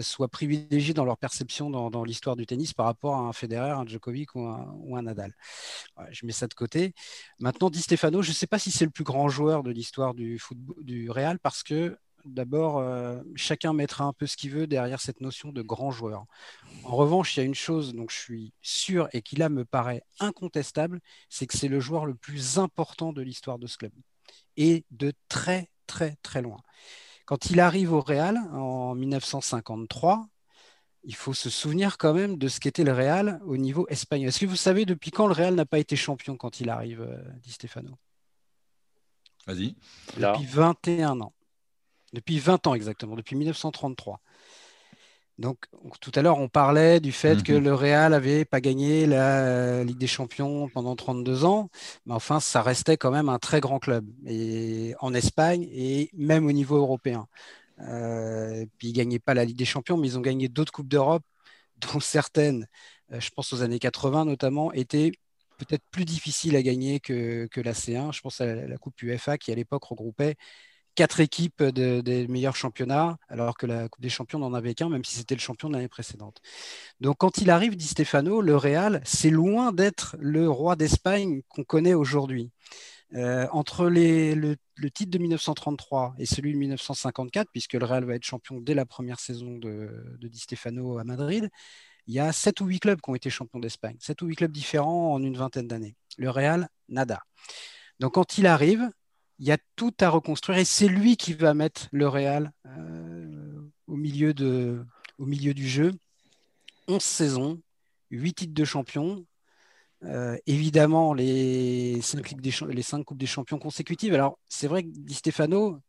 soient 0.00 0.28
privilégiés 0.28 0.94
dans 0.94 1.04
leur 1.04 1.18
perception 1.18 1.70
dans, 1.70 2.04
l'histoire 2.04 2.36
du 2.36 2.46
tennis 2.46 2.72
par 2.72 2.86
rapport 2.86 3.16
à 3.16 3.20
un 3.20 3.32
Federer, 3.32 3.70
un 3.70 3.86
Djokovic 3.86 4.34
ou 4.34 4.96
un, 4.96 5.02
Nadal. 5.02 5.34
je 6.10 6.24
mets 6.24 6.32
ça 6.32 6.46
de 6.46 6.54
côté. 6.54 6.94
Maintenant, 7.38 7.68
Di 7.70 7.80
Stefano, 7.80 8.22
je 8.22 8.30
ne 8.30 8.34
sais 8.34 8.46
pas 8.46 8.58
si 8.58 8.70
c'est 8.70 8.84
le 8.84 8.90
plus 8.90 9.04
grand 9.04 9.28
joueur 9.28 9.62
de 9.62 9.70
l'histoire 9.70 10.14
du, 10.14 10.40
du 10.80 11.10
Real 11.10 11.38
parce 11.38 11.62
que 11.62 11.96
D'abord, 12.24 12.78
euh, 12.78 13.20
chacun 13.34 13.74
mettra 13.74 14.04
un 14.04 14.14
peu 14.14 14.26
ce 14.26 14.36
qu'il 14.36 14.50
veut 14.50 14.66
derrière 14.66 15.00
cette 15.00 15.20
notion 15.20 15.52
de 15.52 15.60
grand 15.60 15.90
joueur. 15.90 16.24
En 16.84 16.96
revanche, 16.96 17.36
il 17.36 17.40
y 17.40 17.42
a 17.42 17.46
une 17.46 17.54
chose 17.54 17.94
dont 17.94 18.06
je 18.08 18.16
suis 18.16 18.52
sûr 18.62 19.08
et 19.12 19.20
qui 19.20 19.36
là 19.36 19.50
me 19.50 19.64
paraît 19.64 20.02
incontestable, 20.20 21.00
c'est 21.28 21.46
que 21.46 21.56
c'est 21.56 21.68
le 21.68 21.80
joueur 21.80 22.06
le 22.06 22.14
plus 22.14 22.58
important 22.58 23.12
de 23.12 23.20
l'histoire 23.20 23.58
de 23.58 23.66
ce 23.66 23.76
club. 23.76 23.92
Et 24.56 24.84
de 24.90 25.12
très, 25.28 25.68
très, 25.86 26.16
très 26.22 26.40
loin. 26.40 26.60
Quand 27.26 27.50
il 27.50 27.60
arrive 27.60 27.92
au 27.92 28.00
Real 28.00 28.38
en 28.52 28.94
1953, 28.94 30.26
il 31.04 31.14
faut 31.14 31.34
se 31.34 31.50
souvenir 31.50 31.98
quand 31.98 32.14
même 32.14 32.38
de 32.38 32.48
ce 32.48 32.60
qu'était 32.60 32.84
le 32.84 32.92
Real 32.92 33.40
au 33.44 33.56
niveau 33.56 33.86
espagnol. 33.88 34.28
Est-ce 34.28 34.40
que 34.40 34.46
vous 34.46 34.56
savez 34.56 34.86
depuis 34.86 35.10
quand 35.10 35.26
le 35.26 35.34
Real 35.34 35.54
n'a 35.54 35.66
pas 35.66 35.78
été 35.78 35.96
champion 35.96 36.36
quand 36.36 36.60
il 36.60 36.70
arrive, 36.70 37.02
euh, 37.02 37.22
dit 37.42 37.52
Stefano? 37.52 37.98
Vas-y. 39.46 39.76
Depuis 40.16 40.46
21 40.46 41.20
ans. 41.20 41.34
Depuis 42.14 42.38
20 42.38 42.66
ans 42.68 42.74
exactement, 42.74 43.16
depuis 43.16 43.34
1933. 43.36 44.20
Donc, 45.38 45.66
tout 46.00 46.12
à 46.14 46.22
l'heure, 46.22 46.38
on 46.38 46.48
parlait 46.48 47.00
du 47.00 47.10
fait 47.10 47.42
que 47.42 47.52
mhm. 47.52 47.64
le 47.64 47.74
Real 47.74 48.12
n'avait 48.12 48.44
pas 48.44 48.60
gagné 48.60 49.04
la 49.04 49.82
Ligue 49.82 49.98
des 49.98 50.06
Champions 50.06 50.68
pendant 50.68 50.94
32 50.94 51.44
ans, 51.44 51.70
mais 52.06 52.14
enfin, 52.14 52.38
ça 52.38 52.62
restait 52.62 52.96
quand 52.96 53.10
même 53.10 53.28
un 53.28 53.40
très 53.40 53.58
grand 53.60 53.80
club 53.80 54.06
et, 54.26 54.94
en 55.00 55.12
Espagne 55.12 55.68
et 55.72 56.08
même 56.14 56.46
au 56.46 56.52
niveau 56.52 56.76
européen. 56.76 57.26
Euh, 57.80 58.64
puis, 58.78 58.88
ils 58.88 58.92
ne 58.92 58.96
gagnaient 58.96 59.18
pas 59.18 59.34
la 59.34 59.44
Ligue 59.44 59.56
des 59.56 59.64
Champions, 59.64 59.96
mais 59.96 60.06
ils 60.06 60.18
ont 60.18 60.22
gagné 60.22 60.48
d'autres 60.48 60.72
Coupes 60.72 60.88
d'Europe, 60.88 61.24
dont 61.92 61.98
certaines, 61.98 62.68
euh, 63.12 63.18
je 63.18 63.30
pense 63.30 63.52
aux 63.52 63.62
années 63.62 63.80
80 63.80 64.26
notamment, 64.26 64.72
étaient 64.72 65.10
peut-être 65.58 65.84
plus 65.90 66.04
difficiles 66.04 66.54
à 66.54 66.62
gagner 66.62 67.00
que, 67.00 67.48
que 67.50 67.60
la 67.60 67.72
C1. 67.72 68.12
Je 68.12 68.20
pense 68.20 68.40
à 68.40 68.54
la 68.54 68.78
Coupe 68.78 69.02
UEFA 69.02 69.36
qui, 69.36 69.50
à 69.50 69.56
l'époque, 69.56 69.84
regroupait 69.84 70.36
quatre 70.94 71.20
équipes 71.20 71.62
des 71.62 72.28
meilleurs 72.28 72.56
championnats, 72.56 73.16
alors 73.28 73.56
que 73.56 73.66
la 73.66 73.88
Coupe 73.88 74.02
des 74.02 74.08
Champions 74.08 74.38
n'en 74.38 74.54
avait 74.54 74.74
qu'un, 74.74 74.88
même 74.88 75.04
si 75.04 75.16
c'était 75.16 75.34
le 75.34 75.40
champion 75.40 75.68
de 75.68 75.74
l'année 75.74 75.88
précédente. 75.88 76.40
Donc 77.00 77.16
quand 77.18 77.38
il 77.38 77.50
arrive, 77.50 77.76
dit 77.76 77.86
Stefano, 77.86 78.40
le 78.40 78.56
Real, 78.56 79.00
c'est 79.04 79.30
loin 79.30 79.72
d'être 79.72 80.16
le 80.18 80.48
roi 80.48 80.76
d'Espagne 80.76 81.42
qu'on 81.48 81.64
connaît 81.64 81.94
aujourd'hui. 81.94 82.50
Euh, 83.14 83.46
entre 83.52 83.86
le, 83.86 84.56
titre 84.90 85.10
de 85.10 85.18
1933 85.18 86.14
et 86.18 86.26
celui 86.26 86.52
de 86.52 86.58
1954, 86.58 87.48
puisque 87.52 87.74
le 87.74 87.84
Real 87.84 88.04
va 88.04 88.14
être 88.14 88.24
champion 88.24 88.60
dès 88.60 88.74
la 88.74 88.86
première 88.86 89.20
saison 89.20 89.56
de, 89.58 90.16
de 90.18 90.28
Di 90.28 90.38
Stefano 90.38 90.98
à 90.98 91.04
Madrid, 91.04 91.48
il 92.06 92.14
y 92.14 92.18
a 92.18 92.32
sept 92.32 92.60
ou 92.60 92.66
huit 92.66 92.80
clubs 92.80 93.00
qui 93.00 93.10
ont 93.10 93.14
été 93.14 93.30
champions 93.30 93.60
d'Espagne, 93.60 93.96
sept 94.00 94.20
ou 94.22 94.26
huit 94.26 94.36
clubs 94.36 94.50
différents 94.50 95.12
en 95.12 95.22
une 95.22 95.36
vingtaine 95.36 95.68
d'années. 95.68 95.94
Le 96.18 96.28
Real, 96.28 96.68
nada. 96.88 97.22
Donc 98.00 98.14
quand 98.14 98.38
il 98.38 98.46
arrive, 98.46 98.90
il 99.38 99.46
y 99.46 99.52
a 99.52 99.58
tout 99.76 99.94
à 100.00 100.08
reconstruire 100.08 100.58
et 100.58 100.64
c'est 100.64 100.88
lui 100.88 101.16
qui 101.16 101.32
va 101.34 101.54
mettre 101.54 101.88
le 101.92 102.08
Real 102.08 102.52
euh, 102.66 103.60
au, 103.86 103.96
milieu 103.96 104.34
du 104.34 105.68
jeu. 105.68 105.92
11 106.88 107.02
saisons, 107.02 107.60
8 108.10 108.34
titres 108.34 108.54
de 108.54 108.64
champion, 108.64 109.24
évidemment, 110.46 111.14
les 111.14 112.00
cinq, 112.02 112.34
des, 112.36 112.52
les 112.68 112.82
cinq 112.82 113.04
Coupes 113.04 113.18
des 113.18 113.26
Champions 113.26 113.58
consécutives. 113.58 114.14
Alors, 114.14 114.38
c'est 114.48 114.68
vrai 114.68 114.82
que 114.82 114.88
Di 114.90 115.14
Stefano, 115.14 115.80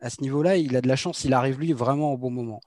à 0.00 0.10
ce 0.10 0.20
niveau-là, 0.20 0.56
il 0.56 0.76
a 0.76 0.80
de 0.80 0.88
la 0.88 0.96
chance, 0.96 1.24
il 1.24 1.32
arrive 1.32 1.60
lui 1.60 1.72
vraiment 1.72 2.12
au 2.12 2.18
bon 2.18 2.30
moment. 2.30 2.60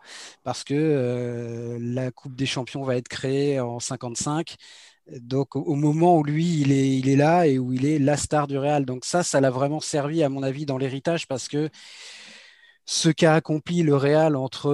Parce 0.43 0.63
que 0.63 1.77
la 1.79 2.11
Coupe 2.11 2.35
des 2.35 2.45
Champions 2.45 2.83
va 2.83 2.95
être 2.95 3.09
créée 3.09 3.59
en 3.59 3.79
55. 3.79 4.55
Donc 5.11 5.55
au 5.55 5.75
moment 5.75 6.17
où 6.17 6.23
lui, 6.23 6.61
il 6.61 6.71
est, 6.71 6.97
il 6.97 7.09
est 7.09 7.15
là 7.15 7.45
et 7.47 7.59
où 7.59 7.73
il 7.73 7.85
est 7.85 7.99
la 7.99 8.17
star 8.17 8.47
du 8.47 8.57
Real. 8.57 8.85
Donc 8.85 9.05
ça, 9.05 9.23
ça 9.23 9.39
l'a 9.39 9.51
vraiment 9.51 9.79
servi, 9.79 10.23
à 10.23 10.29
mon 10.29 10.41
avis, 10.41 10.65
dans 10.65 10.77
l'héritage 10.77 11.27
parce 11.27 11.47
que 11.47 11.69
ce 12.85 13.09
qu'a 13.09 13.33
accompli 13.33 13.81
le 13.81 13.95
Real 13.95 14.35
entre 14.35 14.69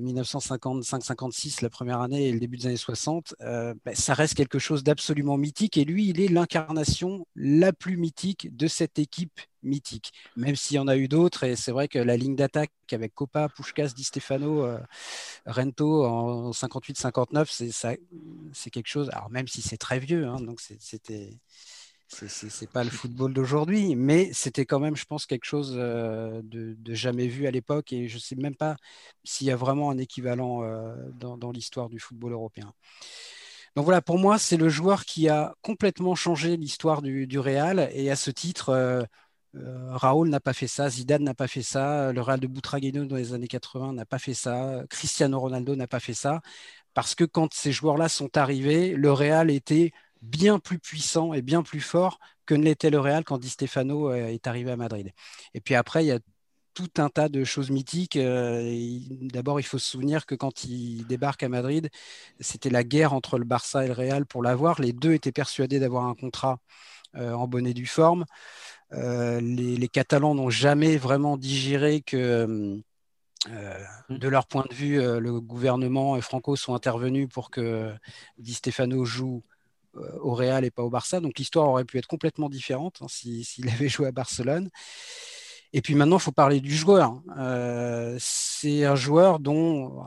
1955-56, 0.00 1.48
euh, 1.48 1.62
la 1.62 1.70
première 1.70 2.00
année, 2.00 2.28
et 2.28 2.32
le 2.32 2.40
début 2.40 2.56
des 2.56 2.66
années 2.66 2.76
60, 2.76 3.36
euh, 3.40 3.72
ben, 3.84 3.94
ça 3.94 4.14
reste 4.14 4.34
quelque 4.34 4.58
chose 4.58 4.82
d'absolument 4.82 5.36
mythique. 5.36 5.76
Et 5.76 5.84
lui, 5.84 6.08
il 6.08 6.20
est 6.20 6.26
l'incarnation 6.26 7.24
la 7.36 7.72
plus 7.72 7.96
mythique 7.96 8.54
de 8.56 8.66
cette 8.66 8.98
équipe 8.98 9.40
mythique, 9.62 10.12
même 10.36 10.56
s'il 10.56 10.76
y 10.76 10.78
en 10.80 10.88
a 10.88 10.96
eu 10.96 11.06
d'autres. 11.06 11.44
Et 11.44 11.54
c'est 11.54 11.72
vrai 11.72 11.86
que 11.86 12.00
la 12.00 12.16
ligne 12.16 12.34
d'attaque 12.34 12.72
avec 12.90 13.14
Copa, 13.14 13.48
Pushkas, 13.48 13.92
Di 13.94 14.02
Stefano, 14.02 14.64
euh, 14.64 14.78
Rento 15.46 16.04
en 16.04 16.50
58-59, 16.50 17.98
c'est 18.52 18.70
quelque 18.70 18.88
chose. 18.88 19.08
Alors 19.12 19.30
même 19.30 19.46
si 19.46 19.62
c'est 19.62 19.76
très 19.76 20.00
vieux, 20.00 20.26
hein, 20.26 20.40
donc 20.40 20.60
c'était 20.60 21.38
c'est 22.08 22.70
pas 22.70 22.84
le 22.84 22.90
football 22.90 23.34
d'aujourd'hui, 23.34 23.94
mais 23.94 24.30
c'était 24.32 24.64
quand 24.64 24.80
même, 24.80 24.96
je 24.96 25.04
pense, 25.04 25.26
quelque 25.26 25.44
chose 25.44 25.74
euh, 25.76 26.40
de, 26.42 26.76
jamais 26.94 27.28
vu 27.28 27.46
à 27.46 27.50
l'époque 27.50 27.92
et 27.92 28.08
je 28.08 28.14
ne 28.14 28.20
sais 28.20 28.36
même 28.36 28.56
pas 28.56 28.76
s'il 29.24 29.46
y 29.46 29.50
a 29.50 29.56
vraiment 29.56 29.90
un 29.90 29.98
équivalent 29.98 30.62
euh, 30.62 30.94
dans, 31.12 31.50
l'histoire 31.52 31.88
du 31.90 31.98
football 32.00 32.32
européen. 32.32 32.72
Donc 33.76 33.84
voilà, 33.84 34.00
pour 34.00 34.18
moi, 34.18 34.38
c'est 34.38 34.56
le 34.56 34.68
joueur 34.68 35.04
qui 35.04 35.28
a 35.28 35.54
complètement 35.62 36.14
changé 36.14 36.56
l'histoire 36.56 37.02
du, 37.02 37.38
Real 37.38 37.90
et 37.92 38.10
à 38.10 38.16
ce 38.16 38.30
titre, 38.30 38.70
euh, 38.70 39.02
Raoul 39.54 40.28
n'a 40.30 40.40
pas 40.40 40.52
fait 40.54 40.66
ça, 40.66 40.88
Zidane 40.88 41.22
n'a 41.24 41.34
pas 41.34 41.48
fait 41.48 41.62
ça, 41.62 42.12
le 42.12 42.20
Real 42.20 42.40
de 42.40 42.46
Butragueño 42.46 43.04
dans 43.04 43.16
les 43.16 43.34
années 43.34 43.48
80 43.48 43.92
n'a 43.92 44.06
pas 44.06 44.18
fait 44.18 44.34
ça, 44.34 44.82
Cristiano 44.90 45.38
Ronaldo 45.38 45.76
n'a 45.76 45.86
pas 45.86 46.00
fait 46.00 46.14
ça, 46.14 46.40
parce 46.94 47.14
que 47.14 47.24
quand 47.24 47.52
ces 47.54 47.72
joueurs-là 47.72 48.08
sont 48.08 48.36
arrivés, 48.36 48.94
le 48.94 49.12
Real 49.12 49.50
était 49.50 49.92
bien 50.22 50.58
plus 50.58 50.78
puissant 50.78 51.32
et 51.32 51.42
bien 51.42 51.62
plus 51.62 51.80
fort 51.80 52.18
que 52.46 52.54
ne 52.54 52.64
l'était 52.64 52.90
le 52.90 52.98
Real 52.98 53.24
quand 53.24 53.38
Di 53.38 53.48
Stefano 53.48 54.10
euh, 54.10 54.28
est 54.28 54.46
arrivé 54.46 54.70
à 54.70 54.76
Madrid. 54.76 55.12
Et 55.54 55.60
puis 55.60 55.74
après, 55.74 56.04
il 56.04 56.08
y 56.08 56.12
a 56.12 56.18
tout 56.74 56.90
un 56.98 57.08
tas 57.08 57.28
de 57.28 57.44
choses 57.44 57.70
mythiques. 57.70 58.16
Euh, 58.16 58.98
d'abord, 59.20 59.60
il 59.60 59.64
faut 59.64 59.78
se 59.78 59.90
souvenir 59.90 60.26
que 60.26 60.34
quand 60.34 60.64
il 60.64 61.06
débarque 61.06 61.42
à 61.42 61.48
Madrid, 61.48 61.90
c'était 62.40 62.70
la 62.70 62.84
guerre 62.84 63.12
entre 63.12 63.38
le 63.38 63.44
Barça 63.44 63.84
et 63.84 63.88
le 63.88 63.92
Real 63.92 64.26
pour 64.26 64.42
l'avoir. 64.42 64.80
Les 64.80 64.92
deux 64.92 65.12
étaient 65.12 65.32
persuadés 65.32 65.80
d'avoir 65.80 66.06
un 66.06 66.14
contrat 66.14 66.60
euh, 67.16 67.32
en 67.32 67.48
bonne 67.48 67.66
et 67.66 67.74
due 67.74 67.86
forme. 67.86 68.24
les, 68.92 69.88
Catalans 69.92 70.34
n'ont 70.34 70.50
jamais 70.50 70.96
vraiment 70.96 71.36
digéré 71.36 72.00
que, 72.00 72.80
de 74.08 74.28
leur 74.28 74.46
point 74.46 74.64
de 74.70 74.74
vue, 74.74 74.98
le 74.98 75.40
gouvernement 75.40 76.16
et 76.16 76.20
Franco 76.22 76.56
sont 76.56 76.74
intervenus 76.74 77.28
pour 77.28 77.50
que 77.50 77.92
Di 78.38 78.54
Stefano 78.54 79.04
joue 79.04 79.42
au 79.94 80.34
Real 80.34 80.64
et 80.64 80.70
pas 80.70 80.82
au 80.82 80.90
Barça. 80.90 81.20
Donc 81.20 81.38
l'histoire 81.38 81.68
aurait 81.68 81.84
pu 81.84 81.98
être 81.98 82.06
complètement 82.06 82.48
différente 82.48 82.98
hein, 83.00 83.06
s'il 83.08 83.68
avait 83.72 83.88
joué 83.88 84.08
à 84.08 84.12
Barcelone. 84.12 84.70
Et 85.72 85.82
puis 85.82 85.94
maintenant, 85.94 86.16
il 86.16 86.22
faut 86.22 86.32
parler 86.32 86.60
du 86.60 86.74
joueur. 86.74 87.20
Euh, 87.36 88.16
c'est 88.18 88.84
un 88.84 88.94
joueur 88.96 89.38
dont 89.38 90.02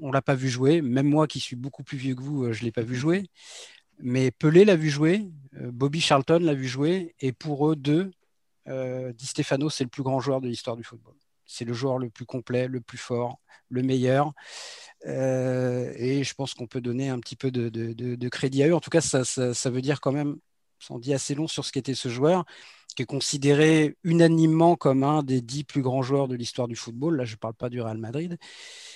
on 0.00 0.08
ne 0.08 0.12
l'a 0.12 0.22
pas 0.22 0.34
vu 0.34 0.48
jouer. 0.48 0.80
Même 0.80 1.06
moi, 1.06 1.26
qui 1.26 1.38
suis 1.38 1.56
beaucoup 1.56 1.82
plus 1.82 1.98
vieux 1.98 2.14
que 2.14 2.22
vous, 2.22 2.44
euh, 2.44 2.52
je 2.52 2.60
ne 2.60 2.66
l'ai 2.66 2.72
pas 2.72 2.82
vu 2.82 2.96
jouer. 2.96 3.26
Mais 4.00 4.30
Pelé 4.30 4.64
l'a 4.64 4.76
vu 4.76 4.90
jouer, 4.90 5.26
Bobby 5.52 6.00
Charlton 6.00 6.40
l'a 6.42 6.54
vu 6.54 6.66
jouer. 6.66 7.14
Et 7.20 7.32
pour 7.32 7.70
eux 7.70 7.76
deux, 7.76 8.10
Di 8.66 9.26
Stefano, 9.26 9.70
c'est 9.70 9.84
le 9.84 9.90
plus 9.90 10.02
grand 10.02 10.20
joueur 10.20 10.40
de 10.40 10.48
l'histoire 10.48 10.76
du 10.76 10.84
football. 10.84 11.14
C'est 11.46 11.64
le 11.64 11.72
joueur 11.72 11.98
le 11.98 12.10
plus 12.10 12.26
complet, 12.26 12.68
le 12.68 12.80
plus 12.80 12.98
fort, 12.98 13.40
le 13.68 13.82
meilleur. 13.82 14.32
Euh, 15.06 15.92
et 15.96 16.24
je 16.24 16.34
pense 16.34 16.54
qu'on 16.54 16.66
peut 16.66 16.80
donner 16.80 17.08
un 17.08 17.18
petit 17.20 17.36
peu 17.36 17.50
de, 17.50 18.28
crédit 18.28 18.62
à 18.62 18.68
eux. 18.68 18.74
En 18.74 18.80
tout 18.80 18.90
cas, 18.90 19.00
ça, 19.00 19.70
veut 19.70 19.82
dire 19.82 20.00
quand 20.00 20.12
même, 20.12 20.36
ça 20.78 20.94
en 20.94 20.98
dit 20.98 21.14
assez 21.14 21.34
long 21.34 21.48
sur 21.48 21.64
ce 21.64 21.72
qu'était 21.72 21.94
ce 21.94 22.08
joueur, 22.08 22.44
qui 22.96 23.02
est 23.02 23.06
considéré 23.06 23.96
unanimement 24.04 24.76
comme 24.76 25.04
un 25.04 25.22
des 25.22 25.40
dix 25.42 25.64
plus 25.64 25.82
grands 25.82 26.02
joueurs 26.02 26.28
de 26.28 26.34
l'histoire 26.34 26.68
du 26.68 26.76
football. 26.76 27.16
Là, 27.16 27.24
je 27.24 27.34
ne 27.34 27.38
parle 27.38 27.54
pas 27.54 27.68
du 27.68 27.80
Real 27.80 27.98
Madrid. 27.98 28.38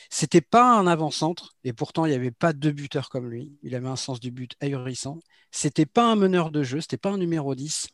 C'était 0.08 0.40
pas 0.40 0.74
un 0.76 0.86
avant-centre, 0.86 1.54
et 1.64 1.72
pourtant 1.72 2.06
il 2.06 2.10
n'y 2.10 2.16
avait 2.16 2.30
pas 2.32 2.52
deux 2.52 2.72
buteurs 2.72 3.10
comme 3.10 3.30
lui. 3.30 3.56
Il 3.62 3.74
avait 3.74 3.88
un 3.88 3.96
sens 3.96 4.18
du 4.20 4.30
but 4.30 4.54
ahurissant. 4.60 5.20
C'était 5.52 5.86
pas 5.86 6.10
un 6.10 6.16
meneur 6.16 6.50
de 6.50 6.62
jeu, 6.62 6.80
c'était 6.80 6.96
pas 6.96 7.10
un 7.10 7.18
numéro 7.18 7.54
10, 7.54 7.88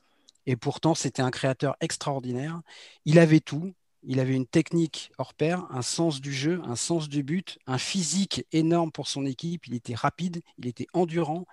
et 0.46 0.56
pourtant 0.56 0.94
c'était 0.94 1.22
un 1.22 1.30
créateur 1.30 1.76
extraordinaire. 1.80 2.62
Il 3.04 3.18
avait 3.18 3.40
tout. 3.40 3.74
Il 4.06 4.20
avait 4.20 4.34
une 4.34 4.46
technique 4.46 5.10
hors 5.18 5.34
pair, 5.34 5.66
un 5.70 5.82
sens 5.82 6.20
du 6.20 6.32
jeu, 6.32 6.62
un 6.64 6.76
sens 6.76 7.08
du 7.08 7.22
but, 7.22 7.58
un 7.66 7.78
physique 7.78 8.46
énorme 8.52 8.92
pour 8.92 9.08
son 9.08 9.26
équipe. 9.26 9.66
Il 9.66 9.74
était 9.74 9.94
rapide, 9.94 10.42
il 10.58 10.68
était 10.68 10.86
endurant. 10.92 11.46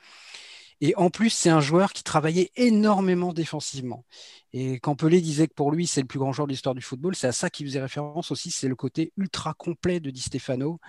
Et 0.81 0.95
en 0.95 1.09
plus, 1.09 1.29
c'est 1.29 1.49
un 1.49 1.61
joueur 1.61 1.93
qui 1.93 2.03
travaillait 2.03 2.51
énormément 2.55 3.33
défensivement. 3.33 4.05
Et 4.51 4.79
quand 4.79 5.05
disait 5.05 5.47
que 5.47 5.53
pour 5.53 5.71
lui, 5.71 5.87
c'est 5.87 6.01
le 6.01 6.07
plus 6.07 6.19
grand 6.19 6.33
joueur 6.33 6.45
de 6.45 6.51
l'histoire 6.51 6.75
du 6.75 6.81
football, 6.81 7.15
c'est 7.15 7.27
à 7.27 7.31
ça 7.31 7.49
qu'il 7.49 7.65
faisait 7.65 7.81
référence 7.81 8.31
aussi. 8.31 8.51
C'est 8.51 8.67
le 8.67 8.75
côté 8.75 9.13
ultra 9.17 9.53
complet 9.53 9.99
de 9.99 10.09
Di 10.11 10.21
Stefano 10.21 10.79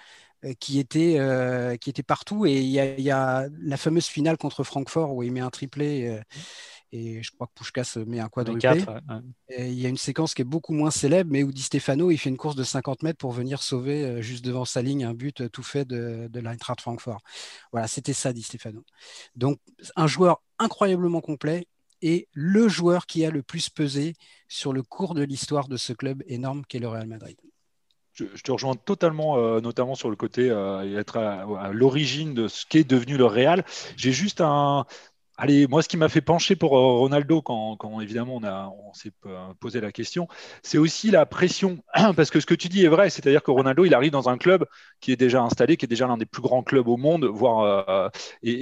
euh, 0.44 0.52
qui, 0.58 0.78
était, 0.78 1.16
euh, 1.18 1.76
qui 1.76 1.90
était 1.90 2.02
partout. 2.02 2.44
Et 2.44 2.60
il 2.60 2.70
y, 2.70 3.10
a, 3.10 3.48
la 3.62 3.76
fameuse 3.76 4.06
finale 4.06 4.36
contre 4.36 4.64
Francfort 4.64 5.14
où 5.14 5.22
il 5.22 5.32
met 5.32 5.40
un 5.40 5.50
triplé. 5.50 6.08
Euh, 6.08 6.20
et 6.94 7.22
je 7.24 7.32
crois 7.32 7.48
que 7.48 7.52
Pushkas 7.54 7.98
met 8.06 8.20
un 8.20 8.28
quadruplé. 8.28 8.84
il 9.48 9.80
y 9.80 9.84
a 9.84 9.88
une 9.88 9.96
séquence 9.96 10.32
qui 10.32 10.42
est 10.42 10.46
beaucoup 10.46 10.72
moins 10.72 10.92
célèbre, 10.92 11.28
mais 11.32 11.42
où 11.42 11.50
Di 11.50 11.62
Stefano 11.62 12.12
il 12.12 12.18
fait 12.18 12.30
une 12.30 12.36
course 12.36 12.54
de 12.54 12.62
50 12.62 13.02
mètres 13.02 13.18
pour 13.18 13.32
venir 13.32 13.64
sauver 13.64 14.04
euh, 14.04 14.22
juste 14.22 14.44
devant 14.44 14.64
sa 14.64 14.80
ligne 14.80 15.04
un 15.04 15.12
but 15.12 15.40
euh, 15.40 15.48
tout 15.48 15.64
fait 15.64 15.84
de, 15.84 16.28
de 16.30 16.40
l'Eintracht 16.40 16.80
Francfort. 16.80 17.20
Voilà, 17.72 17.88
c'était 17.88 18.12
ça 18.12 18.32
Di 18.32 18.42
Stefano. 18.42 18.84
Donc 19.34 19.58
un 19.96 20.06
joueur 20.06 20.40
incroyablement 20.60 21.20
complet 21.20 21.66
et 22.00 22.28
le 22.32 22.68
joueur 22.68 23.06
qui 23.06 23.24
a 23.24 23.30
le 23.30 23.42
plus 23.42 23.70
pesé 23.70 24.14
sur 24.46 24.72
le 24.72 24.84
cours 24.84 25.14
de 25.14 25.24
l'histoire 25.24 25.66
de 25.66 25.76
ce 25.76 25.92
club 25.92 26.22
énorme 26.28 26.62
qu'est 26.68 26.78
le 26.78 26.86
Real 26.86 27.08
Madrid. 27.08 27.36
Je, 28.12 28.26
te 28.26 28.52
rejoins 28.52 28.76
totalement, 28.76 29.38
euh, 29.38 29.60
notamment 29.60 29.96
sur 29.96 30.08
le 30.08 30.14
côté 30.14 30.46
être 30.46 31.16
à 31.16 31.72
l'origine 31.72 32.32
de 32.34 32.46
ce 32.46 32.64
qu'est 32.64 32.84
devenu 32.84 33.16
le 33.16 33.24
Real. 33.24 33.64
J'ai 33.96 34.12
juste 34.12 34.40
un, 34.40 34.86
Allez, 35.36 35.66
moi, 35.66 35.82
ce 35.82 35.88
qui 35.88 35.96
m'a 35.96 36.08
fait 36.08 36.20
pencher 36.20 36.54
pour 36.54 36.76
euh, 36.78 36.98
Ronaldo, 36.98 37.42
quand, 37.42 38.00
évidemment 38.00 38.36
on, 38.36 38.44
on 38.88 38.92
s'est 38.94 39.10
euh, 39.26 39.52
posé 39.58 39.80
la 39.80 39.90
question, 39.90 40.28
c'est 40.62 40.78
aussi 40.78 41.10
la 41.10 41.26
pression. 41.26 41.78
Parce 42.16 42.30
que 42.30 42.38
ce 42.38 42.46
que 42.46 42.54
tu 42.54 42.68
dis 42.68 42.84
est 42.84 42.88
vrai, 42.88 43.10
c'est-à-dire 43.10 43.42
que 43.42 43.50
Ronaldo, 43.50 43.84
il 43.84 43.94
arrive 43.94 44.12
dans 44.12 44.28
un 44.28 44.38
club 44.38 44.64
qui 45.00 45.10
est 45.12 45.16
déjà 45.16 45.42
installé, 45.42 45.76
qui 45.76 45.86
est 45.86 45.88
déjà 45.88 46.06
l'un 46.06 46.18
des 46.18 46.26
plus 46.26 46.42
grands 46.42 46.62
clubs 46.62 46.86
au 46.86 46.96
monde, 46.96 47.24
voire. 47.24 47.88
Euh, 47.88 48.08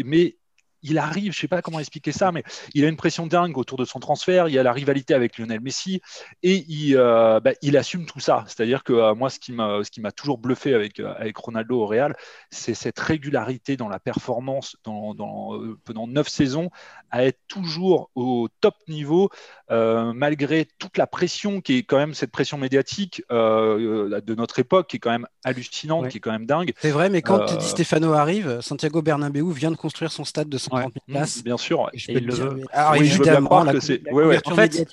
mais 0.05 0.37
il 0.83 0.99
arrive, 0.99 1.33
je 1.33 1.39
ne 1.39 1.41
sais 1.41 1.49
pas 1.49 1.63
comment 1.63 1.79
expliquer 1.79 2.13
ça, 2.13 2.33
mais 2.33 2.43
il 2.75 2.85
a 2.85 2.89
une 2.89 2.97
pression 2.97 3.27
dingue 3.27 3.57
autour 3.57 3.79
de 3.79 3.85
son 3.85 4.01
transfert. 4.01 4.49
Il 4.49 4.55
y 4.55 4.59
a 4.59 4.63
la 4.63 4.73
rivalité 4.73 5.15
avec 5.15 5.39
Lionel 5.39 5.61
Messi 5.61 6.01
et 6.43 6.65
il, 6.69 6.97
euh, 6.97 7.41
bah, 7.41 7.53
il 7.63 7.77
assume 7.77 8.07
tout 8.07 8.21
ça. 8.21 8.45
C'est-à-dire 8.47 8.83
que 8.85 8.93
euh, 8.93 9.15
moi, 9.15 9.31
ce 9.31 9.39
qui 9.39 9.53
m'a 9.53 10.13
toujours 10.13 10.39
bluffé 10.39 10.75
avec, 10.75 11.01
euh, 11.01 11.15
avec 11.17 11.37
Ronaldo 11.37 11.81
au 11.81 11.87
Real, 11.87 12.17
c'est 12.51 12.75
cette 12.75 12.99
régularité 12.99 13.77
dans 13.77 13.89
la 13.89 13.99
performance 13.99 14.77
dans, 14.85 15.15
dans, 15.15 15.59
pendant 15.85 16.07
neuf 16.07 16.29
saisons, 16.29 16.71
à 17.11 17.25
être 17.25 17.41
toujours 17.49 18.11
au 18.15 18.49
top 18.61 18.75
niveau 18.89 19.31
malgré 19.71 20.67
toute 20.79 20.99
la 20.99 21.07
pression 21.07 21.63
qui 21.63 21.79
est 21.79 21.83
quand 21.83 21.97
même 21.97 22.13
cette 22.13 22.31
pression 22.31 22.59
médiatique 22.59 23.23
de 23.31 24.35
notre 24.35 24.59
époque, 24.59 24.89
qui 24.89 24.97
est 24.97 25.01
quand 25.01 25.11
même 25.11 25.27
hallucinante, 25.45 26.09
qui 26.09 26.19
est 26.19 26.21
quand 26.21 26.31
même 26.31 26.47
dingue. 26.47 26.73
C'est 26.79 26.91
vrai, 26.91 27.09
mais 27.09 27.23
quand 27.23 27.57
Di 27.57 27.67
Stefano 27.67 28.13
arrive, 28.13 28.61
Santiago 28.61 29.01
Bernabéu 29.01 29.51
vient 29.51 29.71
de 29.71 29.77
construire 29.77 30.13
son 30.13 30.25
stade 30.25 30.49
de 30.49 30.59
130 30.77 30.93
000 31.09 31.19
places. 31.19 31.45
bien 31.45 31.57
sûr. 31.57 31.91
je 31.95 32.07
peux 32.13 32.19
le 32.19 32.33
dire. 32.33 32.55
Alors, 32.73 32.93
oui, 32.93 33.07
évidemment, 33.07 33.65
la, 33.65 33.81
c'est. 33.81 34.03
La 34.05 34.13
ouais, 34.13 34.39
en 34.47 34.55
fait... 34.55 34.87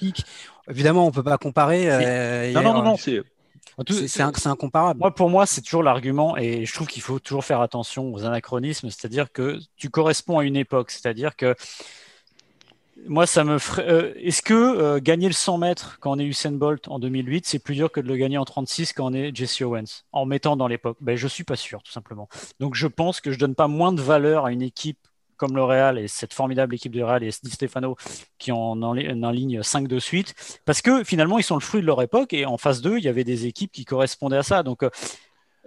évidemment, 0.69 1.03
on 1.03 1.09
ne 1.09 1.13
peut 1.13 1.23
pas 1.23 1.37
comparer. 1.37 1.89
Euh, 1.89 2.51
non, 2.53 2.61
non, 2.61 2.73
non, 2.73 2.83
non, 2.83 2.97
c'est. 2.97 3.21
C'est 4.07 4.47
incomparable. 4.47 4.99
Moi, 4.99 5.15
pour 5.15 5.29
moi, 5.29 5.45
c'est 5.45 5.61
toujours 5.61 5.83
l'argument, 5.83 6.35
et 6.35 6.65
je 6.65 6.73
trouve 6.73 6.87
qu'il 6.87 7.01
faut 7.01 7.19
toujours 7.19 7.45
faire 7.45 7.61
attention 7.61 8.13
aux 8.13 8.25
anachronismes, 8.25 8.89
c'est-à-dire 8.89 9.31
que 9.31 9.57
tu 9.77 9.89
corresponds 9.89 10.39
à 10.39 10.43
une 10.43 10.57
époque, 10.57 10.91
c'est-à-dire 10.91 11.37
que 11.37 11.55
moi, 13.07 13.25
ça 13.25 13.43
me 13.43 13.57
ferait. 13.57 13.89
Euh, 13.89 14.13
est-ce 14.17 14.41
que 14.41 14.53
euh, 14.53 14.99
gagner 15.01 15.27
le 15.27 15.33
100 15.33 15.57
mètres 15.59 15.97
quand 15.99 16.11
on 16.11 16.19
est 16.19 16.25
Usain 16.25 16.51
Bolt 16.51 16.87
en 16.87 16.99
2008, 16.99 17.45
c'est 17.45 17.59
plus 17.59 17.75
dur 17.75 17.91
que 17.91 18.01
de 18.01 18.07
le 18.07 18.17
gagner 18.17 18.37
en 18.37 18.45
36 18.45 18.93
quand 18.93 19.11
on 19.11 19.13
est 19.13 19.35
Jesse 19.35 19.61
Owens, 19.61 20.03
en 20.11 20.25
mettant 20.25 20.57
dans 20.57 20.67
l'époque? 20.67 20.97
Ben, 21.01 21.15
Je 21.15 21.27
suis 21.27 21.43
pas 21.43 21.55
sûr, 21.55 21.81
tout 21.83 21.91
simplement. 21.91 22.27
Donc, 22.59 22.75
je 22.75 22.87
pense 22.87 23.21
que 23.21 23.31
je 23.31 23.39
donne 23.39 23.55
pas 23.55 23.67
moins 23.67 23.93
de 23.93 24.01
valeur 24.01 24.45
à 24.45 24.51
une 24.51 24.61
équipe 24.61 24.99
comme 25.39 25.55
le 25.55 25.63
Real 25.63 25.97
et 25.97 26.07
cette 26.07 26.33
formidable 26.33 26.75
équipe 26.75 26.91
de 26.91 27.01
Real 27.01 27.23
et 27.23 27.31
Di 27.41 27.49
Stefano 27.49 27.95
qui 28.37 28.51
en, 28.51 28.81
en, 28.83 28.95
en 29.23 29.31
ligne 29.31 29.63
5 29.63 29.87
de 29.87 29.97
suite, 29.97 30.35
parce 30.65 30.81
que 30.81 31.03
finalement, 31.03 31.39
ils 31.39 31.43
sont 31.43 31.55
le 31.55 31.61
fruit 31.61 31.81
de 31.81 31.85
leur 31.87 32.01
époque 32.01 32.33
et 32.33 32.45
en 32.45 32.57
phase 32.57 32.81
2, 32.81 32.97
il 32.97 33.03
y 33.03 33.07
avait 33.07 33.23
des 33.23 33.47
équipes 33.47 33.71
qui 33.71 33.85
correspondaient 33.85 34.37
à 34.37 34.43
ça. 34.43 34.61
Donc, 34.61 34.83
euh, 34.83 34.89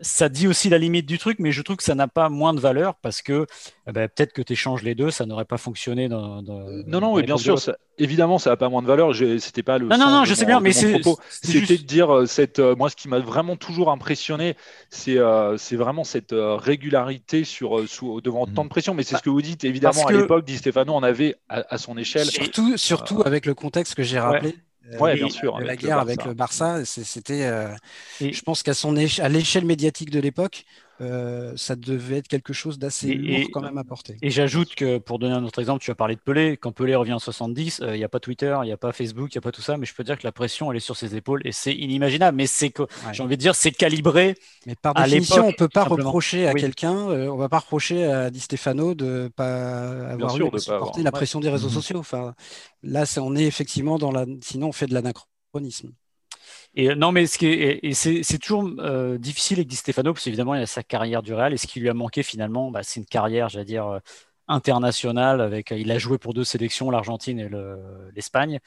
ça 0.03 0.29
dit 0.29 0.49
aussi 0.49 0.69
la 0.69 0.79
limite 0.79 1.07
du 1.07 1.19
truc, 1.19 1.39
mais 1.39 1.53
je 1.53 1.63
trouve 1.63 1.77
que 1.77 1.83
ça 1.83 1.95
n'a 1.95 2.09
pas 2.09 2.29
moins 2.29 2.53
de 2.53 2.61
valeur 2.61 2.97
parce 2.97 3.23
que 3.23 3.47
eh 3.87 3.93
ben, 3.93 4.09
peut-être 4.09 4.33
que 4.33 4.43
tu 4.43 4.53
échanges 4.53 4.83
les 4.83 4.95
deux, 4.95 5.11
ça 5.11 5.27
n'aurait 5.27 5.45
pas 5.45 5.59
fonctionné 5.59 6.09
dans. 6.09 6.43
non, 6.43 7.01
non, 7.01 7.15
oui, 7.15 7.23
bien 7.23 7.37
sûr, 7.37 7.57
évidemment, 7.99 8.39
ça 8.39 8.51
n'a 8.51 8.57
pas 8.57 8.69
moins 8.69 8.83
de 8.83 8.87
valeur. 8.87 9.15
C'était 9.39 9.63
pas 9.63 9.79
le. 9.79 9.87
Non, 9.87 9.97
non, 9.97 10.11
non, 10.11 10.25
je 10.25 10.35
sais 10.35 10.45
bien, 10.45 10.61
mais 10.61 10.73
c'est. 10.73 11.01
C'était 11.31 11.79
de 11.79 11.83
dire, 11.83 12.15
euh, 12.15 12.27
cette, 12.27 12.59
euh, 12.59 12.75
moi, 12.77 12.91
ce 12.91 12.97
qui 12.97 13.09
m'a 13.09 13.21
vraiment 13.21 13.57
toujours 13.57 13.91
impressionné, 13.91 14.57
c'est 14.91 15.19
euh, 15.19 15.57
c'est 15.57 15.77
vraiment 15.77 16.05
cette 16.05 16.35
régularité 16.35 17.45
sur, 17.45 17.89
sous, 17.89 18.21
devant 18.21 18.47
tant 18.47 18.65
de 18.65 18.69
pression. 18.69 18.95
Mais 18.95 19.05
c'est 19.05 19.11
ce 19.11 19.15
bah, 19.15 19.23
que 19.25 19.31
vous 19.31 19.43
dites, 19.43 19.65
évidemment, 19.65 20.07
à 20.07 20.13
l'époque, 20.13 20.45
Di 20.45 20.57
Stefano 20.57 20.95
en 20.95 21.03
avait 21.03 21.37
à, 21.49 21.79
son 21.79 21.97
échelle. 21.97 22.27
Surtout, 22.27 22.77
surtout 22.77 23.23
avec 23.25 23.47
le 23.47 23.55
contexte 23.55 23.95
que 23.95 24.03
j'ai 24.03 24.19
rappelé. 24.19 24.51
Ouais, 24.51 24.57
bien 24.99 25.29
sûr. 25.29 25.59
la 25.61 25.77
guerre 25.77 25.99
avec 25.99 26.25
le 26.25 26.35
Barça, 26.35 26.85
c'était, 26.85 27.51
je 28.21 28.43
pense 28.43 28.63
qu'à 28.63 28.75
son 28.75 28.97
à 28.97 29.29
l'échelle 29.29 29.65
médiatique 29.65 30.11
de 30.11 30.21
l'époque, 30.21 30.65
euh, 31.03 31.53
ça 31.57 31.77
devait 31.77 32.19
être 32.19 32.29
quelque 32.29 32.53
chose 32.53 32.79
d'assez 32.79 33.15
lourd 33.15 33.49
quand 33.53 33.61
même 33.61 33.79
à 33.79 33.85
porter. 33.85 34.17
Et 34.23 34.31
j'ajoute 34.31 34.75
que 34.75 34.99
pour 34.99 35.19
donner 35.19 35.35
un 35.35 35.45
autre 35.45 35.59
exemple, 35.59 35.83
tu 35.83 35.91
as 35.91 35.95
parlé 35.95 36.15
de 36.15 36.21
Pelé. 36.21 36.57
Quand 36.57 36.73
Pelé 36.73 36.95
revient 36.95 37.13
en 37.13 37.19
70, 37.19 37.83
il 37.87 37.95
n'y 37.95 38.05
a 38.05 38.09
pas 38.09 38.21
Twitter, 38.21 38.57
il 38.63 38.67
n'y 38.67 38.73
a 38.73 38.77
pas 38.77 38.93
Facebook, 38.93 39.35
il 39.35 39.39
n'y 39.39 39.41
a 39.41 39.43
pas 39.43 39.53
tout 39.53 39.63
ça, 39.63 39.77
mais 39.77 39.87
je 39.87 39.95
peux 39.95 40.05
dire 40.05 40.19
que 40.19 40.25
la 40.25 40.33
pression, 40.33 40.71
elle 40.71 40.77
est 40.77 40.81
sur 40.81 40.97
ses 40.97 41.17
épaules 41.17 41.43
et 41.45 41.53
c'est 41.53 41.75
inimaginable. 41.75 42.37
Mais 42.37 42.47
c'est, 42.47 42.73
j'ai 43.13 43.23
envie 43.23 43.37
de 43.37 43.41
dire, 43.41 43.55
c'est 43.55 43.73
calibré. 43.73 44.37
Mais 44.67 44.75
par 44.75 44.95
définition, 44.95 45.45
on 45.45 45.49
ne 45.49 45.53
peut 45.53 45.69
pas 45.69 45.85
reprocher 45.85 46.47
à 46.47 46.55
quelqu'un, 46.55 47.11
euh, 47.11 47.29
on 47.29 47.35
ne 47.35 47.41
va 47.41 47.49
pas 47.49 47.59
reprocher 47.59 48.05
à 48.05 48.31
Di 48.31 48.41
Stefano 48.41 48.95
de 48.95 49.05
ne 49.05 49.29
pas 49.29 50.11
avoir 50.11 50.37
eu, 50.37 50.51
de 50.51 50.59
supporter 50.59 51.03
la 51.03 51.13
pression 51.13 51.41
des 51.41 51.51
réseaux 51.51 51.69
mhm. 51.69 51.75
sociaux. 51.75 51.99
Enfin, 51.99 52.35
là, 52.83 53.05
on 53.19 53.37
est 53.37 53.45
effectivement 53.45 53.99
dans 53.99 54.13
la. 54.13 54.27
Sinon, 54.43 54.69
on 54.69 54.73
fait 54.73 54.87
de 54.87 54.95
l'anachronisme. 54.95 55.93
Et 56.75 56.95
non, 56.95 57.13
mais 57.13 57.27
ce 57.27 57.37
qui 57.37 57.47
est, 57.47 57.93
c'est, 57.93 58.39
toujours 58.39 58.71
euh, 58.79 59.19
difficile 59.19 59.59
avec 59.59 59.69
Di 59.69 59.77
Stefano, 59.77 60.15
parce 60.15 60.25
qu'évidemment, 60.25 60.55
il 60.55 60.63
a 60.63 60.67
sa 60.67 60.83
carrière 60.83 61.23
du 61.23 61.35
Real, 61.35 61.53
et 61.53 61.59
ce 61.59 61.67
qui 61.67 61.81
lui 61.81 61.89
a 61.91 61.95
manqué 61.95 62.23
finalement, 62.23 62.71
bah, 62.71 62.81
c'est 62.83 62.99
une 63.01 63.07
carrière, 63.07 63.51
j'allais 63.51 63.67
dire, 63.67 63.87
euh, 63.87 63.99
internationale. 64.49 65.43
Avec, 65.43 65.71
il 65.71 65.91
a 65.91 65.99
joué 65.99 66.17
pour 66.17 66.33
deux 66.33 66.45
sélections, 66.45 66.91
l'Argentine 66.91 67.39
et 67.39 67.51
l'Espagne. 68.15 68.59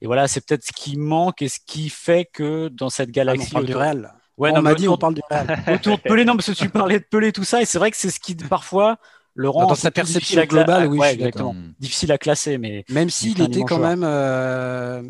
et 0.00 0.06
voilà, 0.06 0.28
c'est 0.28 0.46
peut-être 0.46 0.64
ce 0.64 0.72
qui 0.72 0.96
manque 0.96 1.42
et 1.42 1.48
ce 1.48 1.58
qui 1.66 1.88
fait 1.88 2.28
que 2.32 2.68
dans 2.68 2.90
cette 2.90 3.10
galaxie. 3.10 3.46
Ah, 3.46 3.50
on 3.50 3.54
parle 3.54 3.66
du 3.66 3.76
Real. 3.76 4.14
Ouais, 4.36 4.52
on 4.54 4.62
m'a 4.62 4.74
dit, 4.74 4.86
on 4.86 4.96
parle 4.96 5.14
du 5.14 5.22
Real. 5.28 5.64
Autour 5.74 5.96
de 5.96 6.02
Pelé, 6.02 6.24
non, 6.24 6.36
parce 6.36 6.52
que 6.52 6.56
tu 6.56 6.68
parlais 6.68 7.00
de 7.00 7.04
Pelé, 7.04 7.32
tout 7.32 7.44
ça, 7.44 7.60
et 7.60 7.64
c'est 7.64 7.78
vrai 7.78 7.90
que 7.90 7.96
c'est 7.96 8.10
ce 8.10 8.20
qui 8.20 8.36
parfois 8.36 8.98
dans 9.38 9.74
sa 9.74 9.90
perception 9.90 10.44
globale, 10.44 10.88
oui, 10.88 11.00
exactement. 11.06 11.54
Difficile 11.78 12.12
à 12.12 12.18
classer, 12.18 12.58
mais 12.58 12.84
même 12.88 13.10
s'il 13.10 13.40
était 13.40 13.62
quand 13.62 13.78
même 13.78 14.02
euh, 14.04 15.02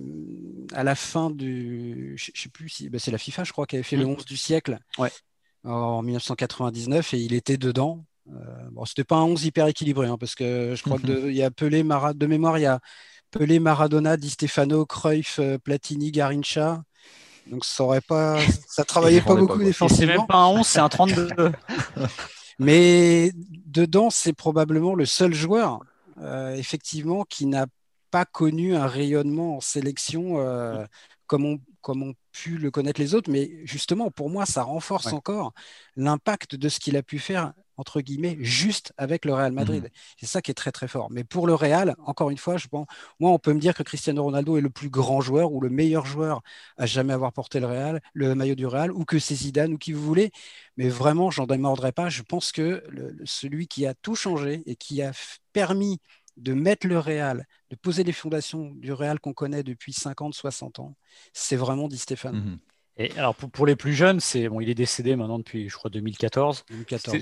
à 0.73 0.85
la 0.85 0.95
fin 0.95 1.31
du, 1.31 2.15
je 2.17 2.31
sais 2.35 2.49
plus 2.49 2.69
si, 2.69 2.89
bah, 2.89 2.99
c'est 2.99 3.11
la 3.11 3.19
FIFA, 3.19 3.45
je 3.45 3.53
crois, 3.53 3.67
qui 3.67 3.77
avait 3.77 3.83
fait 3.83 3.97
le 3.97 4.07
11 4.07 4.19
mm. 4.19 4.25
du 4.25 4.37
siècle, 4.37 4.79
en 5.65 6.03
1999, 6.03 7.15
et 7.15 7.19
il 7.19 7.35
était 7.35 7.57
dedans. 7.57 8.05
Euh, 8.31 8.35
bon, 8.73 8.85
c'était 8.85 9.05
pas 9.05 9.17
un 9.17 9.25
11 9.25 9.45
hyper 9.45 9.67
équilibré, 9.67 10.07
hein, 10.07 10.19
parce 10.19 10.35
que 10.35 10.75
je 10.77 10.83
crois 10.83 10.99
qu'il 10.99 11.33
y 11.33 11.43
a 11.43 11.51
Pelé, 11.51 11.83
Mara... 11.83 12.13
de 12.13 12.27
mémoire, 12.27 12.59
il 12.59 12.63
y 12.63 12.67
a 12.67 12.81
Pelé, 13.31 13.59
Maradona, 13.59 14.17
Di 14.17 14.31
Stefano, 14.31 14.85
Cruyff, 14.85 15.39
euh, 15.39 15.59
Platini, 15.59 16.11
Garincha. 16.13 16.83
Donc 17.47 17.65
ça 17.65 17.85
aurait 17.85 18.03
pas, 18.03 18.39
ça 18.67 18.85
travaillait 18.85 19.23
pas 19.23 19.35
beaucoup 19.35 19.63
défensivement. 19.63 20.13
C'est 20.13 20.19
même 20.19 20.27
pas 20.27 20.37
un 20.37 20.49
11, 20.49 20.67
c'est 20.67 20.81
un 20.81 20.89
32. 20.91 21.31
Mais 22.59 23.31
dedans, 23.35 24.11
c'est 24.11 24.33
probablement 24.33 24.95
le 24.95 25.07
seul 25.07 25.33
joueur, 25.33 25.81
euh, 26.19 26.55
effectivement, 26.55 27.25
qui 27.25 27.47
n'a 27.47 27.67
pas 28.11 28.25
connu 28.25 28.75
un 28.75 28.87
rayonnement 28.87 29.57
en 29.57 29.61
sélection 29.61 30.39
euh, 30.41 30.85
comme, 31.27 31.45
on, 31.45 31.61
comme 31.81 32.03
ont 32.03 32.15
pu 32.33 32.59
le 32.59 32.71
connaître 32.71 33.01
les 33.01 33.15
autres. 33.15 33.31
Mais 33.31 33.65
justement, 33.65 34.11
pour 34.11 34.31
moi, 34.31 34.47
ça 34.47 34.63
renforce 34.63 35.13
encore 35.13 35.53
l'impact 35.97 36.57
de 36.57 36.69
ce 36.69 36.81
qu'il 36.81 36.97
a 36.97 37.03
pu 37.03 37.19
faire 37.19 37.53
entre 37.79 38.03
guillemets, 38.03 38.37
juste 38.41 38.93
avec 38.99 39.25
le 39.25 39.33
Real 39.33 39.53
Madrid. 39.53 39.85
Mhm. 39.85 39.91
C'est 40.19 40.27
ça 40.27 40.43
qui 40.43 40.51
est 40.51 40.55
très 40.55 40.73
très 40.73 40.89
fort. 40.89 41.11
Mais 41.11 41.25
pour 41.25 41.47
le 41.47 41.55
Real, 41.55 41.95
encore 42.05 42.29
une 42.29 42.37
fois, 42.37 42.59
je 42.59 42.69
pense, 42.69 42.87
moi, 43.21 43.31
on 43.31 43.39
peut 43.39 43.55
me 43.55 43.61
dire 43.61 43.75
que 43.75 43.83
Cristiano 43.83 44.23
Ronaldo 44.23 44.59
est 44.59 44.61
le 44.61 44.69
plus 44.69 44.91
grand 44.91 45.21
joueur 45.21 45.53
ou 45.53 45.61
le 45.61 45.71
meilleur 45.71 46.05
joueur 46.05 46.43
à 46.77 46.87
jamais 46.87 47.15
avoir 47.15 47.33
porté 47.33 47.61
le 47.61 47.67
Real, 47.67 48.01
le 48.13 48.35
maillot 48.35 48.57
du 48.57 48.67
Real, 48.67 48.93
ou 48.93 49.05
que 49.05 49.19
c'est 49.19 49.37
Zidane 49.37 49.73
ou 49.73 49.79
qui 49.79 49.93
vous 49.93 50.03
voulez. 50.03 50.31
Mais 50.77 50.89
vraiment, 50.89 51.31
j'en 51.31 51.47
démordrai 51.47 51.93
pas. 51.93 52.09
Je 52.09 52.23
pense 52.23 52.53
que 52.53 52.85
celui 53.25 53.69
qui 53.69 53.87
a 53.87 53.95
tout 53.95 54.15
changé 54.15 54.63
et 54.67 54.77
qui 54.77 55.01
a 55.01 55.13
permis 55.53 55.99
de 56.37 56.55
mettre 56.55 56.87
le 56.87 56.99
Real, 56.99 57.47
de 57.71 57.77
poser 57.77 58.05
les 58.05 58.13
fondations 58.13 58.73
du 58.75 58.93
Real 58.93 59.21
qu'on 59.21 59.33
connaît 59.33 59.63
depuis 59.63 59.93
50, 59.93 60.35
60 60.35 60.79
ans, 60.79 60.95
c'est 61.33 61.57
vraiment 61.57 61.89
Di 61.89 61.99
Stéphane. 61.99 62.37
Mhm. 62.37 62.59
Et 63.01 63.13
alors 63.17 63.35
pour, 63.37 63.65
les 63.65 63.77
plus 63.77 63.93
jeunes, 63.93 64.19
c'est 64.19 64.49
bon, 64.49 64.61
il 64.61 64.69
est 64.69 64.75
décédé 64.75 65.15
maintenant 65.15 65.39
depuis, 65.39 65.69
je 65.69 65.77
crois, 65.77 65.89
2014. 65.89 66.65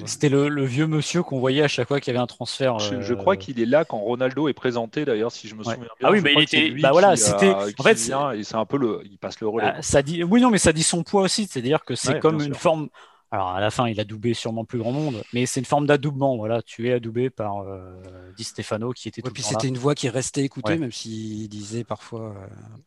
C'était 0.06 0.30
le, 0.30 0.64
vieux 0.64 0.86
monsieur 0.86 1.22
qu'on 1.22 1.38
voyait 1.38 1.62
à 1.62 1.68
chaque 1.68 1.86
fois 1.86 2.00
qu'il 2.00 2.14
y 2.14 2.16
avait 2.16 2.22
un 2.22 2.26
transfert. 2.26 2.78
Je, 2.78 3.12
crois 3.12 3.34
euh, 3.34 3.36
qu'il 3.36 3.60
est 3.60 3.66
là 3.66 3.84
quand 3.84 3.98
Ronaldo 3.98 4.48
est 4.48 4.54
présenté, 4.54 5.04
d'ailleurs, 5.04 5.32
si 5.32 5.48
je 5.48 5.54
me 5.54 5.62
souviens 5.62 5.78
bien. 5.78 5.88
Ah 6.02 6.10
oui, 6.10 6.20
mais 6.22 6.32
il 6.34 6.42
était. 6.42 6.70
Bah 6.70 6.92
voilà, 6.92 7.14
c'était. 7.16 7.50
En 7.50 7.82
fait, 7.82 7.96
c'est 7.96 8.12
un 8.12 8.64
peu 8.64 8.78
le, 8.78 9.02
il 9.04 9.18
passe 9.18 9.38
le 9.40 9.48
relais. 9.48 9.66
Bah, 9.66 9.82
ça 9.82 10.02
dit, 10.02 10.24
oui, 10.24 10.40
non, 10.40 10.50
mais 10.50 10.58
ça 10.58 10.72
dit 10.72 10.82
son 10.82 11.02
poids 11.02 11.22
aussi, 11.22 11.46
c'est-à-dire 11.46 11.84
que 11.84 11.94
c'est 11.94 12.20
comme 12.20 12.40
une 12.40 12.54
forme. 12.54 12.88
Alors 13.32 13.48
à 13.48 13.60
la 13.60 13.72
fin, 13.72 13.88
il 13.88 13.98
a 14.00 14.04
doubé 14.04 14.34
sûrement 14.34 14.64
plus 14.64 14.78
grand 14.78 14.92
monde, 14.92 15.22
mais 15.34 15.46
c'est 15.46 15.58
une 15.58 15.66
forme 15.66 15.84
d'adoubement. 15.84 16.36
Voilà, 16.36 16.62
tu 16.62 16.88
es 16.88 16.92
adoubé 16.92 17.28
par 17.28 17.58
euh, 17.58 18.00
Di 18.36 18.44
Stefano 18.44 18.92
qui 18.92 19.08
était. 19.08 19.22
Ouais, 19.22 19.32
puis 19.32 19.42
c'était 19.42 19.66
une 19.66 19.76
voix 19.76 19.96
qui 19.96 20.08
restait 20.08 20.44
écoutée, 20.44 20.78
même 20.78 20.92
s'il 20.92 21.48
disait 21.48 21.82
parfois, 21.82 22.34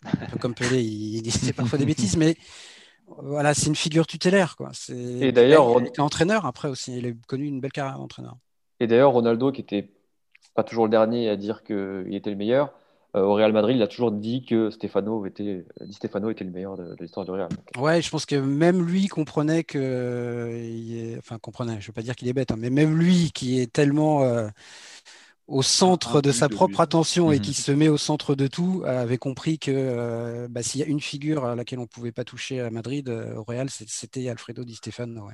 euh, 0.05 0.09
un 0.21 0.25
peu 0.27 0.39
comme 0.39 0.55
Pelé, 0.55 0.81
il 0.81 1.21
disait 1.21 1.51
parfois 1.51 1.77
des 1.77 1.85
bêtises, 1.85 2.15
mais 2.15 2.37
voilà, 3.17 3.53
c'est 3.53 3.67
une 3.67 3.75
figure 3.75 4.07
tutélaire. 4.07 4.55
Quoi. 4.55 4.71
Et 4.89 5.31
d'ailleurs, 5.31 5.79
il 5.79 5.87
était 5.87 6.01
entraîneur 6.01 6.45
après 6.45 6.67
aussi. 6.67 6.97
Il 6.97 7.07
a 7.07 7.11
connu 7.27 7.45
une 7.45 7.59
belle 7.59 7.71
carrière 7.71 7.97
d'entraîneur. 7.97 8.37
Et 8.79 8.87
d'ailleurs, 8.87 9.11
Ronaldo, 9.11 9.51
qui 9.51 9.61
était 9.61 9.89
pas 10.55 10.63
toujours 10.63 10.85
le 10.85 10.91
dernier 10.91 11.29
à 11.29 11.35
dire 11.35 11.63
qu'il 11.63 12.13
était 12.13 12.29
le 12.29 12.35
meilleur, 12.35 12.73
euh, 13.15 13.23
au 13.23 13.33
Real 13.33 13.51
Madrid, 13.51 13.75
il 13.75 13.81
a 13.81 13.87
toujours 13.87 14.11
dit 14.11 14.45
que 14.45 14.69
Stefano 14.69 15.25
était, 15.25 15.65
Di 15.81 15.93
Stefano 15.93 16.29
était 16.29 16.43
le 16.43 16.51
meilleur 16.51 16.77
de, 16.77 16.95
l'histoire 16.99 17.25
du 17.25 17.31
Real. 17.31 17.49
Ouais, 17.77 18.01
je 18.01 18.09
pense 18.09 18.25
que 18.25 18.35
même 18.35 18.85
lui 18.85 19.07
comprenait 19.07 19.63
que, 19.63 21.17
enfin 21.17 21.39
comprenait. 21.39 21.81
Je 21.81 21.87
veux 21.87 21.93
pas 21.93 22.03
dire 22.03 22.15
qu'il 22.15 22.27
est 22.27 22.33
bête, 22.33 22.51
hein, 22.51 22.57
mais 22.57 22.69
même 22.69 22.95
lui 22.95 23.31
qui 23.33 23.59
est 23.59 23.71
tellement 23.71 24.23
euh, 24.23 24.47
au 25.49 25.61
centre 25.61 26.21
de 26.21 26.31
sa 26.31 26.47
propre 26.47 26.79
attention 26.79 27.31
et 27.31 27.37
mhm. 27.37 27.41
qui 27.41 27.53
se 27.53 27.71
met 27.71 27.89
au 27.89 27.97
centre 27.97 28.35
de 28.35 28.47
tout, 28.47 28.83
avait 28.85 29.17
compris 29.17 29.57
que 29.57 29.71
euh, 29.73 30.47
bah, 30.49 30.61
s'il 30.61 30.79
y 30.79 30.83
a 30.83 30.87
une 30.87 30.99
figure 30.99 31.45
à 31.45 31.55
laquelle 31.55 31.79
on 31.79 31.83
ne 31.83 31.87
pouvait 31.87 32.11
pas 32.11 32.23
toucher 32.23 32.59
à 32.61 32.69
Madrid, 32.69 33.09
euh, 33.09 33.35
au 33.35 33.43
Real, 33.43 33.69
c'était 33.69 34.29
Alfredo 34.29 34.63
Di 34.63 34.75
Stefano. 34.75 35.27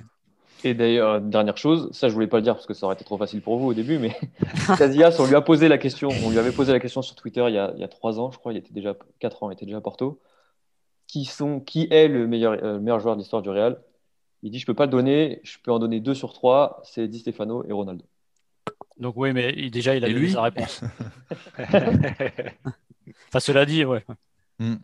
Et 0.63 0.73
d'ailleurs, 0.73 1.21
dernière 1.21 1.57
chose, 1.57 1.89
ça 1.91 2.07
je 2.07 2.13
voulais 2.13 2.27
pas 2.27 2.37
le 2.37 2.43
dire 2.43 2.55
parce 2.55 2.65
que 2.65 2.73
ça 2.73 2.85
aurait 2.85 2.95
été 2.95 3.03
trop 3.03 3.17
facile 3.17 3.41
pour 3.41 3.57
vous 3.57 3.67
au 3.67 3.73
début, 3.73 3.99
mais 3.99 4.17
Casillas, 4.77 5.17
on 5.19 5.27
lui 5.27 5.35
a 5.35 5.41
posé 5.41 5.67
la 5.67 5.77
question, 5.77 6.09
on 6.23 6.29
lui 6.29 6.39
avait 6.39 6.53
posé 6.53 6.71
la 6.71 6.79
question 6.79 7.01
sur 7.01 7.15
Twitter 7.15 7.45
il 7.49 7.53
y 7.53 7.59
a, 7.59 7.87
trois 7.87 8.19
ans, 8.19 8.31
je 8.31 8.39
crois, 8.39 8.53
il 8.53 8.57
était 8.57 8.73
déjà 8.73 8.95
quatre 9.19 9.43
ans, 9.43 9.51
il 9.51 9.53
était 9.53 9.65
déjà 9.65 9.77
à 9.77 9.81
Porto. 9.81 10.19
Qui, 11.07 11.25
sont, 11.25 11.59
qui 11.59 11.87
est 11.91 12.07
le 12.07 12.25
meilleur, 12.25 12.53
euh, 12.63 12.79
meilleur 12.79 12.99
joueur 12.99 13.15
de 13.15 13.21
l'histoire 13.21 13.43
du 13.43 13.49
Real? 13.49 13.79
Il 14.41 14.49
dit 14.49 14.57
je 14.57 14.65
peux 14.65 14.73
pas 14.73 14.85
le 14.85 14.91
donner, 14.91 15.39
je 15.43 15.57
peux 15.63 15.71
en 15.71 15.77
donner 15.77 15.99
deux 15.99 16.15
sur 16.15 16.33
trois, 16.33 16.81
c'est 16.83 17.07
Di 17.07 17.19
Stefano 17.19 17.63
et 17.67 17.71
Ronaldo. 17.71 18.05
Donc 18.99 19.15
oui, 19.17 19.33
mais 19.33 19.69
déjà, 19.69 19.95
il 19.95 20.05
a 20.05 20.09
eu 20.09 20.29
sa 20.29 20.43
réponse. 20.43 20.81
enfin, 21.59 23.39
cela 23.39 23.65
dit, 23.65 23.83
ouais. 23.85 24.03
Hmm. 24.59 24.75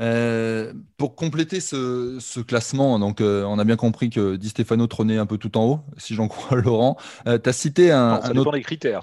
Euh, 0.00 0.72
pour 0.96 1.16
compléter 1.16 1.58
ce, 1.60 2.40
classement, 2.40 3.00
donc 3.00 3.20
euh, 3.20 3.42
on 3.44 3.58
a 3.58 3.64
bien 3.64 3.74
compris 3.74 4.10
que 4.10 4.36
Di 4.36 4.50
Stefano 4.50 4.86
trônait 4.86 5.18
un 5.18 5.26
peu 5.26 5.38
tout 5.38 5.58
en 5.58 5.64
haut, 5.64 5.80
si 5.96 6.14
j'en 6.14 6.28
crois 6.28 6.56
Laurent. 6.62 6.96
Euh, 7.26 7.38
tu 7.42 7.48
as 7.48 7.52
cité 7.52 7.90
un, 7.90 8.20
ça 8.22 8.32
dépend 8.32 8.52
des 8.52 8.62
critères. 8.62 9.00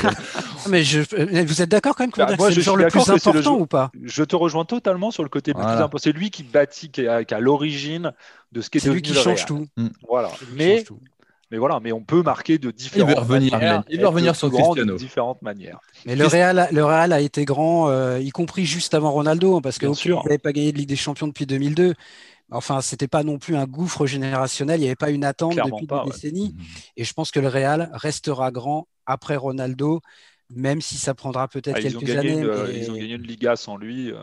mais 0.68 0.82
je, 0.82 1.00
vous 1.42 1.62
êtes 1.62 1.68
d'accord 1.68 1.94
quand 1.94 2.04
même 2.04 2.12
que 2.12 2.20
bah, 2.20 2.34
c'est 2.38 2.54
le 2.54 2.62
joueur 2.62 2.76
le 2.76 2.86
plus 2.86 3.10
important 3.10 3.58
ou 3.58 3.66
pas? 3.66 3.90
Je 4.02 4.24
te 4.24 4.34
rejoins 4.34 4.64
totalement 4.64 5.10
sur 5.10 5.24
le 5.24 5.28
côté 5.28 5.52
plus 5.52 5.62
important. 5.62 5.98
C'est 5.98 6.12
lui 6.12 6.30
qui 6.30 6.42
bâtit, 6.42 6.90
qui 6.90 7.02
est 7.02 7.32
à, 7.32 7.40
l'origine 7.40 8.12
de 8.52 8.62
ce 8.62 8.70
qui 8.70 8.78
est, 8.78 8.80
devenu 8.80 8.96
lui 8.96 9.02
qui 9.02 9.14
change 9.14 9.44
tout. 9.44 9.66
Voilà. 10.08 10.30
Mais 10.54 10.84
mais 11.50 11.58
voilà, 11.58 11.80
mais 11.80 11.92
on 11.92 12.02
peut 12.02 12.22
marquer 12.22 12.58
de 12.58 12.70
différentes 12.70 13.10
il 13.10 13.18
revenir, 13.18 13.52
manières. 13.52 13.84
Il 13.88 14.00
va 14.00 14.08
revenir 14.08 14.36
sur 14.36 14.50
Cristiano. 14.50 14.92
De 14.92 14.98
différentes 14.98 15.40
manières. 15.40 15.80
Mais 16.04 16.14
le 16.14 16.26
Real, 16.26 16.68
le 16.70 16.84
Real 16.84 17.12
a 17.12 17.20
été 17.20 17.44
grand, 17.44 17.88
euh, 17.88 18.20
y 18.20 18.30
compris 18.30 18.66
juste 18.66 18.94
avant 18.94 19.10
Ronaldo, 19.10 19.56
hein, 19.56 19.60
parce 19.62 19.78
qu'il 19.78 19.88
n'avait 19.88 20.38
pas 20.38 20.52
gagné 20.52 20.72
de 20.72 20.78
Ligue 20.78 20.88
des 20.88 20.96
Champions 20.96 21.26
depuis 21.26 21.46
2002. 21.46 21.94
Enfin, 22.50 22.80
c'était 22.80 23.08
pas 23.08 23.22
non 23.22 23.38
plus 23.38 23.56
un 23.56 23.66
gouffre 23.66 24.06
générationnel. 24.06 24.80
Il 24.80 24.82
n'y 24.82 24.88
avait 24.88 24.96
pas 24.96 25.10
une 25.10 25.24
attente 25.24 25.56
depuis 25.56 25.86
des 25.86 26.10
décennies. 26.10 26.54
Mhm. 26.56 26.64
Et 26.96 27.04
je 27.04 27.12
pense 27.12 27.30
que 27.30 27.40
le 27.40 27.48
Real 27.48 27.90
restera 27.92 28.50
grand 28.50 28.88
après 29.06 29.36
Ronaldo, 29.36 30.00
même 30.54 30.80
si 30.80 30.96
ça 30.96 31.14
prendra 31.14 31.48
peut-être 31.48 31.76
ah, 31.78 31.82
quelques 31.82 32.10
années. 32.10 32.44
Ils 32.74 32.90
ont 32.90 32.94
gagné 32.94 33.14
une 33.14 33.22
Liga 33.22 33.56
sans 33.56 33.76
lui, 33.76 34.12
euh, 34.12 34.16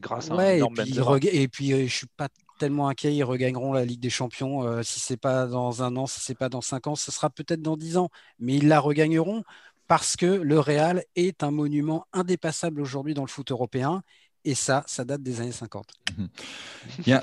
grâce 0.00 0.30
à 0.30 0.34
un 0.34 0.48
énorme 0.50 0.74
et 0.80 0.84
puis, 0.84 1.28
et 1.28 1.48
puis, 1.48 1.72
euh, 1.72 1.86
je 1.86 1.94
suis 1.94 2.06
pas 2.16 2.28
tellement 2.62 2.86
inquiet, 2.88 3.12
ils 3.16 3.24
regagneront 3.24 3.72
la 3.72 3.84
Ligue 3.84 3.98
des 3.98 4.08
Champions. 4.08 4.62
Euh, 4.64 4.84
si 4.84 5.00
c'est 5.00 5.16
pas 5.16 5.46
dans 5.48 5.82
un 5.82 5.96
an, 5.96 6.06
si 6.06 6.20
c'est 6.20 6.36
pas 6.36 6.48
dans 6.48 6.60
cinq 6.60 6.86
ans, 6.86 6.94
ce 6.94 7.10
sera 7.10 7.28
peut-être 7.28 7.60
dans 7.60 7.76
dix 7.76 7.96
ans, 7.96 8.08
mais 8.38 8.54
ils 8.54 8.68
la 8.68 8.78
regagneront 8.78 9.42
parce 9.88 10.14
que 10.16 10.26
le 10.26 10.60
Real 10.60 11.02
est 11.16 11.42
un 11.42 11.50
monument 11.50 12.06
indépassable 12.12 12.80
aujourd'hui 12.80 13.14
dans 13.14 13.24
le 13.24 13.28
foot 13.28 13.50
européen 13.50 14.04
Et 14.44 14.56
ça, 14.56 14.82
ça 14.88 15.04
date 15.04 15.22
des 15.22 15.40
années 15.40 15.52
50. 15.52 15.86
Il 16.18 17.08
y, 17.08 17.12
a, 17.12 17.22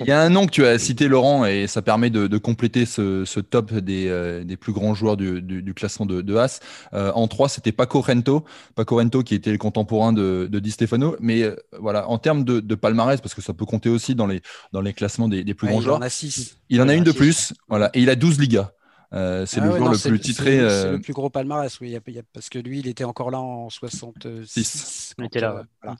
il 0.00 0.06
y, 0.06 0.10
a, 0.10 0.20
un 0.20 0.28
nom 0.28 0.44
que 0.44 0.50
tu 0.50 0.66
as 0.66 0.78
cité, 0.78 1.08
Laurent, 1.08 1.46
et 1.46 1.66
ça 1.66 1.80
permet 1.80 2.10
de, 2.10 2.26
de 2.26 2.38
compléter 2.38 2.84
ce, 2.84 3.24
ce, 3.24 3.40
top 3.40 3.72
des, 3.72 4.08
euh, 4.08 4.44
des, 4.44 4.58
plus 4.58 4.74
grands 4.74 4.94
joueurs 4.94 5.16
du, 5.16 5.40
du, 5.40 5.62
du 5.62 5.74
classement 5.74 6.04
de, 6.04 6.20
de 6.20 6.36
Haas. 6.36 6.60
Euh, 6.92 7.10
en 7.12 7.28
3, 7.28 7.48
c'était 7.48 7.72
Paco 7.72 8.02
Rento. 8.02 8.44
Paco 8.74 8.96
Rento 8.96 9.22
qui 9.22 9.34
était 9.34 9.52
le 9.52 9.58
contemporain 9.58 10.12
de, 10.12 10.46
de 10.50 10.58
Di 10.60 10.70
Stefano. 10.70 11.16
Mais 11.18 11.42
euh, 11.42 11.56
voilà, 11.80 12.08
en 12.10 12.18
termes 12.18 12.44
de, 12.44 12.60
de, 12.60 12.74
palmarès, 12.74 13.22
parce 13.22 13.32
que 13.34 13.42
ça 13.42 13.54
peut 13.54 13.64
compter 13.64 13.88
aussi 13.88 14.14
dans 14.14 14.26
les, 14.26 14.42
dans 14.72 14.82
les 14.82 14.92
classements 14.92 15.28
des, 15.28 15.44
des 15.44 15.54
plus 15.54 15.68
ouais, 15.68 15.72
grands 15.72 15.80
il 15.80 15.84
joueurs. 15.84 15.98
En 15.98 16.02
a 16.02 16.10
6. 16.10 16.58
Il 16.68 16.82
en 16.82 16.88
a 16.88 16.94
une 16.94 17.04
de 17.04 17.12
plus. 17.12 17.54
Voilà, 17.68 17.90
et 17.94 18.02
il 18.02 18.10
a 18.10 18.16
12 18.16 18.38
ligas. 18.38 18.70
Euh, 19.14 19.46
c'est 19.46 19.60
ah 19.60 19.64
le 19.64 19.70
ouais, 19.70 19.78
joueur 19.78 19.90
non, 19.90 19.92
le 19.92 19.98
plus 20.08 20.20
titré. 20.20 20.58
C'est 20.58 20.60
euh... 20.60 20.92
le 20.92 21.00
plus 21.00 21.12
gros 21.12 21.30
palmarès, 21.30 21.78
oui, 21.80 21.96
parce 22.32 22.48
que 22.48 22.58
lui, 22.58 22.80
il 22.80 22.88
était 22.88 23.04
encore 23.04 23.30
là 23.30 23.40
en 23.40 23.70
66. 23.70 24.46
Six. 24.46 25.14
Il 25.18 25.24
était 25.26 25.40
là. 25.40 25.52
Euh, 25.58 25.62
voilà. 25.82 25.96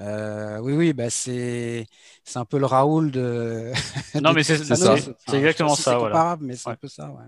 Euh, 0.00 0.58
oui, 0.60 0.72
oui, 0.74 0.92
bah 0.92 1.10
c'est 1.10 1.86
c'est 2.24 2.38
un 2.38 2.44
peu 2.44 2.58
le 2.58 2.66
Raoul 2.66 3.10
de. 3.10 3.72
Non, 4.20 4.32
mais 4.32 4.42
c'est 4.42 4.58
ça. 4.64 4.96
C'est 5.26 5.36
exactement 5.36 5.76
ça. 5.76 5.92
C'est 5.92 5.96
voilà. 5.98 6.14
comparable, 6.14 6.44
mais 6.46 6.56
c'est 6.56 6.66
Ouais. 6.66 6.72
un 6.72 6.76
peu 6.76 6.88
ça. 6.88 7.10
Ouais. 7.10 7.24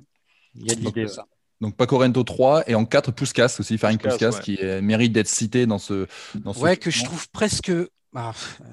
Il 0.55 0.67
y 0.69 0.73
a 0.73 0.75
de 0.75 0.81
l'idée. 0.81 1.07
Donc, 1.07 1.27
Donc 1.61 1.77
Paco 1.77 1.99
Rento 1.99 2.23
3 2.25 2.69
et 2.69 2.75
en 2.75 2.85
4 2.85 3.13
Puskas 3.13 3.57
aussi, 3.61 3.79
Faring 3.79 3.99
Puskas, 3.99 4.31
Puskas 4.31 4.37
ouais. 4.37 4.43
qui 4.43 4.59
euh, 4.63 4.83
mérite 4.83 5.13
d'être 5.13 5.29
cité 5.29 5.67
dans 5.67 5.79
ce. 5.79 6.07
Dans 6.35 6.53
ce 6.53 6.61
Ouais, 6.61 6.77
que 6.77 6.91
je 6.91 7.05
trouve 7.05 7.29
presque. 7.31 7.71
ah, 8.15 8.33
euh, 8.61 8.65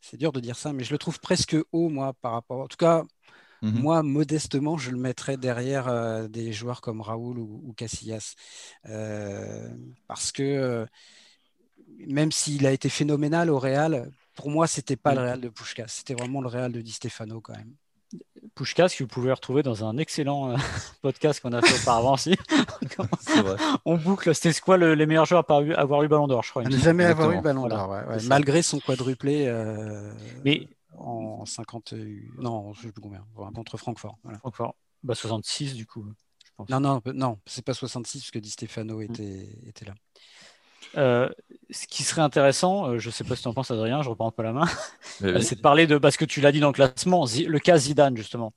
c'est 0.00 0.16
dur 0.16 0.32
de 0.32 0.40
dire 0.40 0.56
ça, 0.56 0.72
mais 0.72 0.84
je 0.84 0.92
le 0.92 0.98
trouve 0.98 1.20
presque 1.20 1.56
haut, 1.72 1.88
moi, 1.88 2.12
par 2.20 2.32
rapport. 2.32 2.60
En 2.60 2.68
tout 2.68 2.76
cas, 2.76 3.02
Mhm. 3.62 3.80
moi, 3.80 4.02
modestement, 4.02 4.76
je 4.76 4.90
le 4.90 4.96
mettrais 4.98 5.36
derrière 5.36 5.86
euh, 5.88 6.26
des 6.28 6.52
joueurs 6.52 6.80
comme 6.80 7.00
Raoul 7.00 7.38
ou, 7.38 7.62
ou 7.64 7.72
Casillas. 7.72 8.34
Euh, 8.88 9.68
parce 10.08 10.32
que 10.32 10.42
euh, 10.42 10.84
même 12.06 12.32
s'il 12.32 12.66
a 12.66 12.72
été 12.72 12.88
phénoménal 12.88 13.50
au 13.50 13.58
Real, 13.58 14.10
pour 14.34 14.50
moi, 14.50 14.66
c'était 14.66 14.96
pas 14.96 15.14
le 15.14 15.20
Real 15.20 15.40
de 15.40 15.48
Pushkas, 15.48 15.86
c'était 15.88 16.14
vraiment 16.14 16.40
le 16.40 16.48
Real 16.48 16.72
de 16.72 16.80
Di 16.80 16.90
Stefano 16.92 17.40
quand 17.40 17.54
même. 17.56 17.72
Pushkas, 18.54 18.88
que 18.98 19.04
vous 19.04 19.08
pouvez 19.08 19.32
retrouver 19.32 19.62
dans 19.62 19.84
un 19.84 19.96
excellent 19.96 20.50
euh, 20.50 20.56
podcast 21.02 21.40
qu'on 21.40 21.52
a 21.52 21.62
fait 21.62 21.80
auparavant 21.80 22.14
aussi. 22.14 22.36
On 23.84 23.96
boucle, 23.96 24.34
c'était 24.34 24.58
quoi 24.60 24.76
le- 24.76 24.94
les 24.94 25.06
meilleurs 25.06 25.24
joueurs 25.26 25.44
à 25.48 25.80
avoir 25.80 26.02
eu 26.02 26.08
Ballon 26.08 26.26
d'Or, 26.26 26.42
je 26.42 26.50
crois. 26.50 26.64
ne 26.64 26.76
jamais 26.76 27.04
avoir 27.04 27.30
eu 27.32 27.40
ballon 27.40 27.68
d'or, 27.68 27.88
ouais, 27.88 28.04
ouais, 28.08 28.22
malgré 28.26 28.62
son 28.62 28.78
quadruplé 28.80 29.46
euh, 29.46 30.12
Mais 30.44 30.68
en 30.98 31.44
50, 31.44 31.94
non, 32.38 32.72
je 32.72 32.82
sais 32.82 32.92
plus 32.92 33.00
combien, 33.00 33.24
contre 33.54 33.76
Francfort. 33.76 34.18
Voilà. 34.22 34.38
encore, 34.44 34.76
bah, 35.02 35.14
66 35.14 35.74
du 35.74 35.86
coup, 35.86 36.06
je 36.44 36.50
pense. 36.56 36.68
Non, 36.68 36.80
non, 36.80 37.00
non, 37.14 37.38
c'est 37.46 37.64
pas 37.64 37.74
66 37.74 38.20
parce 38.20 38.30
que 38.30 38.38
Di 38.38 38.50
Stefano 38.50 39.00
était, 39.00 39.48
était 39.66 39.84
là. 39.84 39.94
Euh, 40.96 41.28
ce 41.70 41.86
qui 41.86 42.02
serait 42.02 42.22
intéressant, 42.22 42.88
euh, 42.88 42.98
je 42.98 43.08
sais 43.08 43.24
pas 43.24 43.34
si 43.36 43.42
tu 43.42 43.48
en 43.48 43.54
penses 43.54 43.70
Adrien, 43.70 44.02
je 44.02 44.10
reprends 44.10 44.28
un 44.28 44.32
peu 44.32 44.42
la 44.42 44.52
main, 44.52 44.68
euh, 45.22 45.40
c'est 45.40 45.56
de 45.56 45.60
parler 45.60 45.86
de, 45.86 45.96
parce 45.96 46.16
que 46.16 46.24
tu 46.24 46.40
l'as 46.40 46.52
dit 46.52 46.60
dans 46.60 46.68
le 46.68 46.74
classement, 46.74 47.24
le 47.24 47.58
cas 47.58 47.78
Zidane 47.78 48.16
justement. 48.16 48.52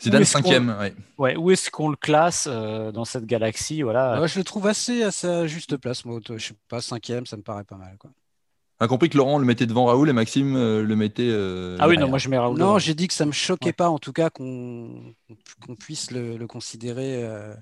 Zidane 0.00 0.24
cinquième. 0.24 0.76
Ouais, 1.16 1.36
où 1.36 1.50
est-ce 1.50 1.70
qu'on 1.70 1.88
le 1.88 1.96
classe 1.96 2.46
euh, 2.50 2.92
dans 2.92 3.04
cette 3.04 3.26
galaxie 3.26 3.82
voilà? 3.82 4.20
Ouais, 4.20 4.28
je 4.28 4.38
le 4.38 4.44
trouve 4.44 4.66
assez 4.66 5.02
à 5.02 5.10
sa 5.10 5.46
juste 5.46 5.76
place, 5.76 6.04
moi. 6.04 6.20
Je 6.28 6.38
sais 6.38 6.54
pas, 6.68 6.80
cinquième, 6.80 7.26
ça 7.26 7.36
me 7.36 7.42
paraît 7.42 7.64
pas 7.64 7.76
mal. 7.76 7.96
Quoi. 7.98 8.10
A 8.80 8.86
compris 8.88 9.08
que 9.10 9.16
Laurent 9.16 9.38
le 9.38 9.44
mettait 9.44 9.66
devant 9.66 9.86
Raoul 9.86 10.08
et 10.08 10.12
Maxime 10.12 10.56
euh, 10.56 10.82
le 10.82 10.96
mettait. 10.96 11.28
euh, 11.28 11.76
Ah 11.78 11.88
oui, 11.88 11.94
derrière. 11.94 12.06
non, 12.06 12.08
moi 12.08 12.18
je 12.18 12.28
mets 12.28 12.38
Raoul. 12.38 12.56
Non, 12.56 12.66
devant. 12.66 12.78
j'ai 12.78 12.94
dit 12.94 13.08
que 13.08 13.14
ça 13.14 13.26
me 13.26 13.32
choquait 13.32 13.68
Ouais. 13.68 13.72
pas, 13.72 13.88
en 13.90 13.98
tout 13.98 14.12
cas, 14.12 14.30
qu'on 14.30 15.14
qu'on 15.66 15.74
puisse 15.76 16.10
le, 16.10 16.36
le 16.36 16.46
considérer 16.46 17.24
euh, 17.24 17.54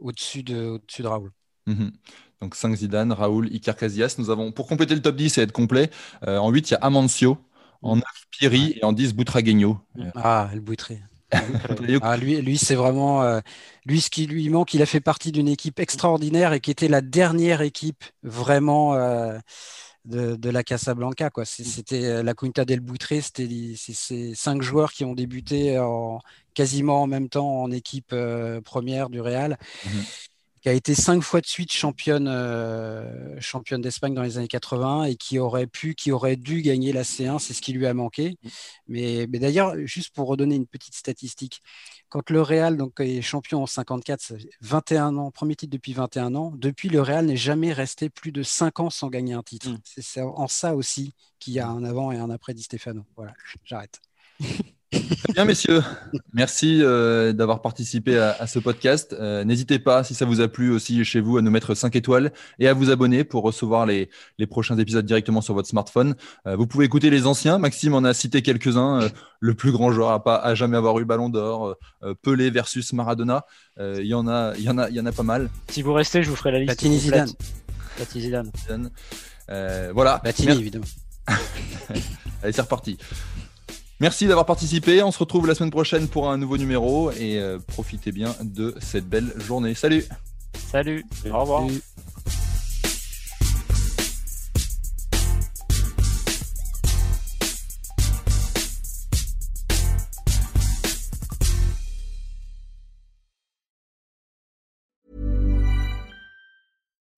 au-dessus 0.00 0.42
de, 0.42 0.66
au-dessus 0.66 1.02
de 1.02 1.08
Raoul. 1.08 1.32
Mhm. 1.66 1.92
Donc 2.40 2.54
5 2.54 2.74
Zidane, 2.74 3.12
Raoul, 3.12 3.48
Iker 3.52 3.76
Casillas. 3.76 4.14
Nous 4.18 4.30
avons, 4.30 4.50
pour 4.52 4.66
compléter 4.66 4.94
le 4.94 5.02
top 5.02 5.16
10 5.16 5.36
et 5.38 5.42
être 5.42 5.52
complet, 5.52 5.90
euh, 6.26 6.38
en 6.38 6.50
8, 6.50 6.70
il 6.70 6.72
y 6.72 6.76
a 6.76 6.78
Amancio. 6.80 7.38
En 7.82 7.96
9, 7.96 8.04
Piri. 8.30 8.74
Et 8.80 8.84
en 8.84 8.92
10, 8.92 9.14
Butragueño. 9.14 9.78
Euh, 9.98 10.10
Ah, 10.14 10.50
le. 10.54 10.60
Butragueño, 10.60 12.00
Ah, 12.02 12.16
lui, 12.16 12.40
lui 12.42 12.58
c'est 12.58 12.74
vraiment. 12.74 13.22
euh, 13.22 13.40
lui, 13.86 14.00
ce 14.00 14.10
qui 14.10 14.26
lui 14.26 14.48
manque, 14.48 14.74
il 14.74 14.82
a 14.82 14.86
fait 14.86 15.00
partie 15.00 15.32
d'une 15.32 15.48
équipe 15.48 15.78
extraordinaire 15.80 16.52
et 16.52 16.60
qui 16.60 16.70
était 16.70 16.88
la 16.88 17.00
dernière 17.00 17.60
équipe 17.62 18.04
vraiment 18.22 18.94
euh, 18.94 19.38
de, 20.04 20.36
de 20.36 20.50
la 20.50 20.62
Casablanca. 20.64 21.30
Quoi. 21.30 21.44
C'est- 21.44 21.64
C'était 21.64 22.04
euh, 22.04 22.22
la 22.22 22.34
Quinta 22.34 22.64
del 22.64 22.80
Boutré, 22.80 23.20
c'était 23.20 23.48
ces 23.76 24.34
cinq 24.34 24.62
joueurs 24.62 24.92
qui 24.92 25.04
ont 25.04 25.14
débuté 25.14 25.78
en, 25.78 26.20
quasiment 26.54 27.02
en 27.02 27.06
même 27.06 27.28
temps 27.28 27.62
en 27.62 27.70
équipe 27.70 28.12
euh, 28.12 28.60
première 28.60 29.10
du 29.10 29.20
Real. 29.20 29.58
Mhm. 29.84 30.04
qui 30.62 30.68
a 30.68 30.72
été 30.74 30.94
cinq 30.94 31.22
fois 31.22 31.40
de 31.40 31.46
suite 31.46 31.72
championne, 31.72 32.28
euh, 32.28 33.40
championne 33.40 33.80
d'Espagne 33.80 34.12
dans 34.12 34.22
les 34.22 34.36
années 34.36 34.46
80 34.48 35.04
et 35.04 35.16
qui 35.16 35.38
aurait 35.38 35.66
pu, 35.66 35.94
qui 35.94 36.12
aurait 36.12 36.36
dû 36.36 36.60
gagner 36.60 36.92
la 36.92 37.02
C1, 37.02 37.38
c'est 37.38 37.54
ce 37.54 37.62
qui 37.62 37.72
lui 37.72 37.86
a 37.86 37.94
manqué. 37.94 38.36
Mais, 38.86 39.26
mais 39.30 39.38
d'ailleurs, 39.38 39.74
juste 39.86 40.14
pour 40.14 40.28
redonner 40.28 40.56
une 40.56 40.66
petite 40.66 40.94
statistique, 40.94 41.62
quand 42.10 42.28
le 42.28 42.42
Real 42.42 42.76
donc, 42.76 43.00
est 43.00 43.22
champion 43.22 43.62
en 43.62 43.66
54, 43.66 44.20
ça 44.20 44.36
fait 44.36 44.50
21 44.60 45.16
ans, 45.16 45.30
premier 45.30 45.54
titre 45.54 45.72
depuis 45.72 45.92
21 45.94 46.34
ans, 46.34 46.52
depuis 46.56 46.88
le 46.88 47.00
Real 47.00 47.24
n'est 47.24 47.36
jamais 47.36 47.72
resté 47.72 48.10
plus 48.10 48.32
de 48.32 48.42
5 48.42 48.80
ans 48.80 48.90
sans 48.90 49.08
gagner 49.08 49.32
un 49.32 49.42
titre. 49.42 49.70
Mm. 49.70 49.78
C'est 49.84 50.02
c'est 50.02 50.20
en 50.20 50.48
ça 50.48 50.74
aussi 50.74 51.14
qu'il 51.38 51.54
y 51.54 51.60
a 51.60 51.68
un 51.68 51.84
avant 51.84 52.12
et 52.12 52.18
un 52.18 52.28
après 52.28 52.52
Di 52.52 52.62
Stefano. 52.62 53.06
Voilà, 53.16 53.32
j'arrête. 53.64 54.00
Très 54.90 55.32
bien, 55.34 55.44
messieurs. 55.44 55.82
Merci 56.32 56.80
euh, 56.82 57.32
d'avoir 57.32 57.62
participé 57.62 58.18
à, 58.18 58.32
à 58.40 58.46
ce 58.48 58.58
podcast. 58.58 59.14
Euh, 59.18 59.44
N'hésitez 59.44 59.78
pas, 59.78 60.02
si 60.02 60.14
ça 60.14 60.24
vous 60.24 60.40
a 60.40 60.48
plu 60.48 60.72
aussi 60.72 61.04
chez 61.04 61.20
vous, 61.20 61.36
à 61.36 61.42
nous 61.42 61.50
mettre 61.50 61.74
5 61.74 61.94
étoiles 61.94 62.32
et 62.58 62.66
à 62.66 62.72
vous 62.74 62.90
abonner 62.90 63.22
pour 63.22 63.44
recevoir 63.44 63.86
les, 63.86 64.10
les 64.38 64.46
prochains 64.48 64.76
épisodes 64.78 65.06
directement 65.06 65.40
sur 65.42 65.54
votre 65.54 65.68
smartphone. 65.68 66.16
Euh, 66.46 66.56
vous 66.56 66.66
pouvez 66.66 66.86
écouter 66.86 67.08
les 67.10 67.26
anciens. 67.26 67.58
Maxime 67.58 67.94
en 67.94 68.02
a 68.02 68.12
cité 68.14 68.42
quelques-uns. 68.42 69.02
Euh, 69.02 69.08
le 69.42 69.54
plus 69.54 69.72
grand 69.72 69.90
joueur 69.90 70.10
à, 70.10 70.22
pas, 70.22 70.36
à 70.36 70.54
jamais 70.54 70.76
avoir 70.76 70.98
eu 70.98 71.04
Ballon 71.06 71.30
d'Or, 71.30 71.76
euh, 72.02 72.14
Pelé 72.22 72.50
versus 72.50 72.92
Maradona. 72.92 73.46
Euh, 73.78 73.96
Il 74.00 74.06
y 74.06 74.14
en 74.14 74.28
a, 74.28 74.52
il 74.58 74.64
y 74.64 74.68
en 74.68 74.76
a, 74.76 74.90
il 74.90 74.96
y 74.96 75.00
en 75.00 75.06
a 75.06 75.12
pas 75.12 75.22
mal. 75.22 75.48
Si 75.68 75.80
vous 75.82 75.92
restez, 75.94 76.22
je 76.22 76.28
vous 76.28 76.36
ferai 76.36 76.50
la 76.52 76.58
liste. 76.58 76.68
Platini 76.78 77.00
complète. 77.00 77.28
Zidane. 77.28 77.36
Platini 77.96 78.24
Zidane. 78.24 78.50
Euh, 79.50 79.92
voilà. 79.94 80.18
Platini, 80.18 80.52
évidemment. 80.52 80.84
Allez, 82.42 82.52
c'est 82.52 82.60
reparti. 82.60 82.98
Merci 84.00 84.26
d'avoir 84.26 84.46
participé. 84.46 85.02
On 85.02 85.12
se 85.12 85.18
retrouve 85.18 85.46
la 85.46 85.54
semaine 85.54 85.70
prochaine 85.70 86.08
pour 86.08 86.30
un 86.30 86.38
nouveau 86.38 86.56
numéro 86.56 87.10
et 87.12 87.38
euh, 87.38 87.58
profitez 87.58 88.12
bien 88.12 88.34
de 88.42 88.74
cette 88.80 89.06
belle 89.06 89.30
journée. 89.36 89.74
Salut 89.74 90.04
Salut. 90.54 91.04
Au 91.30 91.40
revoir. 91.40 91.66
Salut. 91.68 91.82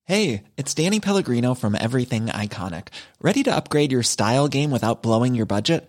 Hey, 0.05 0.43
it's 0.59 0.75
Danny 0.75 1.01
Pellegrino 1.01 1.55
from 1.55 1.75
Everything 1.75 2.27
Iconic. 2.27 2.89
Ready 3.23 3.45
to 3.45 3.55
upgrade 3.55 3.93
your 3.93 4.03
style 4.03 4.49
game 4.49 4.71
without 4.71 5.03
blowing 5.03 5.35
your 5.35 5.47
budget? 5.47 5.89